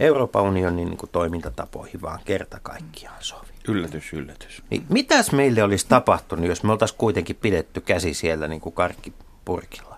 Euroopan 0.00 0.42
unionin 0.42 0.88
niin 0.88 0.98
toimintatapoihin 1.12 2.02
vaan 2.02 2.20
kerta 2.24 2.58
kaikkiaan 2.62 3.16
sovi. 3.20 3.48
Yllätys, 3.68 4.12
yllätys. 4.12 4.62
Niin 4.70 4.86
mitäs 4.88 5.32
meille 5.32 5.62
olisi 5.62 5.86
tapahtunut, 5.88 6.46
jos 6.46 6.62
me 6.62 6.72
oltaisiin 6.72 6.98
kuitenkin 6.98 7.36
pidetty 7.36 7.80
käsi 7.80 8.14
siellä 8.14 8.48
niin 8.48 8.60
kuin 8.60 8.74
karkkipurkilla? 8.74 9.93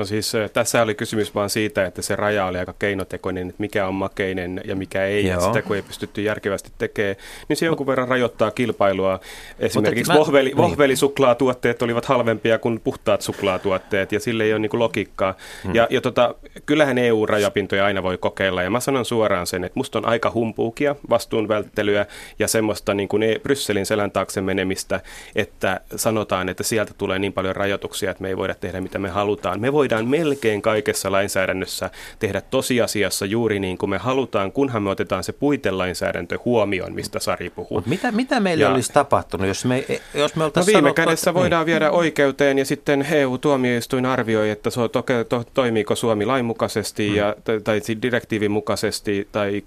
No 0.00 0.04
siis 0.04 0.32
tässä 0.52 0.82
oli 0.82 0.94
kysymys 0.94 1.34
vaan 1.34 1.50
siitä, 1.50 1.86
että 1.86 2.02
se 2.02 2.16
raja 2.16 2.46
oli 2.46 2.58
aika 2.58 2.74
keinotekoinen, 2.78 3.48
että 3.48 3.60
mikä 3.60 3.86
on 3.86 3.94
makeinen 3.94 4.60
ja 4.64 4.76
mikä 4.76 5.04
ei. 5.04 5.26
Joo. 5.26 5.40
sitä 5.40 5.62
kun 5.62 5.76
ei 5.76 5.82
pystytty 5.82 6.22
järkevästi 6.22 6.72
tekemään, 6.78 7.16
niin 7.48 7.56
se 7.56 7.66
jonkun 7.66 7.86
verran 7.86 8.08
rajoittaa 8.08 8.50
kilpailua. 8.50 9.20
Esimerkiksi 9.58 10.12
mä- 10.12 10.18
vohveli, 10.18 10.48
niin. 10.48 10.56
vohvelisuklaatuotteet 10.56 11.82
olivat 11.82 12.04
halvempia 12.04 12.58
kuin 12.58 12.80
puhtaat 12.80 13.22
suklaatuotteet 13.22 14.12
ja 14.12 14.20
sille 14.20 14.44
ei 14.44 14.52
ole 14.52 14.58
niin 14.58 14.70
kuin 14.70 14.78
logiikkaa. 14.78 15.34
Hmm. 15.64 15.74
Ja, 15.74 15.86
ja 15.90 16.00
tota, 16.00 16.34
kyllähän 16.66 16.98
EU-rajapintoja 16.98 17.84
aina 17.84 18.02
voi 18.02 18.18
kokeilla 18.18 18.62
ja 18.62 18.70
mä 18.70 18.80
sanon 18.80 19.04
suoraan 19.04 19.46
sen, 19.46 19.64
että 19.64 19.78
musta 19.78 19.98
on 19.98 20.06
aika 20.06 20.30
humpuukia, 20.34 20.96
vastuun 21.10 21.48
välttelyä 21.48 22.06
ja 22.38 22.48
semmoista 22.48 22.94
niin 22.94 23.08
kuin 23.08 23.22
Brysselin 23.42 23.86
selän 23.86 24.10
taakse 24.10 24.40
menemistä, 24.40 25.00
että 25.36 25.80
sanotaan, 25.96 26.48
että 26.48 26.62
sieltä 26.62 26.94
tulee 26.98 27.18
niin 27.18 27.32
paljon 27.32 27.56
rajoituksia, 27.56 28.10
että 28.10 28.22
me 28.22 28.28
ei 28.28 28.36
voida 28.36 28.54
tehdä 28.54 28.80
mitä 28.80 28.98
me 28.98 29.08
halutaan. 29.08 29.60
Me 29.60 29.72
voidaan 29.90 30.08
melkein 30.10 30.62
kaikessa 30.62 31.12
lainsäädännössä 31.12 31.90
tehdä 32.18 32.40
tosiasiassa 32.40 33.26
juuri 33.26 33.60
niin 33.60 33.78
kuin 33.78 33.90
me 33.90 33.98
halutaan, 33.98 34.52
kunhan 34.52 34.82
me 34.82 34.90
otetaan 34.90 35.24
se 35.24 35.32
puitelainsäädäntö 35.32 36.38
huomioon, 36.44 36.92
mistä 36.94 37.18
Sari 37.20 37.50
puhuu. 37.50 37.78
Mutta 37.78 37.90
mitä, 37.90 38.12
mitä 38.12 38.40
meille 38.40 38.64
Ja- 38.64 38.70
olisi 38.70 38.92
tapahtunut, 38.92 39.46
jos 39.46 39.64
me, 39.64 39.84
jos 40.14 40.36
me 40.36 40.40
No 40.40 40.44
oltaisiin 40.44 40.74
viime 40.74 40.86
sanottu, 40.86 41.02
kädessä 41.02 41.30
että- 41.30 41.40
voidaan 41.40 41.66
viedä 41.66 41.90
oikeuteen 41.90 42.58
ja 42.58 42.64
sitten 42.64 43.06
EU-tuomioistuin 43.12 44.06
arvioi, 44.06 44.50
että 44.50 44.70
se 44.70 44.80
toke, 44.92 45.24
to, 45.24 45.44
toimiiko 45.54 45.94
Suomi 45.94 46.26
lainmukaisesti 46.26 47.08
Hmm. 47.08 47.16
ja, 47.16 47.36
tai, 47.44 47.60
tai 47.60 47.80
direktiivin 48.02 48.50
mukaisesti 48.50 49.28
tai 49.32 49.62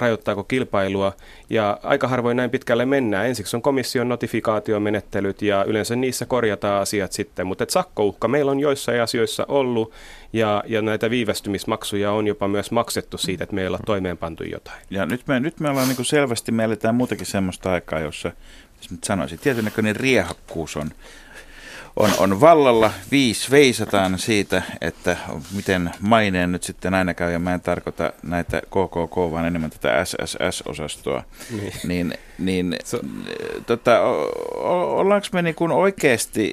rajoittaako 0.00 0.44
kilpailua. 0.44 1.12
Ja 1.50 1.78
aika 1.82 2.08
harvoin 2.08 2.36
näin 2.36 2.50
pitkälle 2.50 2.86
mennään. 2.86 3.26
Ensiksi 3.26 3.56
on 3.56 3.62
komission 3.62 4.08
notifikaatiomenettelyt 4.08 5.42
ja 5.42 5.64
yleensä 5.64 5.96
niissä 5.96 6.26
korjataan 6.26 6.82
asiat 6.82 7.12
sitten. 7.12 7.46
Mutta 7.46 7.64
sakkouhka 7.68 8.28
meillä 8.28 8.50
on 8.50 8.60
joissain 8.60 8.98
asioissa 9.04 9.44
ollut 9.48 9.92
ja, 10.32 10.64
ja 10.66 10.82
näitä 10.82 11.10
viivästymismaksuja 11.10 12.12
on 12.12 12.26
jopa 12.26 12.48
myös 12.48 12.70
maksettu 12.70 13.18
siitä, 13.18 13.44
että 13.44 13.54
meillä 13.54 13.74
on 13.76 13.84
toimeenpantu 13.86 14.44
jotain. 14.44 14.82
Ja 14.90 15.06
nyt 15.06 15.26
me, 15.26 15.40
nyt 15.40 15.60
me 15.60 15.70
ollaan 15.70 15.88
niin 15.88 16.04
selvästi, 16.04 16.52
me 16.52 16.64
eletään 16.64 16.94
muutenkin 16.94 17.26
semmoista 17.26 17.72
aikaa, 17.72 17.98
jossa, 18.00 18.32
jos 18.76 18.90
nyt 18.90 19.04
sanoisin, 19.04 19.38
tietynäköinen 19.38 19.96
riehakkuus 19.96 20.76
on, 20.76 20.90
on, 21.96 22.10
on 22.18 22.40
vallalla. 22.40 22.90
Viisi 23.10 23.50
veisataan 23.50 24.18
siitä, 24.18 24.62
että 24.80 25.16
miten 25.56 25.90
maineen 26.00 26.52
nyt 26.52 26.62
sitten 26.62 26.94
aina 26.94 27.14
käy, 27.14 27.32
ja 27.32 27.38
mä 27.38 27.54
en 27.54 27.60
tarkoita 27.60 28.12
näitä 28.22 28.60
KKK, 28.60 29.16
vaan 29.16 29.46
enemmän 29.46 29.70
tätä 29.70 30.04
SSS-osastoa. 30.04 31.22
Niin. 31.50 31.72
Niin, 31.86 32.14
niin 32.38 32.76
Se- 32.84 33.00
tota, 33.66 34.00
o- 34.00 34.32
o- 34.54 34.96
ollaanko 34.98 35.26
me 35.32 35.42
niin 35.42 35.54
kuin 35.54 35.72
oikeasti 35.72 36.52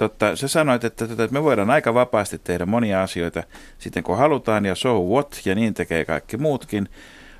Totta, 0.00 0.36
sä 0.36 0.48
sanoit, 0.48 0.84
että, 0.84 1.08
tota, 1.08 1.24
että 1.24 1.34
me 1.34 1.42
voidaan 1.42 1.70
aika 1.70 1.94
vapaasti 1.94 2.38
tehdä 2.38 2.66
monia 2.66 3.02
asioita 3.02 3.42
sitten 3.78 4.02
kun 4.02 4.18
halutaan 4.18 4.64
ja 4.64 4.74
so 4.74 5.00
what, 5.00 5.40
ja 5.44 5.54
niin 5.54 5.74
tekee 5.74 6.04
kaikki 6.04 6.36
muutkin. 6.36 6.88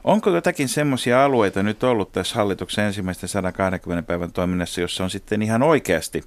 Onko 0.04 0.30
jotakin 0.30 0.68
semmoisia 0.68 1.24
alueita 1.24 1.62
nyt 1.62 1.84
ollut 1.84 2.12
tässä 2.12 2.36
hallituksen 2.36 2.84
ensimmäisten 2.84 3.28
120 3.28 4.06
päivän 4.06 4.32
toiminnassa, 4.32 4.80
jossa 4.80 5.04
on 5.04 5.11
sitten 5.11 5.42
ihan 5.42 5.62
oikeasti, 5.62 6.24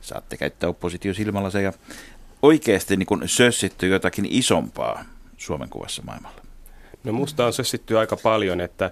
saatte 0.00 0.36
käyttää 0.36 0.68
oppositiosilmälaseja, 0.68 1.72
oikeasti 2.42 2.96
niin 2.96 3.06
kuin 3.06 3.28
sössitty 3.28 3.88
jotakin 3.88 4.26
isompaa 4.30 5.04
Suomen 5.36 5.68
kuvassa 5.68 6.02
maailmalla? 6.02 6.47
No 7.04 7.12
musta 7.12 7.46
on 7.46 7.52
sössitty 7.52 7.98
aika 7.98 8.16
paljon, 8.16 8.60
että, 8.60 8.90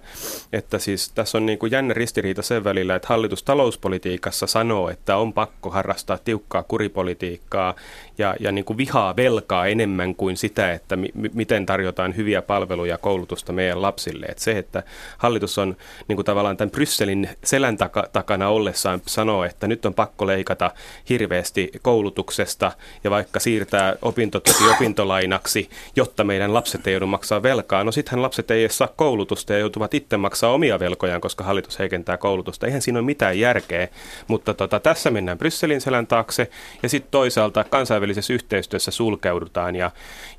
että 0.52 0.78
siis 0.78 1.08
tässä 1.08 1.38
on 1.38 1.46
niin 1.46 1.58
kuin 1.58 1.72
jännä 1.72 1.94
ristiriita 1.94 2.42
sen 2.42 2.64
välillä, 2.64 2.94
että 2.94 3.08
hallitus 3.08 3.42
talouspolitiikassa 3.42 4.46
sanoo, 4.46 4.88
että 4.88 5.16
on 5.16 5.32
pakko 5.32 5.70
harrastaa 5.70 6.18
tiukkaa 6.18 6.62
kuripolitiikkaa 6.62 7.74
ja, 8.18 8.34
ja 8.40 8.52
niin 8.52 8.64
kuin 8.64 8.76
vihaa 8.76 9.16
velkaa 9.16 9.66
enemmän 9.66 10.14
kuin 10.14 10.36
sitä, 10.36 10.72
että 10.72 10.96
mi, 10.96 11.08
mi- 11.14 11.30
miten 11.34 11.66
tarjotaan 11.66 12.16
hyviä 12.16 12.42
palveluja 12.42 12.94
ja 12.94 12.98
koulutusta 12.98 13.52
meidän 13.52 13.82
lapsille. 13.82 14.26
Että 14.26 14.42
se, 14.44 14.58
että 14.58 14.82
hallitus 15.18 15.58
on 15.58 15.76
niin 16.08 16.16
kuin 16.16 16.26
tavallaan 16.26 16.56
tämän 16.56 16.70
Brysselin 16.70 17.28
selän 17.44 17.76
taka, 17.76 18.08
takana 18.12 18.48
ollessaan 18.48 19.00
sanoo, 19.06 19.44
että 19.44 19.66
nyt 19.66 19.86
on 19.86 19.94
pakko 19.94 20.26
leikata 20.26 20.70
hirveästi 21.08 21.70
koulutuksesta 21.82 22.72
ja 23.04 23.10
vaikka 23.10 23.40
siirtää 23.40 23.96
opintotuki 24.02 24.64
opintolainaksi, 24.76 25.70
jotta 25.96 26.24
meidän 26.24 26.54
lapset 26.54 26.86
ei 26.86 26.92
joudu 26.92 27.06
maksaa 27.06 27.42
velkaa. 27.42 27.84
No 27.84 27.92
sittenhän 27.96 28.22
lapset 28.22 28.50
ei 28.50 28.60
edes 28.60 28.78
saa 28.78 28.88
koulutusta 28.96 29.52
ja 29.52 29.58
joutuvat 29.58 29.94
itse 29.94 30.16
maksaa 30.16 30.50
omia 30.50 30.78
velkojaan, 30.78 31.20
koska 31.20 31.44
hallitus 31.44 31.78
heikentää 31.78 32.16
koulutusta. 32.16 32.66
Eihän 32.66 32.82
siinä 32.82 32.98
ole 32.98 33.06
mitään 33.06 33.38
järkeä, 33.38 33.88
mutta 34.28 34.54
tota, 34.54 34.80
tässä 34.80 35.10
mennään 35.10 35.38
Brysselin 35.38 35.80
selän 35.80 36.06
taakse 36.06 36.50
ja 36.82 36.88
sitten 36.88 37.10
toisaalta 37.10 37.64
kansainvälisessä 37.64 38.32
yhteistyössä 38.32 38.90
sulkeudutaan. 38.90 39.76
Ja, 39.76 39.90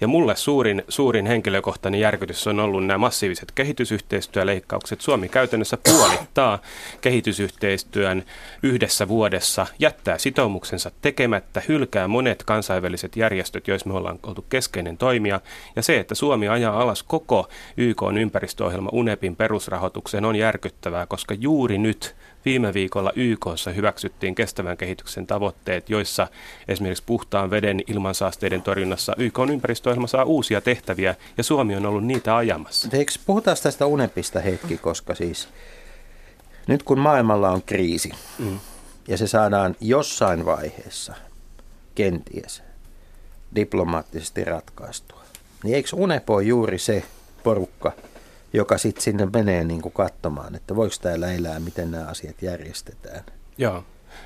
ja 0.01 0.07
mulle 0.07 0.35
suurin, 0.35 0.83
suurin 0.89 1.25
henkilökohtainen 1.25 1.99
järkytys 1.99 2.47
on 2.47 2.59
ollut 2.59 2.85
nämä 2.85 2.97
massiiviset 2.97 3.51
kehitysyhteistyöleikkaukset. 3.51 5.01
Suomi 5.01 5.29
käytännössä 5.29 5.77
puolittaa 5.83 6.59
kehitysyhteistyön 7.01 8.23
yhdessä 8.63 9.07
vuodessa, 9.07 9.67
jättää 9.79 10.17
sitoumuksensa 10.17 10.91
tekemättä, 11.01 11.61
hylkää 11.67 12.07
monet 12.07 12.43
kansainväliset 12.43 13.15
järjestöt, 13.15 13.67
joissa 13.67 13.89
me 13.89 13.95
ollaan 13.97 14.19
oltu 14.23 14.45
keskeinen 14.49 14.97
toimija. 14.97 15.41
Ja 15.75 15.81
se, 15.81 15.99
että 15.99 16.15
Suomi 16.15 16.47
ajaa 16.47 16.81
alas 16.81 17.03
koko 17.03 17.46
YK 17.77 18.03
on 18.03 18.17
ympäristöohjelma 18.17 18.89
UNEPin 18.93 19.35
perusrahoitukseen 19.35 20.25
on 20.25 20.35
järkyttävää, 20.35 21.05
koska 21.05 21.33
juuri 21.33 21.77
nyt 21.77 22.15
viime 22.45 22.73
viikolla 22.73 23.11
YKssa 23.15 23.71
hyväksyttiin 23.71 24.35
kestävän 24.35 24.77
kehityksen 24.77 25.27
tavoitteet, 25.27 25.89
joissa 25.89 26.27
esimerkiksi 26.67 27.03
puhtaan 27.05 27.49
veden 27.49 27.81
ilmansaasteiden 27.87 28.61
torjunnassa 28.61 29.15
YK 29.17 29.39
on 29.39 29.49
ympäristöohjelma 29.49 30.07
saa 30.07 30.23
uusia 30.23 30.61
tehtäviä 30.61 31.15
ja 31.37 31.43
Suomi 31.43 31.75
on 31.75 31.85
ollut 31.85 32.05
niitä 32.05 32.35
ajamassa. 32.35 32.89
Eikö 32.93 33.11
puhutaan 33.25 33.57
tästä 33.63 33.85
UNEPista 33.85 34.39
hetki, 34.39 34.77
koska 34.77 35.15
siis 35.15 35.47
nyt 36.67 36.83
kun 36.83 36.99
maailmalla 36.99 37.49
on 37.49 37.61
kriisi 37.61 38.11
mm. 38.39 38.59
ja 39.07 39.17
se 39.17 39.27
saadaan 39.27 39.75
jossain 39.81 40.45
vaiheessa 40.45 41.13
kenties 41.95 42.63
diplomaattisesti 43.55 44.43
ratkaistua, 44.43 45.23
niin 45.63 45.75
eikö 45.75 45.89
UNEP 45.95 46.29
ole 46.29 46.43
juuri 46.43 46.77
se 46.77 47.03
porukka, 47.47 47.91
joka 48.53 48.77
sitten 48.77 49.03
sinne 49.03 49.27
menee 49.33 49.63
niin 49.63 49.81
kuin 49.81 49.93
katsomaan, 49.93 50.55
että 50.55 50.75
voiko 50.75 50.95
täällä 51.01 51.33
elää, 51.33 51.59
miten 51.59 51.91
nämä 51.91 52.05
asiat 52.07 52.41
järjestetään? 52.41 53.23
Joo. 53.57 53.83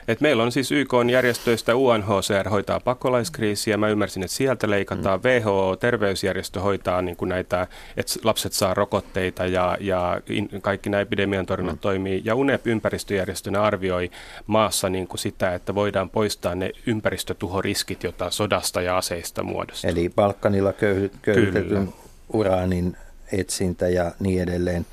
Et 0.08 0.22
meillä 0.22 0.44
on 0.44 0.52
siis 0.52 0.72
YK-järjestöistä 0.72 1.76
UNHCR 1.76 2.50
hoitaa 2.50 2.80
pakolaiskriisiä. 2.80 3.78
Mä 3.78 3.90
ymmärsin, 3.90 4.24
että 4.24 4.36
sieltä 4.36 4.70
leikataan. 4.70 5.20
Mm. 5.20 5.30
WHO, 5.30 5.76
terveysjärjestö, 5.76 6.60
hoitaa 6.60 7.02
niin 7.02 7.16
kuin 7.16 7.30
näitä, 7.30 7.68
että 7.98 8.14
lapset 8.24 8.54
saa 8.54 8.74
rokotteita 8.74 9.46
ja, 9.46 9.78
ja 9.80 10.22
kaikki 10.62 10.90
nämä 10.90 11.02
epidemian 11.02 11.46
torjunnat 11.46 11.76
mm. 11.76 11.80
toimii. 11.80 12.22
Ja 12.26 12.36
UNEP 12.36 12.68
ympäristöjärjestönä 12.68 13.62
arvioi 13.62 14.12
maassa 14.48 14.90
niin 14.90 15.08
kuin 15.08 15.20
sitä, 15.20 15.56
että 15.56 15.76
voidaan 15.76 16.10
poistaa 16.10 16.56
ne 16.56 16.72
ympäristötuhoriskit, 16.86 18.04
joita 18.04 18.32
sodasta 18.32 18.82
ja 18.82 18.98
aseista 18.98 19.44
muodostuu. 19.44 19.90
Eli 19.90 20.10
Balkanilla 20.16 20.72
köyhy- 20.72 21.12
köyhytetyn 21.22 21.94
uraanin 22.34 22.98
etsintä 23.32 23.90
ja 23.90 24.12
niin 24.20 24.42
edelleen. 24.42 24.86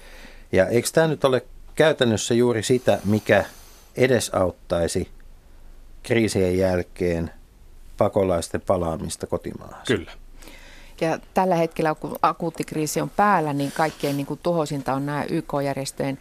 Ja 0.53 0.67
eikö 0.67 0.89
tämä 0.93 1.07
nyt 1.07 1.25
ole 1.25 1.47
käytännössä 1.75 2.35
juuri 2.35 2.63
sitä, 2.63 2.99
mikä 3.05 3.45
edesauttaisi 3.97 5.09
kriisien 6.03 6.59
jälkeen 6.59 7.31
pakolaisten 7.99 8.61
palaamista 8.61 9.27
kotimaahan? 9.27 9.83
Kyllä. 9.87 10.13
Ja 11.01 11.19
tällä 11.35 11.55
hetkellä, 11.55 11.95
kun 11.95 12.17
akuutti 12.23 12.65
kriisi 12.65 13.01
on 13.01 13.11
päällä, 13.11 13.53
niin 13.53 13.73
kaikkein 13.73 14.17
niin 14.17 14.27
kuin 14.27 14.41
tuhoisinta 14.43 14.95
on 14.95 15.07
nämä 15.07 15.25
YK-järjestöjen 15.31 16.19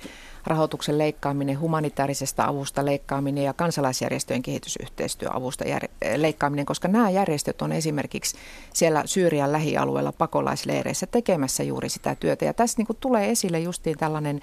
rahoituksen 0.47 0.97
leikkaaminen, 0.97 1.59
humanitaarisesta 1.59 2.45
avusta 2.45 2.85
leikkaaminen 2.85 3.43
ja 3.43 3.53
kansalaisjärjestöjen 3.53 4.41
kehitysyhteistyöavusta 4.41 5.65
leikkaaminen, 6.15 6.65
koska 6.65 6.87
nämä 6.87 7.09
järjestöt 7.09 7.61
on 7.61 7.71
esimerkiksi 7.71 8.37
siellä 8.73 9.03
Syyrian 9.05 9.51
lähialueella 9.51 10.11
pakolaisleireissä 10.11 11.07
tekemässä 11.07 11.63
juuri 11.63 11.89
sitä 11.89 12.15
työtä. 12.15 12.45
Ja 12.45 12.53
tässä 12.53 12.77
niin 12.77 12.97
tulee 12.99 13.31
esille 13.31 13.59
justiin 13.59 13.97
tällainen 13.97 14.41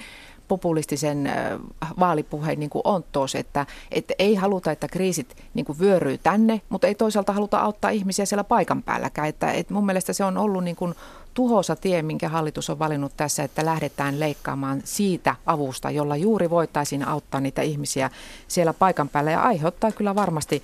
populistisen 0.48 1.32
vaalipuheen 2.00 2.60
niin 2.60 2.70
kuin 2.70 2.82
onttous, 2.84 3.34
että, 3.34 3.66
että 3.90 4.14
ei 4.18 4.34
haluta, 4.34 4.72
että 4.72 4.88
kriisit 4.88 5.36
niin 5.54 5.66
kuin 5.66 5.78
vyöryy 5.78 6.18
tänne, 6.18 6.60
mutta 6.68 6.86
ei 6.86 6.94
toisaalta 6.94 7.32
haluta 7.32 7.58
auttaa 7.58 7.90
ihmisiä 7.90 8.24
siellä 8.24 8.44
paikan 8.44 8.82
päälläkään. 8.82 9.28
Että, 9.28 9.52
että 9.52 9.74
mun 9.74 9.86
mielestä 9.86 10.12
se 10.12 10.24
on 10.24 10.38
ollut 10.38 10.64
niin 10.64 10.76
kuin 10.76 10.94
tuhoisa 11.34 11.76
tie, 11.76 12.02
minkä 12.02 12.28
hallitus 12.28 12.70
on 12.70 12.78
valinnut 12.78 13.12
tässä, 13.16 13.42
että 13.42 13.64
lähdetään 13.64 14.20
leikkaamaan 14.20 14.80
siitä 14.84 15.36
avusta, 15.46 15.90
jolla 15.90 16.16
juuri 16.16 16.50
voitaisiin 16.50 17.08
auttaa 17.08 17.40
niitä 17.40 17.62
ihmisiä 17.62 18.10
siellä 18.48 18.72
paikan 18.72 19.08
päällä. 19.08 19.30
Ja 19.30 19.42
aiheuttaa 19.42 19.92
kyllä 19.92 20.14
varmasti 20.14 20.62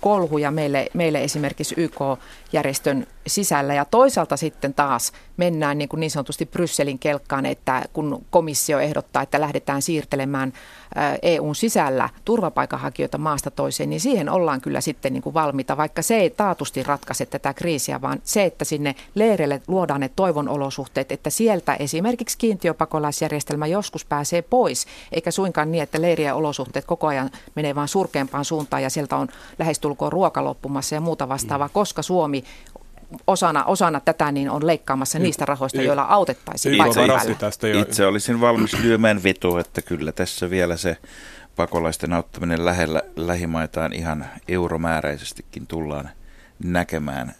kolhuja 0.00 0.50
meille, 0.50 0.86
meille 0.94 1.24
esimerkiksi 1.24 1.74
YK-järjestön 1.78 3.06
sisällä. 3.30 3.74
Ja 3.74 3.84
toisaalta 3.84 4.36
sitten 4.36 4.74
taas 4.74 5.12
mennään 5.36 5.78
niin, 5.78 5.88
kuin 5.88 6.00
niin 6.00 6.10
sanotusti 6.10 6.46
Brysselin 6.46 6.98
kelkkaan, 6.98 7.46
että 7.46 7.82
kun 7.92 8.24
komissio 8.30 8.78
ehdottaa, 8.78 9.22
että 9.22 9.40
lähdetään 9.40 9.82
siirtelemään 9.82 10.52
EUn 11.22 11.54
sisällä 11.54 12.08
turvapaikanhakijoita 12.24 13.18
maasta 13.18 13.50
toiseen, 13.50 13.90
niin 13.90 14.00
siihen 14.00 14.28
ollaan 14.28 14.60
kyllä 14.60 14.80
sitten 14.80 15.12
niin 15.12 15.22
kuin 15.22 15.34
valmiita, 15.34 15.76
vaikka 15.76 16.02
se 16.02 16.16
ei 16.16 16.30
taatusti 16.30 16.82
ratkaise 16.82 17.26
tätä 17.26 17.54
kriisiä, 17.54 18.00
vaan 18.00 18.20
se, 18.24 18.44
että 18.44 18.64
sinne 18.64 18.94
leireille 19.14 19.62
luodaan 19.68 20.00
ne 20.00 20.10
toivon 20.16 20.48
olosuhteet, 20.48 21.12
että 21.12 21.30
sieltä 21.30 21.74
esimerkiksi 21.74 22.38
kiintiöpakolaisjärjestelmä 22.38 23.66
joskus 23.66 24.04
pääsee 24.04 24.42
pois, 24.42 24.86
eikä 25.12 25.30
suinkaan 25.30 25.72
niin, 25.72 25.82
että 25.82 26.00
leirien 26.00 26.34
olosuhteet 26.34 26.84
koko 26.84 27.06
ajan 27.06 27.30
menee 27.54 27.74
vaan 27.74 27.88
surkeampaan 27.88 28.44
suuntaan 28.44 28.82
ja 28.82 28.90
sieltä 28.90 29.16
on 29.16 29.28
lähestulkoon 29.58 30.12
ruoka 30.12 30.44
loppumassa 30.44 30.94
ja 30.94 31.00
muuta 31.00 31.28
vastaavaa, 31.28 31.68
mm. 31.68 31.72
koska 31.72 32.02
Suomi 32.02 32.44
osana, 33.26 33.64
osana 33.64 34.00
tätä 34.00 34.32
niin 34.32 34.50
on 34.50 34.66
leikkaamassa 34.66 35.18
y- 35.18 35.22
niistä 35.22 35.44
rahoista, 35.44 35.82
y- 35.82 35.84
joilla 35.84 36.02
autettaisiin 36.02 36.86
itse, 36.86 37.04
itse, 37.30 37.80
itse 37.80 38.06
olisin 38.06 38.40
valmis 38.40 38.78
lyömään 38.78 39.22
vetoa, 39.22 39.60
että 39.60 39.82
kyllä 39.82 40.12
tässä 40.12 40.50
vielä 40.50 40.76
se 40.76 40.96
pakolaisten 41.56 42.12
auttaminen 42.12 42.64
lähellä 42.64 43.02
lähimaitaan 43.16 43.92
ihan 43.92 44.26
euromääräisestikin 44.48 45.66
tullaan 45.66 46.10
näkemään 46.64 47.34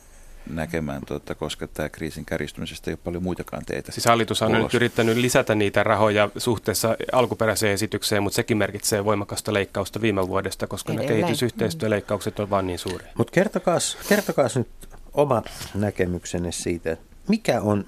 näkemään, 0.46 1.02
tuota, 1.06 1.34
koska 1.34 1.66
tämä 1.66 1.88
kriisin 1.88 2.24
kärjistymisestä 2.24 2.90
ei 2.90 2.92
ole 2.92 3.00
paljon 3.04 3.22
muitakaan 3.22 3.64
teitä. 3.66 3.92
Siis 3.92 4.04
hallitus 4.06 4.42
on 4.42 4.52
nyt 4.52 4.74
yrittänyt 4.74 5.16
lisätä 5.16 5.54
niitä 5.54 5.82
rahoja 5.82 6.30
suhteessa 6.36 6.96
alkuperäiseen 7.12 7.72
esitykseen, 7.72 8.22
mutta 8.22 8.36
sekin 8.36 8.56
merkitsee 8.56 9.04
voimakasta 9.04 9.52
leikkausta 9.52 10.00
viime 10.00 10.28
vuodesta, 10.28 10.66
koska 10.66 10.92
Edelleen. 10.92 11.14
ne 11.16 11.22
kehitysyhteistyöleikkaukset 11.22 12.38
on 12.40 12.50
vain 12.50 12.66
niin 12.66 12.78
suuria. 12.78 13.08
Mutta 13.18 13.30
kertokaas, 13.32 13.98
kertokaas 14.08 14.56
nyt 14.56 14.68
oma 15.14 15.42
näkemyksenne 15.74 16.52
siitä, 16.52 16.96
mikä 17.28 17.60
on 17.60 17.84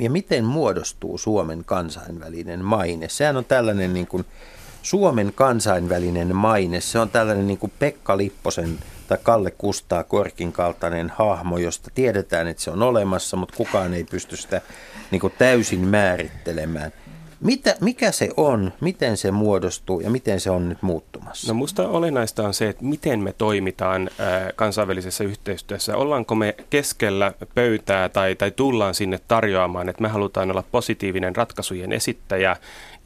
ja 0.00 0.10
miten 0.10 0.44
muodostuu 0.44 1.18
Suomen 1.18 1.64
kansainvälinen 1.64 2.64
maine. 2.64 3.08
Sehän 3.08 3.36
on 3.36 3.44
tällainen 3.44 3.94
niin 3.94 4.06
kuin 4.06 4.24
Suomen 4.82 5.32
kansainvälinen 5.34 6.36
maine. 6.36 6.80
Se 6.80 6.98
on 6.98 7.10
tällainen 7.10 7.46
niin 7.46 7.58
kuin 7.58 7.72
Pekka 7.78 8.16
Lipposen 8.16 8.78
tai 9.08 9.18
Kalle 9.22 9.50
Kustaa 9.50 10.04
Korkin 10.04 10.52
kaltainen 10.52 11.12
hahmo, 11.16 11.58
josta 11.58 11.90
tiedetään, 11.94 12.46
että 12.46 12.62
se 12.62 12.70
on 12.70 12.82
olemassa, 12.82 13.36
mutta 13.36 13.56
kukaan 13.56 13.94
ei 13.94 14.04
pysty 14.04 14.36
sitä 14.36 14.60
niin 15.10 15.20
kuin 15.20 15.32
täysin 15.38 15.80
määrittelemään. 15.80 16.92
Mitä, 17.40 17.76
mikä 17.80 18.12
se 18.12 18.30
on, 18.36 18.72
miten 18.80 19.16
se 19.16 19.30
muodostuu 19.30 20.00
ja 20.00 20.10
miten 20.10 20.40
se 20.40 20.50
on 20.50 20.68
nyt 20.68 20.82
muuttumassa? 20.82 21.48
No 21.48 21.54
musta 21.54 21.88
olennaista 21.88 22.46
on 22.46 22.54
se, 22.54 22.68
että 22.68 22.84
miten 22.84 23.20
me 23.20 23.32
toimitaan 23.32 24.10
ää, 24.18 24.52
kansainvälisessä 24.56 25.24
yhteistyössä. 25.24 25.96
Ollaanko 25.96 26.34
me 26.34 26.54
keskellä 26.70 27.32
pöytää 27.54 28.08
tai, 28.08 28.34
tai 28.34 28.50
tullaan 28.50 28.94
sinne 28.94 29.20
tarjoamaan, 29.28 29.88
että 29.88 30.02
me 30.02 30.08
halutaan 30.08 30.50
olla 30.50 30.64
positiivinen 30.72 31.36
ratkaisujen 31.36 31.92
esittäjä 31.92 32.56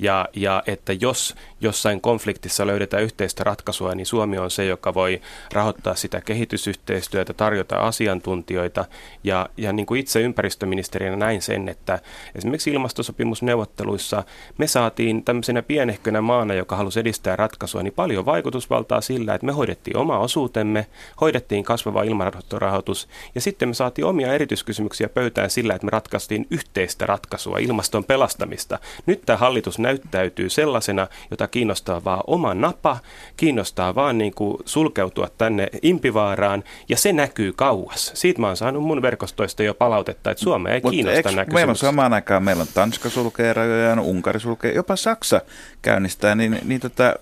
ja, 0.00 0.28
ja 0.36 0.62
että 0.66 0.92
jos 0.92 1.34
jossain 1.60 2.00
konfliktissa 2.00 2.66
löydetään 2.66 3.02
yhteistä 3.02 3.44
ratkaisua, 3.44 3.94
niin 3.94 4.06
Suomi 4.06 4.38
on 4.38 4.50
se, 4.50 4.64
joka 4.64 4.94
voi 4.94 5.20
rahoittaa 5.52 5.94
sitä 5.94 6.20
kehitysyhteistyötä, 6.20 7.34
tarjota 7.34 7.76
asiantuntijoita. 7.76 8.84
Ja, 9.24 9.48
ja 9.56 9.72
niin 9.72 9.86
kuin 9.86 10.00
itse 10.00 10.20
ympäristöministerinä 10.20 11.16
näin 11.16 11.42
sen, 11.42 11.68
että 11.68 11.98
esimerkiksi 12.34 12.70
ilmastosopimusneuvotteluissa 12.70 14.24
me 14.58 14.66
saatiin 14.66 15.24
tämmöisenä 15.24 15.62
pienehkönä 15.62 16.20
maana, 16.20 16.54
joka 16.54 16.76
halusi 16.76 17.00
edistää 17.00 17.36
ratkaisua, 17.36 17.82
niin 17.82 17.92
paljon 17.92 18.26
vaikutusvaltaa 18.26 19.00
sillä, 19.00 19.34
että 19.34 19.46
me 19.46 19.52
hoidettiin 19.52 19.96
oma 19.96 20.18
osuutemme, 20.18 20.86
hoidettiin 21.20 21.64
kasvava 21.64 22.02
ilmastorahoitus 22.02 23.08
ja 23.34 23.40
sitten 23.40 23.68
me 23.68 23.74
saatiin 23.74 24.04
omia 24.04 24.34
erityiskysymyksiä 24.34 25.08
pöytään 25.08 25.50
sillä, 25.50 25.74
että 25.74 25.84
me 25.84 25.90
ratkaistiin 25.90 26.46
yhteistä 26.50 27.06
ratkaisua, 27.06 27.58
ilmaston 27.58 28.04
pelastamista. 28.04 28.78
Nyt 29.06 29.22
tämä 29.26 29.36
hallitus 29.36 29.78
näyttäytyy 29.90 30.48
sellaisena, 30.48 31.08
jota 31.30 31.48
kiinnostaa 31.48 32.04
vaan 32.04 32.22
oma 32.26 32.54
napa, 32.54 32.98
kiinnostaa 33.36 33.94
vaan 33.94 34.18
niin 34.18 34.34
kuin 34.34 34.56
sulkeutua 34.64 35.28
tänne 35.38 35.68
impivaaraan 35.82 36.64
ja 36.88 36.96
se 36.96 37.12
näkyy 37.12 37.52
kauas. 37.52 38.10
Siitä 38.14 38.40
mä 38.40 38.46
oon 38.46 38.56
saanut 38.56 38.82
mun 38.82 39.02
verkostoista 39.02 39.62
jo 39.62 39.74
palautetta, 39.74 40.30
että 40.30 40.44
Suomea 40.44 40.74
ei 40.74 40.80
Mut 40.84 40.90
kiinnosta 40.90 41.30
nämä 41.30 41.46
Meillä 41.52 41.70
on 41.70 41.76
samaan 41.76 42.12
aikaan, 42.12 42.42
meillä 42.42 42.60
on 42.60 42.68
Tanska 42.74 43.10
sulkee 43.10 43.52
rajojaan, 43.52 43.98
Unkari 43.98 44.40
sulkee, 44.40 44.72
jopa 44.72 44.96
Saksa 44.96 45.40
käynnistää, 45.82 46.34
niin, 46.34 46.58
niin 46.64 46.80
tota, 46.80 47.14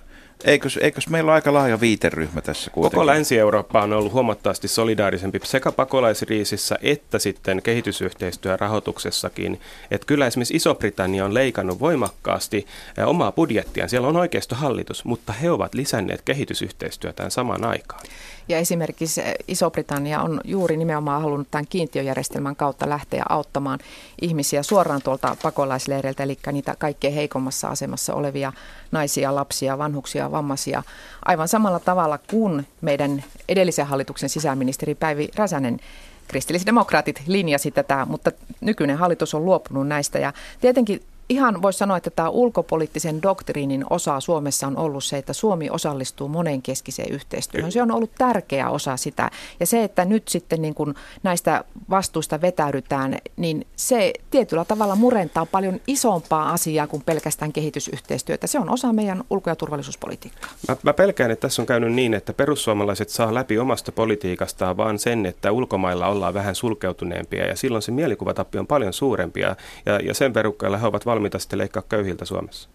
Eikös, 0.44 0.76
eikös 0.76 1.08
meillä 1.08 1.28
ole 1.28 1.34
aika 1.34 1.52
laaja 1.52 1.80
viiteryhmä 1.80 2.40
tässä 2.40 2.70
kuitenkin? 2.70 2.96
Koko 2.96 3.06
Länsi-Eurooppa 3.06 3.82
on 3.82 3.92
ollut 3.92 4.12
huomattavasti 4.12 4.68
solidaarisempi 4.68 5.40
sekä 5.44 5.72
pakolaisriisissä 5.72 6.78
että 6.82 7.18
sitten 7.18 7.62
kehitysyhteistyörahoituksessakin. 7.62 9.60
Että 9.90 10.06
kyllä 10.06 10.26
esimerkiksi 10.26 10.56
Iso-Britannia 10.56 11.24
on 11.24 11.34
leikannut 11.34 11.80
voimakkaasti 11.80 12.66
omaa 13.06 13.32
budjettiaan. 13.32 13.88
Siellä 13.88 14.08
on 14.08 14.16
oikeistohallitus, 14.16 15.04
mutta 15.04 15.32
he 15.32 15.50
ovat 15.50 15.74
lisänneet 15.74 16.22
kehitysyhteistyötään 16.22 17.30
samaan 17.30 17.64
aikaan. 17.64 18.02
Ja 18.48 18.58
esimerkiksi 18.58 19.20
Iso-Britannia 19.48 20.22
on 20.22 20.40
juuri 20.44 20.76
nimenomaan 20.76 21.22
halunnut 21.22 21.50
tämän 21.50 21.66
kiintiöjärjestelmän 21.68 22.56
kautta 22.56 22.88
lähteä 22.88 23.22
auttamaan 23.28 23.78
ihmisiä 24.22 24.62
suoraan 24.62 25.02
tuolta 25.02 25.36
pakolaisleireiltä, 25.42 26.22
eli 26.22 26.38
niitä 26.52 26.74
kaikkein 26.78 27.14
heikommassa 27.14 27.68
asemassa 27.68 28.14
olevia 28.14 28.52
naisia, 28.92 29.34
lapsia, 29.34 29.78
vanhuksia, 29.78 30.30
vammaisia. 30.30 30.82
Aivan 31.24 31.48
samalla 31.48 31.80
tavalla 31.80 32.18
kuin 32.18 32.66
meidän 32.80 33.24
edellisen 33.48 33.86
hallituksen 33.86 34.28
sisäministeri 34.28 34.94
Päivi 34.94 35.28
Räsänen 35.34 35.80
kristillisdemokraatit 36.28 37.22
linjasi 37.26 37.70
tätä, 37.70 38.06
mutta 38.08 38.32
nykyinen 38.60 38.98
hallitus 38.98 39.34
on 39.34 39.44
luopunut 39.44 39.88
näistä 39.88 40.18
ja 40.18 40.32
tietenkin 40.60 41.02
ihan 41.28 41.62
voisi 41.62 41.78
sanoa, 41.78 41.96
että 41.96 42.10
tämä 42.10 42.28
ulkopoliittisen 42.28 43.22
doktriinin 43.22 43.84
osa 43.90 44.20
Suomessa 44.20 44.66
on 44.66 44.76
ollut 44.76 45.04
se, 45.04 45.18
että 45.18 45.32
Suomi 45.32 45.70
osallistuu 45.70 46.28
monenkeskiseen 46.28 47.12
yhteistyöhön. 47.12 47.72
Se 47.72 47.82
on 47.82 47.90
ollut 47.90 48.10
tärkeä 48.18 48.70
osa 48.70 48.96
sitä. 48.96 49.30
Ja 49.60 49.66
se, 49.66 49.84
että 49.84 50.04
nyt 50.04 50.28
sitten 50.28 50.62
niin 50.62 50.74
kuin 50.74 50.94
näistä 51.22 51.64
vastuista 51.90 52.40
vetäydytään, 52.40 53.18
niin 53.36 53.66
se 53.76 54.12
tietyllä 54.30 54.64
tavalla 54.64 54.96
murentaa 54.96 55.46
paljon 55.46 55.80
isompaa 55.86 56.52
asiaa 56.52 56.86
kuin 56.86 57.02
pelkästään 57.06 57.52
kehitysyhteistyötä. 57.52 58.46
Se 58.46 58.58
on 58.58 58.70
osa 58.70 58.92
meidän 58.92 59.24
ulko- 59.30 59.50
ja 59.50 59.56
turvallisuuspolitiikkaa. 59.56 60.50
Mä, 60.68 60.76
mä 60.82 60.92
pelkään, 60.92 61.30
että 61.30 61.48
tässä 61.48 61.62
on 61.62 61.66
käynyt 61.66 61.92
niin, 61.92 62.14
että 62.14 62.32
perussuomalaiset 62.32 63.08
saa 63.08 63.34
läpi 63.34 63.58
omasta 63.58 63.92
politiikastaan 63.92 64.76
vaan 64.76 64.98
sen, 64.98 65.26
että 65.26 65.52
ulkomailla 65.52 66.06
ollaan 66.06 66.34
vähän 66.34 66.54
sulkeutuneempia 66.54 67.46
ja 67.46 67.56
silloin 67.56 67.82
se 67.82 67.92
mielikuvatappi 67.92 68.58
on 68.58 68.66
paljon 68.66 68.92
suurempia 68.92 69.56
ja, 69.86 70.00
ja 70.00 70.14
sen 70.14 70.32
perukkailla 70.32 70.78
he 70.78 70.86
ovat 70.86 71.06
valmiita 71.06 71.17
valmiita 71.18 71.38
sitten 71.38 71.58
leikkaa 71.58 71.82
köyhiltä 71.82 72.24
Suomessa? 72.24 72.68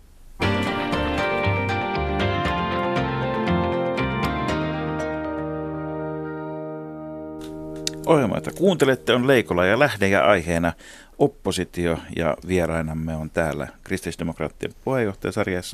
Ohjelma, 8.06 8.36
jota 8.36 8.52
kuuntelette, 8.52 9.14
on 9.14 9.28
Leikola 9.28 9.66
ja 9.66 9.80
Lähde 9.80 10.08
ja 10.08 10.26
aiheena 10.26 10.74
oppositio 11.20 11.98
ja 12.16 12.38
vierainamme 12.48 13.16
on 13.16 13.30
täällä 13.30 13.68
kristillisdemokraattien 13.84 14.74
puheenjohtaja 14.84 15.32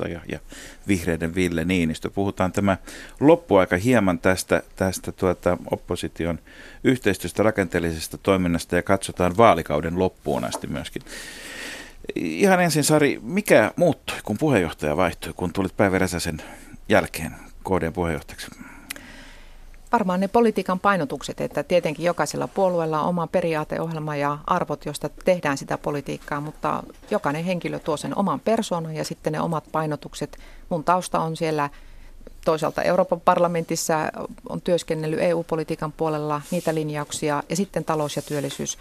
ja, 0.08 0.20
ja 0.28 0.38
vihreiden 0.88 1.34
Ville 1.34 1.64
Niinistö. 1.64 2.10
Puhutaan 2.10 2.52
tämä 2.52 2.76
loppuaika 3.20 3.76
hieman 3.76 4.18
tästä, 4.18 4.62
tästä 4.76 5.12
tuota 5.12 5.58
opposition 5.70 6.38
yhteistyöstä, 6.84 7.42
rakenteellisesta 7.42 8.18
toiminnasta 8.18 8.76
ja 8.76 8.82
katsotaan 8.82 9.36
vaalikauden 9.36 9.98
loppuun 9.98 10.44
asti 10.44 10.66
myöskin. 10.66 11.02
Ihan 12.14 12.60
ensin 12.60 12.84
Sari, 12.84 13.20
mikä 13.22 13.72
muuttui, 13.76 14.16
kun 14.24 14.38
puheenjohtaja 14.38 14.96
vaihtui, 14.96 15.32
kun 15.36 15.52
tulit 15.52 15.76
Päivi 15.76 15.98
Räsäsen 15.98 16.42
jälkeen 16.88 17.36
KDn 17.64 17.92
puheenjohtajaksi? 17.92 18.50
Varmaan 19.92 20.20
ne 20.20 20.28
politiikan 20.28 20.80
painotukset, 20.80 21.40
että 21.40 21.62
tietenkin 21.62 22.06
jokaisella 22.06 22.48
puolueella 22.48 23.00
on 23.00 23.08
oma 23.08 23.26
periaateohjelma 23.26 24.16
ja 24.16 24.38
arvot, 24.46 24.86
joista 24.86 25.08
tehdään 25.24 25.58
sitä 25.58 25.78
politiikkaa, 25.78 26.40
mutta 26.40 26.82
jokainen 27.10 27.44
henkilö 27.44 27.78
tuo 27.78 27.96
sen 27.96 28.18
oman 28.18 28.40
persoonan 28.40 28.96
ja 28.96 29.04
sitten 29.04 29.32
ne 29.32 29.40
omat 29.40 29.64
painotukset. 29.72 30.38
Mun 30.68 30.84
tausta 30.84 31.20
on 31.20 31.36
siellä 31.36 31.70
toisaalta 32.44 32.82
Euroopan 32.82 33.20
parlamentissa, 33.20 33.94
on 34.48 34.60
työskennellyt 34.60 35.20
EU-politiikan 35.20 35.92
puolella 35.92 36.42
niitä 36.50 36.74
linjauksia 36.74 37.42
ja 37.48 37.56
sitten 37.56 37.84
talous- 37.84 38.16
ja 38.16 38.22
työllisyys 38.22 38.78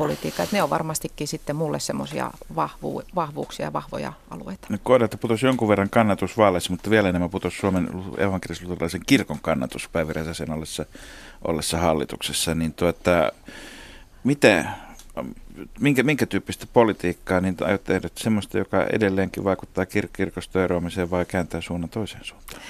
politiikka. 0.00 0.42
Että 0.42 0.56
ne 0.56 0.62
on 0.62 0.70
varmastikin 0.70 1.28
sitten 1.28 1.56
mulle 1.56 1.80
semmoisia 1.80 2.30
vahvu, 2.56 3.02
vahvuuksia 3.14 3.66
ja 3.66 3.72
vahvoja 3.72 4.12
alueita. 4.30 4.66
No, 4.70 4.78
kohdalta 4.82 5.18
putosi 5.18 5.46
jonkun 5.46 5.68
verran 5.68 5.90
kannatus 5.90 6.36
vaaleissa, 6.36 6.72
mutta 6.72 6.90
vielä 6.90 7.08
enemmän 7.08 7.30
putosi 7.30 7.58
Suomen 7.58 7.88
evankelisluterilaisen 8.18 9.00
kirkon 9.06 9.38
kannatus 9.42 9.88
Päivi 9.88 10.12
Räsäsen 10.12 10.50
ollessa, 10.50 10.86
ollessa 11.44 11.78
hallituksessa. 11.78 12.54
Niin 12.54 12.72
tuota, 12.72 13.32
miten, 14.24 14.68
minkä, 15.80 16.02
minkä 16.02 16.26
tyyppistä 16.26 16.66
politiikkaa 16.72 17.40
niin 17.40 17.56
aiot 17.60 17.84
tehdä? 17.84 18.08
Semmoista, 18.16 18.58
joka 18.58 18.86
edelleenkin 18.92 19.44
vaikuttaa 19.44 19.84
kir- 19.84 20.10
kirkosta 20.12 20.64
eroamiseen 20.64 21.10
vai 21.10 21.24
kääntää 21.24 21.60
suunnan 21.60 21.90
toiseen 21.90 22.24
suuntaan? 22.24 22.62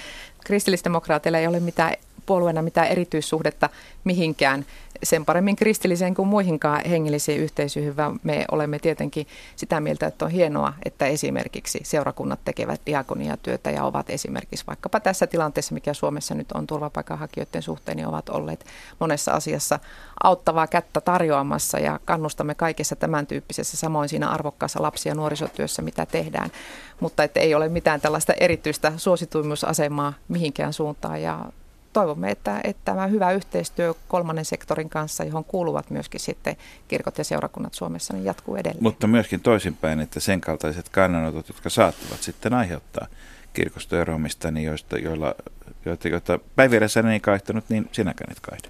Kristillisdemokraateilla 0.45 1.37
ei 1.37 1.47
ole 1.47 1.59
mitään 1.59 1.95
puolueena 2.25 2.61
mitään 2.61 2.87
erityissuhdetta 2.87 3.69
mihinkään 4.03 4.65
sen 5.03 5.25
paremmin 5.25 5.55
kristilliseen 5.55 6.13
kuin 6.13 6.27
muihinkaan 6.27 6.81
hengellisiin 6.85 7.41
yhteisöihin, 7.41 7.97
vaan 7.97 8.19
me 8.23 8.45
olemme 8.51 8.79
tietenkin 8.79 9.27
sitä 9.55 9.79
mieltä, 9.79 10.07
että 10.07 10.25
on 10.25 10.31
hienoa, 10.31 10.73
että 10.85 11.05
esimerkiksi 11.05 11.79
seurakunnat 11.83 12.39
tekevät 12.45 12.81
diakoniatyötä 12.85 13.71
ja 13.71 13.83
ovat 13.83 14.09
esimerkiksi 14.09 14.67
vaikkapa 14.67 14.99
tässä 14.99 15.27
tilanteessa, 15.27 15.73
mikä 15.73 15.93
Suomessa 15.93 16.35
nyt 16.35 16.51
on 16.51 16.67
turvapaikanhakijoiden 16.67 17.61
suhteen, 17.61 17.97
niin 17.97 18.07
ovat 18.07 18.29
olleet 18.29 18.65
monessa 18.99 19.31
asiassa 19.31 19.79
auttavaa 20.23 20.67
kättä 20.67 21.01
tarjoamassa 21.01 21.79
ja 21.79 21.99
kannustamme 22.05 22.55
kaikessa 22.55 22.95
tämän 22.95 23.27
tyyppisessä, 23.27 23.77
samoin 23.77 24.09
siinä 24.09 24.29
arvokkaassa 24.29 24.81
lapsi- 24.81 25.09
ja 25.09 25.15
nuorisotyössä, 25.15 25.81
mitä 25.81 26.05
tehdään. 26.05 26.51
Mutta 26.99 27.23
että 27.23 27.39
ei 27.39 27.55
ole 27.55 27.69
mitään 27.69 28.01
tällaista 28.01 28.33
erityistä 28.33 28.93
suosituimmuusasemaa 28.97 30.13
mihinkään 30.27 30.73
suuntaan 30.73 31.21
ja 31.21 31.45
toivomme, 31.93 32.31
että, 32.31 32.61
että 32.63 32.81
tämä 32.85 33.07
hyvä 33.07 33.31
yhteistyö 33.31 33.93
kolmannen 34.07 34.45
sektorin 34.45 34.89
kanssa, 34.89 35.23
johon 35.23 35.45
kuuluvat 35.45 35.89
myöskin 35.89 36.19
sitten 36.19 36.55
kirkot 36.87 37.17
ja 37.17 37.23
seurakunnat 37.23 37.73
Suomessa, 37.73 38.13
niin 38.13 38.25
jatkuu 38.25 38.55
edelleen. 38.55 38.83
Mutta 38.83 39.07
myöskin 39.07 39.39
toisinpäin, 39.41 39.99
että 39.99 40.19
sen 40.19 40.41
kaltaiset 40.41 40.89
kannanotot, 40.89 41.47
jotka 41.47 41.69
saattavat 41.69 42.21
sitten 42.21 42.53
aiheuttaa 42.53 43.07
kirkosta 43.53 44.01
eroamista, 44.01 44.51
niin 44.51 44.65
joista, 44.65 44.97
joilla, 44.97 45.35
joita, 45.85 46.07
joita 46.07 46.39
Päivi 46.55 46.77
ei 47.13 47.19
kaihtanut, 47.19 47.63
niin 47.69 47.89
sinäkään 47.91 48.31
et 48.31 48.39
kaihda. 48.39 48.69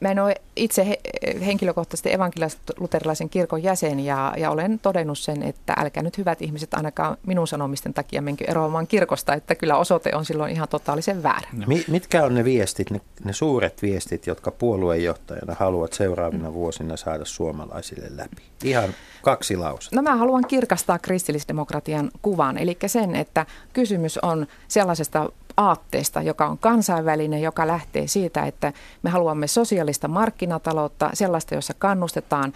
Mä 0.00 0.10
en 0.10 0.18
ole 0.18 0.34
itse 0.56 0.86
he, 0.86 1.00
henkilökohtaisesti 1.46 2.12
evankelis-luterilaisen 2.12 3.28
kirkon 3.28 3.62
jäsen 3.62 4.00
ja, 4.00 4.34
ja 4.36 4.50
olen 4.50 4.78
todennut 4.78 5.18
sen, 5.18 5.42
että 5.42 5.74
älkää 5.76 6.02
nyt 6.02 6.18
hyvät 6.18 6.42
ihmiset 6.42 6.74
ainakaan 6.74 7.16
minun 7.26 7.48
sanomisten 7.48 7.94
takia 7.94 8.22
menkö 8.22 8.44
eroamaan 8.48 8.86
kirkosta, 8.86 9.34
että 9.34 9.54
kyllä 9.54 9.76
osoite 9.76 10.10
on 10.14 10.24
silloin 10.24 10.52
ihan 10.52 10.68
totaalisen 10.68 11.22
väärä. 11.22 11.48
No. 11.52 11.66
Mitkä 11.88 12.24
on 12.24 12.34
ne 12.34 12.44
viestit, 12.44 12.90
ne, 12.90 13.00
ne 13.24 13.32
suuret 13.32 13.82
viestit, 13.82 14.26
jotka 14.26 14.50
puoluejohtajana 14.50 15.56
haluat 15.58 15.92
seuraavina 15.92 16.52
vuosina 16.52 16.96
saada 16.96 17.24
suomalaisille 17.24 18.08
läpi? 18.16 18.42
Ihan 18.64 18.90
kaksi 19.22 19.56
lausetta. 19.56 19.96
No 19.96 20.02
mä 20.02 20.16
haluan 20.16 20.44
kirkastaa 20.48 20.98
kristillisdemokratian 20.98 22.10
kuvan, 22.22 22.58
eli 22.58 22.78
sen, 22.86 23.16
että 23.16 23.46
kysymys 23.72 24.18
on 24.18 24.46
sellaisesta 24.68 25.28
aatteesta, 25.56 26.22
joka 26.22 26.46
on 26.46 26.58
kansainvälinen, 26.58 27.42
joka 27.42 27.66
lähtee 27.66 28.06
siitä, 28.06 28.46
että 28.46 28.72
me 29.02 29.10
haluamme 29.10 29.46
sosiaalista 29.46 30.08
markkinataloutta, 30.08 31.10
sellaista, 31.14 31.54
jossa 31.54 31.74
kannustetaan 31.78 32.52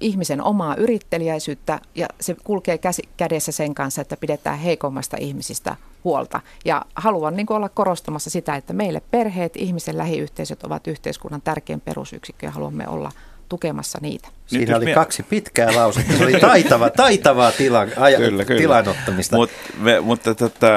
ihmisen 0.00 0.42
omaa 0.42 0.74
yrittelijäisyyttä 0.74 1.80
ja 1.94 2.06
se 2.20 2.36
kulkee 2.44 2.78
käsi, 2.78 3.02
kädessä 3.16 3.52
sen 3.52 3.74
kanssa, 3.74 4.02
että 4.02 4.16
pidetään 4.16 4.58
heikommasta 4.58 5.16
ihmisistä 5.20 5.76
huolta. 6.04 6.40
Ja 6.64 6.84
haluan 6.94 7.36
niin 7.36 7.46
olla 7.52 7.68
korostamassa 7.68 8.30
sitä, 8.30 8.56
että 8.56 8.72
meille 8.72 9.02
perheet, 9.10 9.56
ihmisen 9.56 9.98
lähiyhteisöt 9.98 10.62
ovat 10.62 10.86
yhteiskunnan 10.86 11.42
tärkein 11.42 11.80
perusyksikkö 11.80 12.46
ja 12.46 12.50
haluamme 12.50 12.88
olla 12.88 13.12
tukemassa 13.48 13.98
niitä. 14.02 14.28
Siinä 14.46 14.66
Nyt 14.66 14.76
oli 14.76 14.84
me... 14.84 14.94
kaksi 14.94 15.22
pitkää 15.22 15.74
lausetta. 15.76 16.12
Se 16.12 16.24
oli 16.24 16.40
taitava, 16.40 16.90
taitavaa 16.90 17.52
tilan, 17.52 17.88
aja, 17.96 18.18
kyllä, 18.18 18.44
kyllä. 18.44 18.60
tilanottamista. 18.60 19.36
Mut, 19.36 19.50
me, 19.78 20.00
mutta 20.00 20.34
tota, 20.34 20.68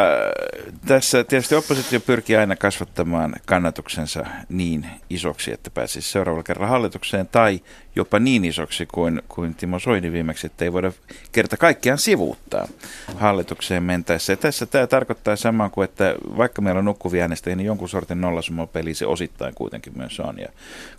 tässä 0.85 1.23
tietysti 1.23 1.55
oppositio 1.55 1.99
pyrkii 1.99 2.35
aina 2.35 2.55
kasvattamaan 2.55 3.35
kannatuksensa 3.45 4.25
niin 4.49 4.85
isoksi, 5.09 5.53
että 5.53 5.69
pääsisi 5.69 6.11
seuraavalla 6.11 6.43
kerralla 6.43 6.69
hallitukseen, 6.69 7.27
tai 7.27 7.61
jopa 7.95 8.19
niin 8.19 8.45
isoksi 8.45 8.85
kuin, 8.85 9.21
kuin 9.29 9.55
Timo 9.55 9.79
Soini 9.79 10.11
viimeksi, 10.11 10.47
että 10.47 10.65
ei 10.65 10.73
voida 10.73 10.91
kerta 11.31 11.57
kaikkiaan 11.57 11.97
sivuuttaa 11.97 12.67
hallitukseen 13.15 13.83
mentäessä. 13.83 14.33
Ja 14.33 14.37
tässä 14.37 14.65
tämä 14.65 14.87
tarkoittaa 14.87 15.35
samaa 15.35 15.69
kuin, 15.69 15.85
että 15.85 16.15
vaikka 16.37 16.61
meillä 16.61 16.79
on 16.79 16.85
nukkuvia 16.85 17.21
äänestäjiä, 17.21 17.55
niin 17.55 17.65
jonkun 17.65 17.89
sortin 17.89 18.21
nollasumapeli 18.21 18.93
se 18.93 19.05
osittain 19.05 19.53
kuitenkin 19.55 19.93
myös 19.97 20.19
on. 20.19 20.39
Ja 20.39 20.47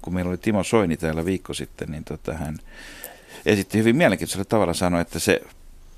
kun 0.03 0.15
meillä 0.15 0.29
oli 0.29 0.39
Timo 0.39 0.65
Soini 0.65 0.97
täällä 0.97 1.25
viikko 1.25 1.55
sitten, 1.55 1.89
niin 1.91 2.05
tota, 2.05 2.35
hän 2.35 2.60
esitti 3.47 3.79
hyvin 3.79 3.97
mielenkiintoisella 3.97 4.45
tavalla 4.45 4.75
sanoa, 4.75 5.01
että 5.01 5.19
se 5.19 5.41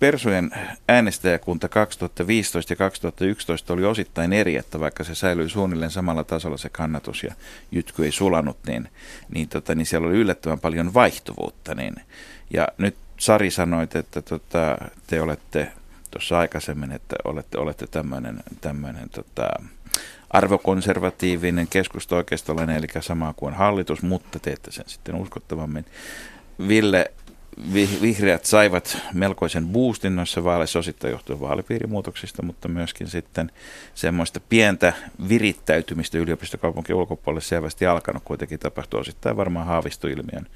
Persujen 0.02 0.50
äänestäjäkunta 0.88 1.68
2015 1.68 2.72
ja 2.72 2.76
2011 2.76 3.72
oli 3.72 3.84
osittain 3.84 4.32
eri, 4.32 4.56
että 4.56 4.80
vaikka 4.80 5.04
se 5.04 5.14
säilyi 5.14 5.48
suunnilleen 5.48 5.90
samalla 5.90 6.24
tasolla 6.24 6.56
se 6.56 6.68
kannatus 6.68 7.22
ja 7.22 7.34
jytky 7.70 8.04
ei 8.04 8.12
sulanut, 8.12 8.56
niin, 8.66 8.88
niin, 9.34 9.48
tota, 9.48 9.74
niin 9.74 9.86
siellä 9.86 10.08
oli 10.08 10.16
yllättävän 10.16 10.60
paljon 10.60 10.94
vaihtuvuutta. 10.94 11.74
Niin, 11.74 11.94
ja 12.52 12.68
nyt 12.78 12.96
Sari 13.18 13.50
sanoi, 13.50 13.86
että 13.94 14.22
tota, 14.22 14.78
te 15.06 15.20
olette 15.20 15.72
tuossa 16.10 16.38
aikaisemmin, 16.38 16.92
että 16.92 17.16
olette, 17.24 17.58
olette 17.58 17.86
tämmöinen, 18.60 19.10
tota, 19.10 19.48
arvokonservatiivinen 20.30 21.68
keskusta-oikeistolainen, 21.68 22.76
eli 22.76 22.86
sama 23.00 23.34
kuin 23.36 23.54
hallitus, 23.54 24.02
mutta 24.02 24.38
teette 24.38 24.72
sen 24.72 24.84
sitten 24.88 25.14
uskottavammin. 25.14 25.84
Ville 26.68 27.10
vihreät 28.02 28.44
saivat 28.44 28.98
melkoisen 29.12 29.66
boostin 29.66 30.16
noissa 30.16 30.44
vaaleissa 30.44 30.78
osittain 30.78 31.10
johtuen 31.10 31.40
vaalipiirimuutoksista, 31.40 32.42
mutta 32.42 32.68
myöskin 32.68 33.08
sitten 33.08 33.50
semmoista 33.94 34.40
pientä 34.48 34.92
virittäytymistä 35.28 36.18
yliopistokaupunkien 36.18 36.96
ulkopuolelle 36.96 37.40
selvästi 37.40 37.86
alkanut 37.86 38.22
kuitenkin 38.24 38.58
tapahtuu 38.58 39.00
osittain 39.00 39.36
varmaan 39.36 39.66
haavistoilmiön 39.66 40.46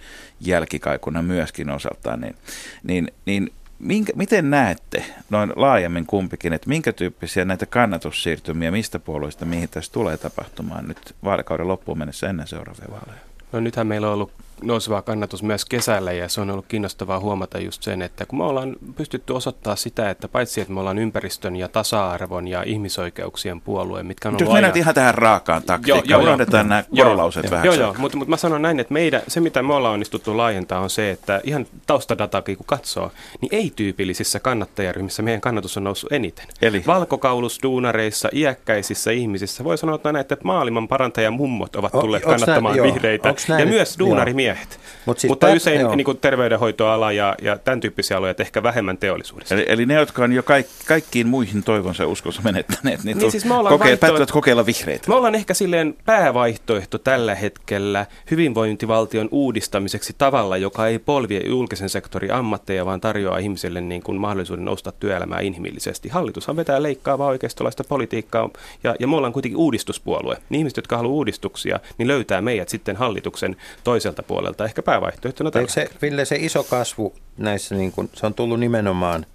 jälkikaikuna 0.41 1.23
myöskin 1.23 1.71
osaltaan. 1.71 2.21
Niin, 2.21 2.35
niin, 2.83 3.13
niin 3.27 3.53
minkä, 3.79 4.13
miten 4.17 4.51
näette 4.51 5.05
noin 5.31 5.53
laajemmin 5.57 6.07
kumpikin, 6.07 6.53
että 6.53 6.69
minkä 6.69 6.93
tyyppisiä 6.93 7.45
näitä 7.45 7.67
kannatussiirtymiä, 7.67 8.71
mistä 8.71 8.99
puolueista, 8.99 9.45
mihin 9.45 9.69
tässä 9.69 9.93
tulee 9.93 10.17
tapahtumaan 10.17 10.89
nyt 10.89 11.15
vaalikauden 11.25 11.69
loppuun 11.69 11.99
mennessä 11.99 12.29
ennen 12.29 12.47
seuraavia 12.47 12.87
vaaleja? 12.91 13.21
No 13.53 13.61
nythän 13.61 13.87
meillä 13.87 14.07
on 14.07 14.15
ollut 14.15 14.33
nouseva 14.63 15.03
kannatus 15.03 15.43
myös 15.43 15.65
kesällä 15.65 16.13
ja 16.13 16.29
se 16.29 16.41
on 16.41 16.51
ollut 16.51 16.67
kiinnostavaa 16.69 17.21
huomata 17.21 17.59
just 17.59 17.83
sen, 17.83 18.03
että 18.03 18.27
kun 18.27 18.39
me 18.39 18.45
ollaan 18.45 18.77
pystytty 18.97 19.33
osoittaa 19.33 19.77
sitä, 19.77 20.11
että 20.11 20.29
paitsi 20.29 20.61
että 20.61 20.73
me 20.73 20.81
ollaan 20.81 20.99
ympäristön 20.99 21.57
ja 21.57 21.69
tasa-arvon 21.69 22.49
ja 22.49 22.63
ihmisoikeuksien 22.63 23.61
puolue, 23.61 24.03
mitkä 24.03 24.29
on 24.29 24.33
Nyt 24.33 24.41
ollut 24.43 24.53
mennään 24.53 24.73
ajan- 24.73 24.79
ihan 24.79 24.95
tähän 24.95 25.15
raakaan 25.15 25.63
taktiikkaan, 25.63 26.23
unohdetaan 26.23 26.69
nämä 26.69 26.85
korolauset 26.97 27.51
vähän. 27.51 27.67
Joo, 27.67 27.75
joo, 27.75 27.95
mutta, 27.99 28.19
mutta 28.19 28.31
mä 28.31 28.37
sanon 28.37 28.63
näin, 28.63 28.81
että 28.81 28.93
meidän, 28.93 29.23
se 29.29 29.41
mitä 29.41 29.63
me 29.63 29.75
ollaan 29.75 29.95
onnistuttu 29.95 30.37
laajentaa 30.37 30.81
on 30.81 30.91
se, 30.91 31.11
että 31.11 31.41
ihan 31.45 31.67
taustadatakin 31.87 32.57
kun 32.57 32.67
katsoo, 32.67 33.13
niin 33.41 33.55
ei-tyypillisissä 33.55 34.41
kannattajaryhmissä 34.41 35.23
meidän 35.23 35.41
kannatus 35.41 35.77
on 35.77 35.85
noussut 35.85 36.13
eniten. 36.13 36.47
Eli? 36.63 36.83
Valkokaulusduunareissa, 36.87 38.29
iäkkäisissä 38.33 39.11
ihmisissä, 39.11 39.65
voi 39.65 39.79
sanoa 39.79 39.99
näin, 40.05 40.17
että 40.17 40.37
maailman 40.45 40.89
parantaja 40.89 41.31
mummot 41.31 41.77
ovat 41.77 41.95
O- 41.95 42.01
tulleet 42.01 42.25
onks 42.25 42.43
kannattamaan 42.43 42.77
näin? 42.77 42.87
Joo. 42.87 42.95
vihreitä 42.95 43.35
ja 43.49 43.57
nyt? 43.59 43.69
myös 43.69 43.99
duunarimiehet. 44.47 44.81
Mut 45.07 45.19
siis 45.19 45.29
mutta 45.29 45.47
tää- 45.47 45.57
usein 45.57 45.81
joo. 45.81 45.95
niin 45.95 46.05
kuin 46.05 46.19
terveydenhoitoala 46.19 47.13
ja, 47.13 47.35
ja 47.43 47.59
tämän 47.59 47.81
tyyppisiä 47.81 48.17
aloja, 48.17 48.35
ehkä 48.39 48.63
vähemmän 48.63 48.99
teollisuudessa. 48.99 49.55
Eli, 49.55 49.65
eli 49.69 49.87
ne, 49.87 49.95
jotka 49.95 50.25
on 50.25 50.33
jo 50.33 50.43
kaik, 50.43 50.67
kaikkiin 50.87 51.27
muihin 51.27 51.63
toivonsa 51.63 52.03
ja 52.03 52.09
uskonsa 52.09 52.43
menettäneet, 52.45 53.05
niin, 53.05 53.19
Niin 53.19 53.31
siis 53.31 53.45
me 53.45 53.55
ollaan 53.55 53.81
vaihtoehto- 53.81 54.01
päättävät 54.01 54.31
kokeilla 54.31 54.67
vihreitä. 54.67 55.09
Me 55.09 55.15
ollaan 55.15 55.35
ehkä 55.35 55.55
silleen 55.55 55.95
päävaihtoehto 56.05 56.99
tällä 56.99 57.35
hetkellä 57.35 58.07
hyvinvointivaltion 58.31 59.29
uudistamiseksi 59.31 60.15
tavalla, 60.19 60.57
joka 60.57 60.87
ei 60.87 60.99
polvie 60.99 61.41
julkisen 61.47 61.89
sektorin 61.89 62.33
ammatteja, 62.33 62.87
vaan 62.87 63.01
tarjoaa 63.01 63.39
ihmiselle 63.39 63.81
niin 63.81 64.03
kuin 64.03 64.21
mahdollisuuden 64.21 64.65
nousta 64.65 64.93
työelämään 64.93 65.45
inhimillisesti. 65.45 66.09
Hallitushan 66.09 66.57
vetää 66.57 66.83
leikkaavaa 66.83 67.29
oikeistolaista 67.29 67.85
politiikkaa 67.85 68.51
ja, 68.85 68.95
ja 69.01 69.07
me 69.07 69.17
ollaan 69.17 69.33
kuitenkin 69.33 69.59
uudistuspuolue. 69.59 70.37
Niin 70.49 70.59
ihmiset, 70.59 70.77
jotka 70.77 70.97
haluaa 70.97 71.15
uudistuksia, 71.15 71.81
niin 71.99 72.09
löytää 72.09 72.43
meidät 72.43 72.69
sitten 72.69 72.97
hallituksen 72.97 73.57
toiselta 73.85 74.23
puolelta 74.23 74.36
ehkä 74.65 74.83
päävaihtoehtona 74.83 75.51
tällä 75.51 75.69
se, 75.69 75.89
Ville, 76.03 76.25
se 76.25 76.37
iso 76.37 76.63
kasvu 76.63 77.15
näissä, 77.37 77.75
niin 77.75 77.93
kuin, 77.93 78.11
se 78.15 78.27
on 78.27 78.35
tullut 78.35 78.61
nimenomaan, 78.61 79.27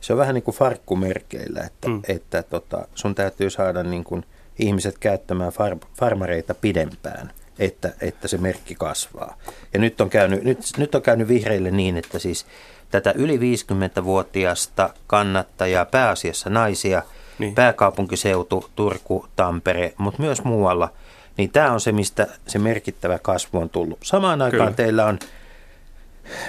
se 0.00 0.12
on 0.12 0.18
vähän 0.18 0.34
niin 0.34 0.42
kuin 0.42 0.54
farkkumerkeillä, 0.54 1.60
että, 1.60 1.88
Mm. 1.88 2.02
että 2.08 2.42
tota, 2.42 2.88
sun 2.94 3.14
täytyy 3.14 3.50
saada 3.50 3.82
niin 3.82 4.04
kuin 4.04 4.24
ihmiset 4.58 4.98
käyttämään 4.98 5.52
far, 5.52 5.76
farmareita 5.98 6.54
pidempään, 6.54 7.30
että, 7.58 7.92
että 8.00 8.28
se 8.28 8.38
merkki 8.38 8.74
kasvaa. 8.74 9.36
Ja 9.74 9.80
nyt 9.80 10.00
on, 10.00 10.10
käynyt, 10.10 10.44
nyt, 10.44 10.58
nyt 10.76 10.94
on 10.94 11.02
käynyt 11.02 11.28
vihreille 11.28 11.70
niin, 11.70 11.96
että 11.96 12.18
siis 12.18 12.46
tätä 12.90 13.12
yli 13.16 13.38
50-vuotiasta 13.38 14.90
kannattajaa, 15.06 15.84
pääasiassa 15.84 16.50
naisia, 16.50 17.02
niin. 17.38 17.54
pääkaupunkiseutu, 17.54 18.70
Turku, 18.76 19.26
Tampere, 19.36 19.94
mutta 19.98 20.22
myös 20.22 20.44
muualla, 20.44 20.92
niin 21.36 21.50
tämä 21.50 21.72
on 21.72 21.80
se, 21.80 21.92
mistä 21.92 22.26
se 22.46 22.58
merkittävä 22.58 23.18
kasvu 23.18 23.58
on 23.58 23.70
tullut. 23.70 23.98
Samaan 24.02 24.42
aikaan 24.42 24.60
Kyllä. 24.60 24.76
teillä 24.76 25.04
on 25.06 25.18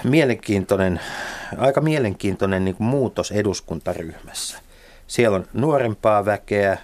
mielenkiintoinen, 0.03 0.99
aika 1.57 1.81
mielenkiintoinen 1.81 2.65
niin 2.65 2.75
kuin 2.75 2.88
muutos 2.88 3.31
eduskuntaryhmässä. 3.31 4.57
Siellä 5.07 5.36
on 5.36 5.45
nuorempaa 5.53 6.25
väkeä 6.25 6.77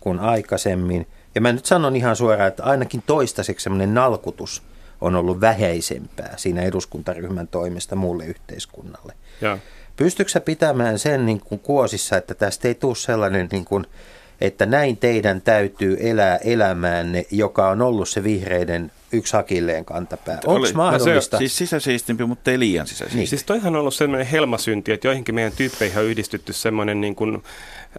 kuin 0.00 0.20
aikaisemmin. 0.20 1.06
Ja 1.34 1.40
mä 1.40 1.52
nyt 1.52 1.66
sanon 1.66 1.96
ihan 1.96 2.16
suoraan, 2.16 2.48
että 2.48 2.64
ainakin 2.64 3.02
toistaiseksi 3.06 3.64
semmoinen 3.64 3.94
nalkutus 3.94 4.62
on 5.00 5.14
ollut 5.14 5.40
vähäisempää 5.40 6.34
siinä 6.36 6.62
eduskuntaryhmän 6.62 7.48
toimesta 7.48 7.96
muulle 7.96 8.26
yhteiskunnalle. 8.26 9.12
Ja. 9.40 9.58
Pystytkö 9.96 10.32
sä 10.32 10.40
pitämään 10.40 10.98
sen 10.98 11.26
niin 11.26 11.40
kuin 11.40 11.58
kuosissa, 11.58 12.16
että 12.16 12.34
tästä 12.34 12.68
ei 12.68 12.74
tule 12.74 12.94
sellainen, 12.94 13.48
niin 13.52 13.64
kuin, 13.64 13.86
että 14.40 14.66
näin 14.66 14.96
teidän 14.96 15.40
täytyy 15.42 15.96
elää 16.00 16.36
elämäänne, 16.36 17.24
joka 17.30 17.68
on 17.68 17.82
ollut 17.82 18.08
se 18.08 18.24
vihreiden 18.24 18.92
yksi 19.12 19.32
hakilleen 19.32 19.84
kantapää? 19.84 20.38
Oli- 20.46 20.54
Onko 20.54 20.58
no 20.58 20.66
se- 20.66 20.74
mahdollista? 20.74 21.38
Siis 21.38 21.56
sisäsiistimpi, 21.56 22.24
mutta 22.24 22.50
ei 22.50 22.58
liian 22.58 22.86
sisäsiistimpi. 22.86 23.20
Niin. 23.20 23.28
Siis 23.28 23.44
toihan 23.44 23.74
on 23.76 23.80
ollut 23.80 23.94
sellainen 23.94 24.26
helmasynti, 24.26 24.92
että 24.92 25.06
joihinkin 25.08 25.34
meidän 25.34 25.52
tyyppeihin 25.56 25.98
on 25.98 26.04
yhdistetty 26.04 26.52
semmoinen 26.52 27.00
niin 27.00 27.14
kuin 27.14 27.42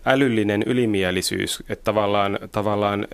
älyllinen 0.06 0.64
ylimielisyys, 0.64 1.64
että 1.70 1.84
tavallaan, 1.84 2.40
tavallaan 2.52 3.08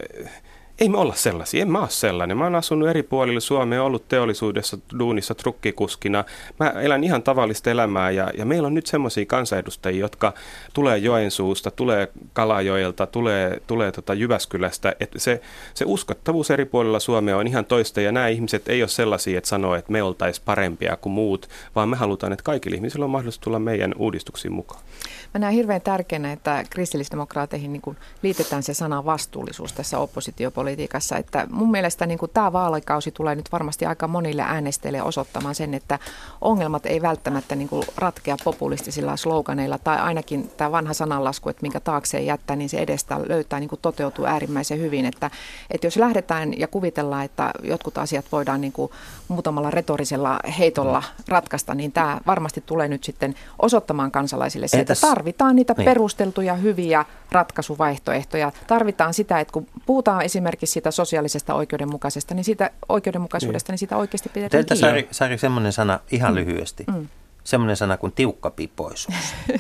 ei 0.80 0.90
me 0.90 0.98
olla 0.98 1.14
sellaisia, 1.14 1.62
en 1.62 1.72
mä 1.72 1.80
ole 1.80 1.90
sellainen. 1.90 2.38
Mä 2.38 2.44
oon 2.44 2.56
asunut 2.56 2.90
eri 2.90 3.04
puolilla 3.04 3.40
Suomea, 3.40 3.84
ollut 3.84 4.08
teollisuudessa, 4.08 4.78
duunissa, 5.00 5.36
trukkikuskina. 5.36 6.24
Mä 6.60 6.70
elän 6.70 7.04
ihan 7.04 7.24
tavallista 7.24 7.72
elämää 7.72 8.12
ja, 8.12 8.32
ja 8.38 8.46
meillä 8.46 8.66
on 8.66 8.74
nyt 8.74 8.88
semmoisia 8.88 9.26
kansanedustajia, 9.26 10.00
jotka 10.00 10.34
tulee 10.74 10.98
Joensuusta, 10.98 11.72
tulee 11.72 12.08
Kalajoelta, 12.34 13.08
tulee, 13.08 13.62
tulee 13.68 13.92
tota 13.92 14.14
Jyväskylästä. 14.14 14.96
Että 15.00 15.20
se, 15.20 15.42
se 15.74 15.86
uskottavuus 15.88 16.52
eri 16.52 16.66
puolilla 16.66 17.00
Suomea 17.00 17.38
on 17.38 17.48
ihan 17.48 17.66
toista 17.66 18.02
ja 18.02 18.12
nämä 18.12 18.28
ihmiset 18.28 18.70
ei 18.70 18.82
ole 18.82 18.90
sellaisia, 18.90 19.38
että 19.38 19.50
sanoo, 19.50 19.76
että 19.76 19.92
me 19.92 20.04
oltaisiin 20.04 20.46
parempia 20.46 20.98
kuin 20.98 21.14
muut, 21.14 21.50
vaan 21.76 21.90
me 21.90 21.96
halutaan, 21.96 22.34
että 22.34 22.44
kaikilla 22.44 22.76
ihmisillä 22.76 23.06
on 23.06 23.12
mahdollisuus 23.12 23.40
tulla 23.40 23.60
meidän 23.60 23.94
uudistuksiin 23.98 24.54
mukaan. 24.54 24.82
Mä 25.34 25.40
näen 25.40 25.54
hirveän 25.54 25.82
tärkeänä, 25.82 26.32
että 26.32 26.64
kristillisdemokraateihin 26.70 27.74
niin 27.74 27.98
liitetään 28.22 28.64
se 28.64 28.74
sana 28.74 29.06
vastuullisuus 29.06 29.74
tässä 29.74 30.00
oppositiopolitiikassa. 30.00 30.65
Että 31.18 31.48
mun 31.52 31.72
mielestä 31.72 32.06
niin 32.06 32.18
kuin 32.18 32.32
tämä 32.34 32.54
vaalikausi 32.54 33.12
tulee 33.12 33.36
nyt 33.36 33.52
varmasti 33.52 33.86
aika 33.86 34.08
monille 34.08 34.42
äänestäjille 34.42 35.02
osoittamaan 35.02 35.56
sen, 35.56 35.74
että 35.74 36.00
ongelmat 36.42 36.86
ei 36.86 37.02
välttämättä 37.02 37.56
niin 37.56 37.70
kuin 37.70 37.84
ratkea 37.98 38.38
populistisilla 38.44 39.18
sloganeilla 39.18 39.78
tai 39.78 39.98
ainakin 39.98 40.52
tämä 40.58 40.72
vanha 40.72 40.94
sananlasku, 40.94 41.50
että 41.50 41.62
minkä 41.62 41.80
taakseen 41.80 42.26
jättää, 42.26 42.56
niin 42.56 42.70
se 42.70 42.78
edestä 42.78 43.20
löytää 43.28 43.60
niin 43.60 43.70
kuin 43.70 43.80
toteutuu 43.82 44.26
äärimmäisen 44.26 44.80
hyvin. 44.80 45.06
Että, 45.06 45.32
että 45.72 45.88
jos 45.88 45.98
lähdetään 45.98 46.60
ja 46.60 46.68
kuvitellaan, 46.68 47.26
että 47.26 47.52
jotkut 47.64 47.98
asiat 47.98 48.26
voidaan 48.32 48.62
niin 48.62 48.74
kuin 48.74 48.92
muutamalla 49.28 49.72
retorisella 49.72 50.40
heitolla 50.60 51.04
ratkaista, 51.28 51.76
niin 51.76 51.92
tämä 51.92 52.20
varmasti 52.28 52.64
tulee 52.66 52.88
nyt 52.88 53.04
sitten 53.04 53.36
osoittamaan 53.60 54.12
kansalaisille 54.12 54.68
se, 54.68 54.80
että 54.80 54.96
tarvitaan 55.02 55.56
niitä 55.56 55.74
Niin. 55.78 55.86
perusteltuja 55.86 56.54
hyviä 56.54 57.06
ratkaisuvaihtoehtoja. 57.32 58.52
Tarvitaan 58.68 59.14
sitä, 59.14 59.40
että 59.40 59.52
kun 59.52 59.68
puhutaan 59.86 60.22
esimerkiksi 60.22 60.55
siitä 60.64 60.92
sosiaalisesta 60.92 61.54
oikeudenmukaisesta, 61.54 62.34
niin 62.34 62.44
siitä 62.44 62.72
oikeudenmukaisuudesta, 62.90 63.72
niin 63.72 63.80
sitä 63.80 63.98
oikeasti 63.98 64.30
pidetään 64.30 64.66
Teiltä. 64.66 64.76
Sari, 64.76 65.08
Sari 65.12 65.38
semmoinen 65.38 65.74
sana 65.74 66.00
ihan 66.12 66.36
lyhyesti. 66.36 66.84
Mm. 66.88 67.08
Semmoinen 67.44 67.78
sana 67.78 67.98
kuin 67.98 68.12
tiukkapipoisuus. 68.12 69.16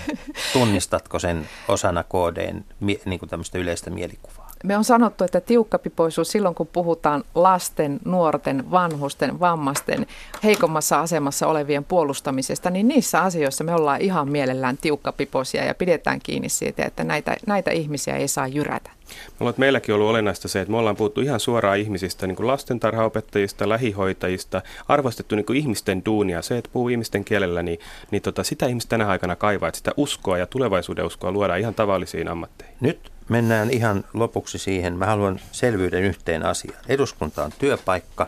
Tunnistatko 0.53 1.19
sen 1.19 1.49
osana 1.67 2.03
KDn 2.03 2.63
niin 3.05 3.19
kuin 3.19 3.29
tämmöistä 3.29 3.57
yleistä 3.57 3.89
mielikuvaa? 3.89 4.34
Me 4.65 4.77
on 4.77 4.83
sanottu, 4.83 5.23
että 5.23 5.41
tiukkapipoisuus 5.41 6.31
silloin, 6.31 6.55
kun 6.55 6.67
puhutaan 6.67 7.23
lasten, 7.35 7.99
nuorten, 8.05 8.71
vanhusten, 8.71 9.39
vammaisten, 9.39 10.05
heikommassa 10.43 10.99
asemassa 10.99 11.47
olevien 11.47 11.83
puolustamisesta, 11.83 12.69
niin 12.69 12.87
niissä 12.87 13.21
asioissa 13.21 13.63
me 13.63 13.73
ollaan 13.73 14.01
ihan 14.01 14.29
mielellään 14.29 14.77
tiukkapipoisia 14.77 15.65
ja 15.65 15.75
pidetään 15.75 16.19
kiinni 16.23 16.49
siitä, 16.49 16.85
että 16.85 17.03
näitä, 17.03 17.35
näitä 17.47 17.71
ihmisiä 17.71 18.15
ei 18.15 18.27
saa 18.27 18.47
jyrätä. 18.47 18.89
Mä 19.05 19.35
luulen, 19.39 19.49
että 19.49 19.59
meilläkin 19.59 19.95
on 19.95 19.99
ollut 19.99 20.09
olennaista 20.09 20.47
se, 20.47 20.61
että 20.61 20.71
me 20.71 20.77
ollaan 20.77 20.95
puhuttu 20.95 21.21
ihan 21.21 21.39
suoraan 21.39 21.77
ihmisistä, 21.77 22.27
niin 22.27 22.35
kuin 22.35 22.47
lastentarhaopettajista, 22.47 23.69
lähihoitajista, 23.69 24.61
arvostettu 24.87 25.35
niin 25.35 25.45
kuin 25.45 25.57
ihmisten 25.57 26.05
duunia. 26.05 26.41
Se, 26.41 26.57
että 26.57 26.69
puhuu 26.73 26.89
ihmisten 26.89 27.25
kielellä, 27.25 27.63
niin, 27.63 27.79
niin 28.11 28.21
tota, 28.21 28.43
sitä 28.43 28.65
ihmistä 28.65 28.89
tänä 28.89 29.07
aikana 29.07 29.35
kaivaa, 29.35 29.69
että 29.69 29.77
sitä 29.77 29.91
uskoa 29.97 30.37
ja 30.37 30.45
tulevaisuuden 30.45 31.05
uskoa 31.05 31.31
luodaan 31.31 31.59
ihan 31.59 31.73
tavallisiin 31.73 32.27
ammatteihin. 32.27 32.75
Nyt 32.81 33.14
mennään 33.29 33.69
ihan 33.69 34.03
lopuksi 34.13 34.57
siihen. 34.57 34.97
Mä 34.97 35.05
haluan 35.05 35.39
selvyyden 35.51 36.03
yhteen 36.03 36.45
asiaan. 36.45 36.83
Eduskunta 36.87 37.43
on 37.43 37.51
työpaikka 37.59 38.27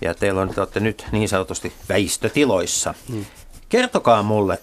ja 0.00 0.14
teillä 0.14 0.40
on, 0.40 0.48
te 0.48 0.60
olette 0.60 0.80
nyt 0.80 1.06
niin 1.12 1.28
sanotusti 1.28 1.72
väistötiloissa. 1.88 2.94
Hmm. 3.08 3.24
Kertokaa 3.68 4.22
mulle, 4.22 4.58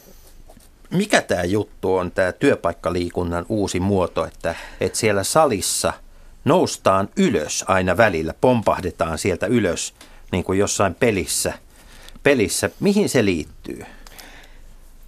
mikä 0.89 1.22
tämä 1.22 1.43
juttu 1.43 1.95
on, 1.95 2.11
tämä 2.11 2.32
työpaikkaliikunnan 2.32 3.45
uusi 3.49 3.80
muoto, 3.80 4.26
että, 4.26 4.55
että 4.82 4.97
siellä 4.97 5.24
salissa 5.24 5.93
noustaan 6.45 7.09
ylös 7.18 7.66
aina 7.68 7.97
välillä, 7.97 8.34
pompahdetaan 8.41 9.18
sieltä 9.18 9.45
ylös, 9.45 9.93
niin 10.32 10.43
kuin 10.43 10.59
jossain 10.59 10.95
pelissä. 10.95 11.53
pelissä. 12.24 12.70
Mihin 12.80 13.09
se 13.09 13.26
liittyy? 13.26 13.86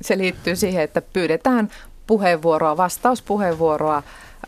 Se 0.01 0.17
liittyy 0.17 0.55
siihen, 0.55 0.83
että 0.83 1.01
pyydetään 1.01 1.69
puheenvuoroa, 2.07 2.77
vastauspuheenvuoroa 2.77 4.03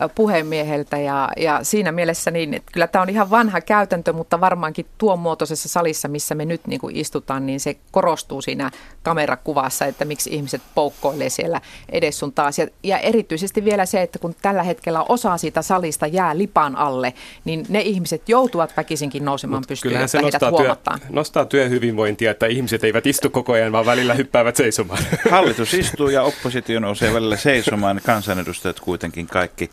puhemieheltä 0.08 0.98
ja, 0.98 1.28
ja 1.36 1.58
siinä 1.62 1.92
mielessä 1.92 2.30
niin, 2.30 2.54
että 2.54 2.72
kyllä 2.72 2.86
tämä 2.86 3.02
on 3.02 3.08
ihan 3.08 3.30
vanha 3.30 3.60
käytäntö, 3.60 4.12
mutta 4.12 4.40
varmaankin 4.40 4.86
tuon 4.98 5.18
muotoisessa 5.18 5.68
salissa, 5.68 6.08
missä 6.08 6.34
me 6.34 6.44
nyt 6.44 6.66
niin 6.66 6.80
kuin 6.80 6.96
istutaan, 6.96 7.46
niin 7.46 7.60
se 7.60 7.76
korostuu 7.90 8.42
siinä 8.42 8.70
kamerakuvassa, 9.02 9.84
että 9.86 10.04
miksi 10.04 10.34
ihmiset 10.34 10.62
poukkoilee 10.74 11.28
siellä 11.28 11.60
edes 11.88 12.18
sun 12.18 12.32
taas. 12.32 12.58
Ja, 12.58 12.66
ja 12.82 12.98
erityisesti 12.98 13.64
vielä 13.64 13.86
se, 13.86 14.02
että 14.02 14.18
kun 14.18 14.34
tällä 14.42 14.62
hetkellä 14.62 15.02
osa 15.02 15.36
siitä 15.36 15.62
salista 15.62 16.06
jää 16.06 16.38
lipan 16.38 16.76
alle, 16.76 17.14
niin 17.44 17.66
ne 17.68 17.80
ihmiset 17.80 18.28
joutuvat 18.28 18.76
väkisinkin 18.76 19.24
nousemaan 19.24 19.64
pystyyn, 19.68 19.90
Kyllähän 19.90 20.08
se 20.08 20.22
nostaa, 20.22 20.50
työ, 20.50 20.58
huomataan. 20.58 21.00
nostaa 21.10 21.44
työhyvinvointia, 21.44 22.30
että 22.30 22.46
ihmiset 22.46 22.84
eivät 22.84 23.06
istu 23.06 23.30
koko 23.30 23.52
ajan, 23.52 23.72
vaan 23.72 23.86
välillä 23.86 24.14
hyppäävät 24.14 24.56
seisomaan. 24.56 25.04
Hallitus 25.30 25.74
istuu 25.74 26.08
ja 26.08 26.22
oppositio 26.22 26.80
nousee 26.80 27.14
välillä 27.14 27.36
seisomaan, 27.36 28.00
kansanedustajat 28.06 28.80
kuitenkin 28.80 29.26
kaikki 29.26 29.70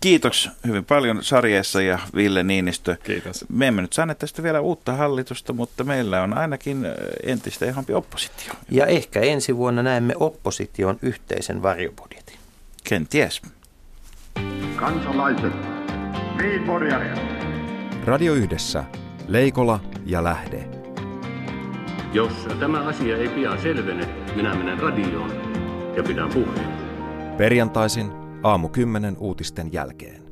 Kiitos 0.00 0.50
hyvin 0.66 0.84
paljon 0.84 1.24
sarjeessa 1.24 1.82
ja 1.82 1.98
Ville 2.14 2.42
Niinistö. 2.42 2.96
Kiitos. 3.04 3.44
Me 3.48 3.66
emme 3.66 3.82
nyt 3.82 3.92
saaneet 3.92 4.18
tästä 4.18 4.42
vielä 4.42 4.60
uutta 4.60 4.92
hallitusta, 4.92 5.52
mutta 5.52 5.84
meillä 5.84 6.22
on 6.22 6.38
ainakin 6.38 6.86
entistä 7.22 7.66
ihompi 7.66 7.94
oppositio. 7.94 8.52
Ja 8.70 8.86
ehkä 8.86 9.20
ensi 9.20 9.56
vuonna 9.56 9.82
näemme 9.82 10.14
opposition 10.16 10.98
yhteisen 11.02 11.62
varjobudjetin. 11.62 12.36
Kenties. 12.84 13.42
Kansalaiset, 14.76 15.52
Radio 18.04 18.34
Yhdessä, 18.34 18.84
Leikola 19.28 19.80
ja 20.06 20.24
Lähde. 20.24 20.68
Jos 22.12 22.32
tämä 22.60 22.80
asia 22.80 23.16
ei 23.16 23.28
pian 23.28 23.62
selvene, 23.62 24.08
minä 24.36 24.54
menen 24.54 24.78
radioon 24.78 25.30
ja 25.96 26.02
pidän 26.02 26.28
puheen. 26.28 26.78
Perjantaisin 27.36 28.27
aamu 28.42 28.68
10 28.68 29.16
uutisten 29.18 29.72
jälkeen. 29.72 30.27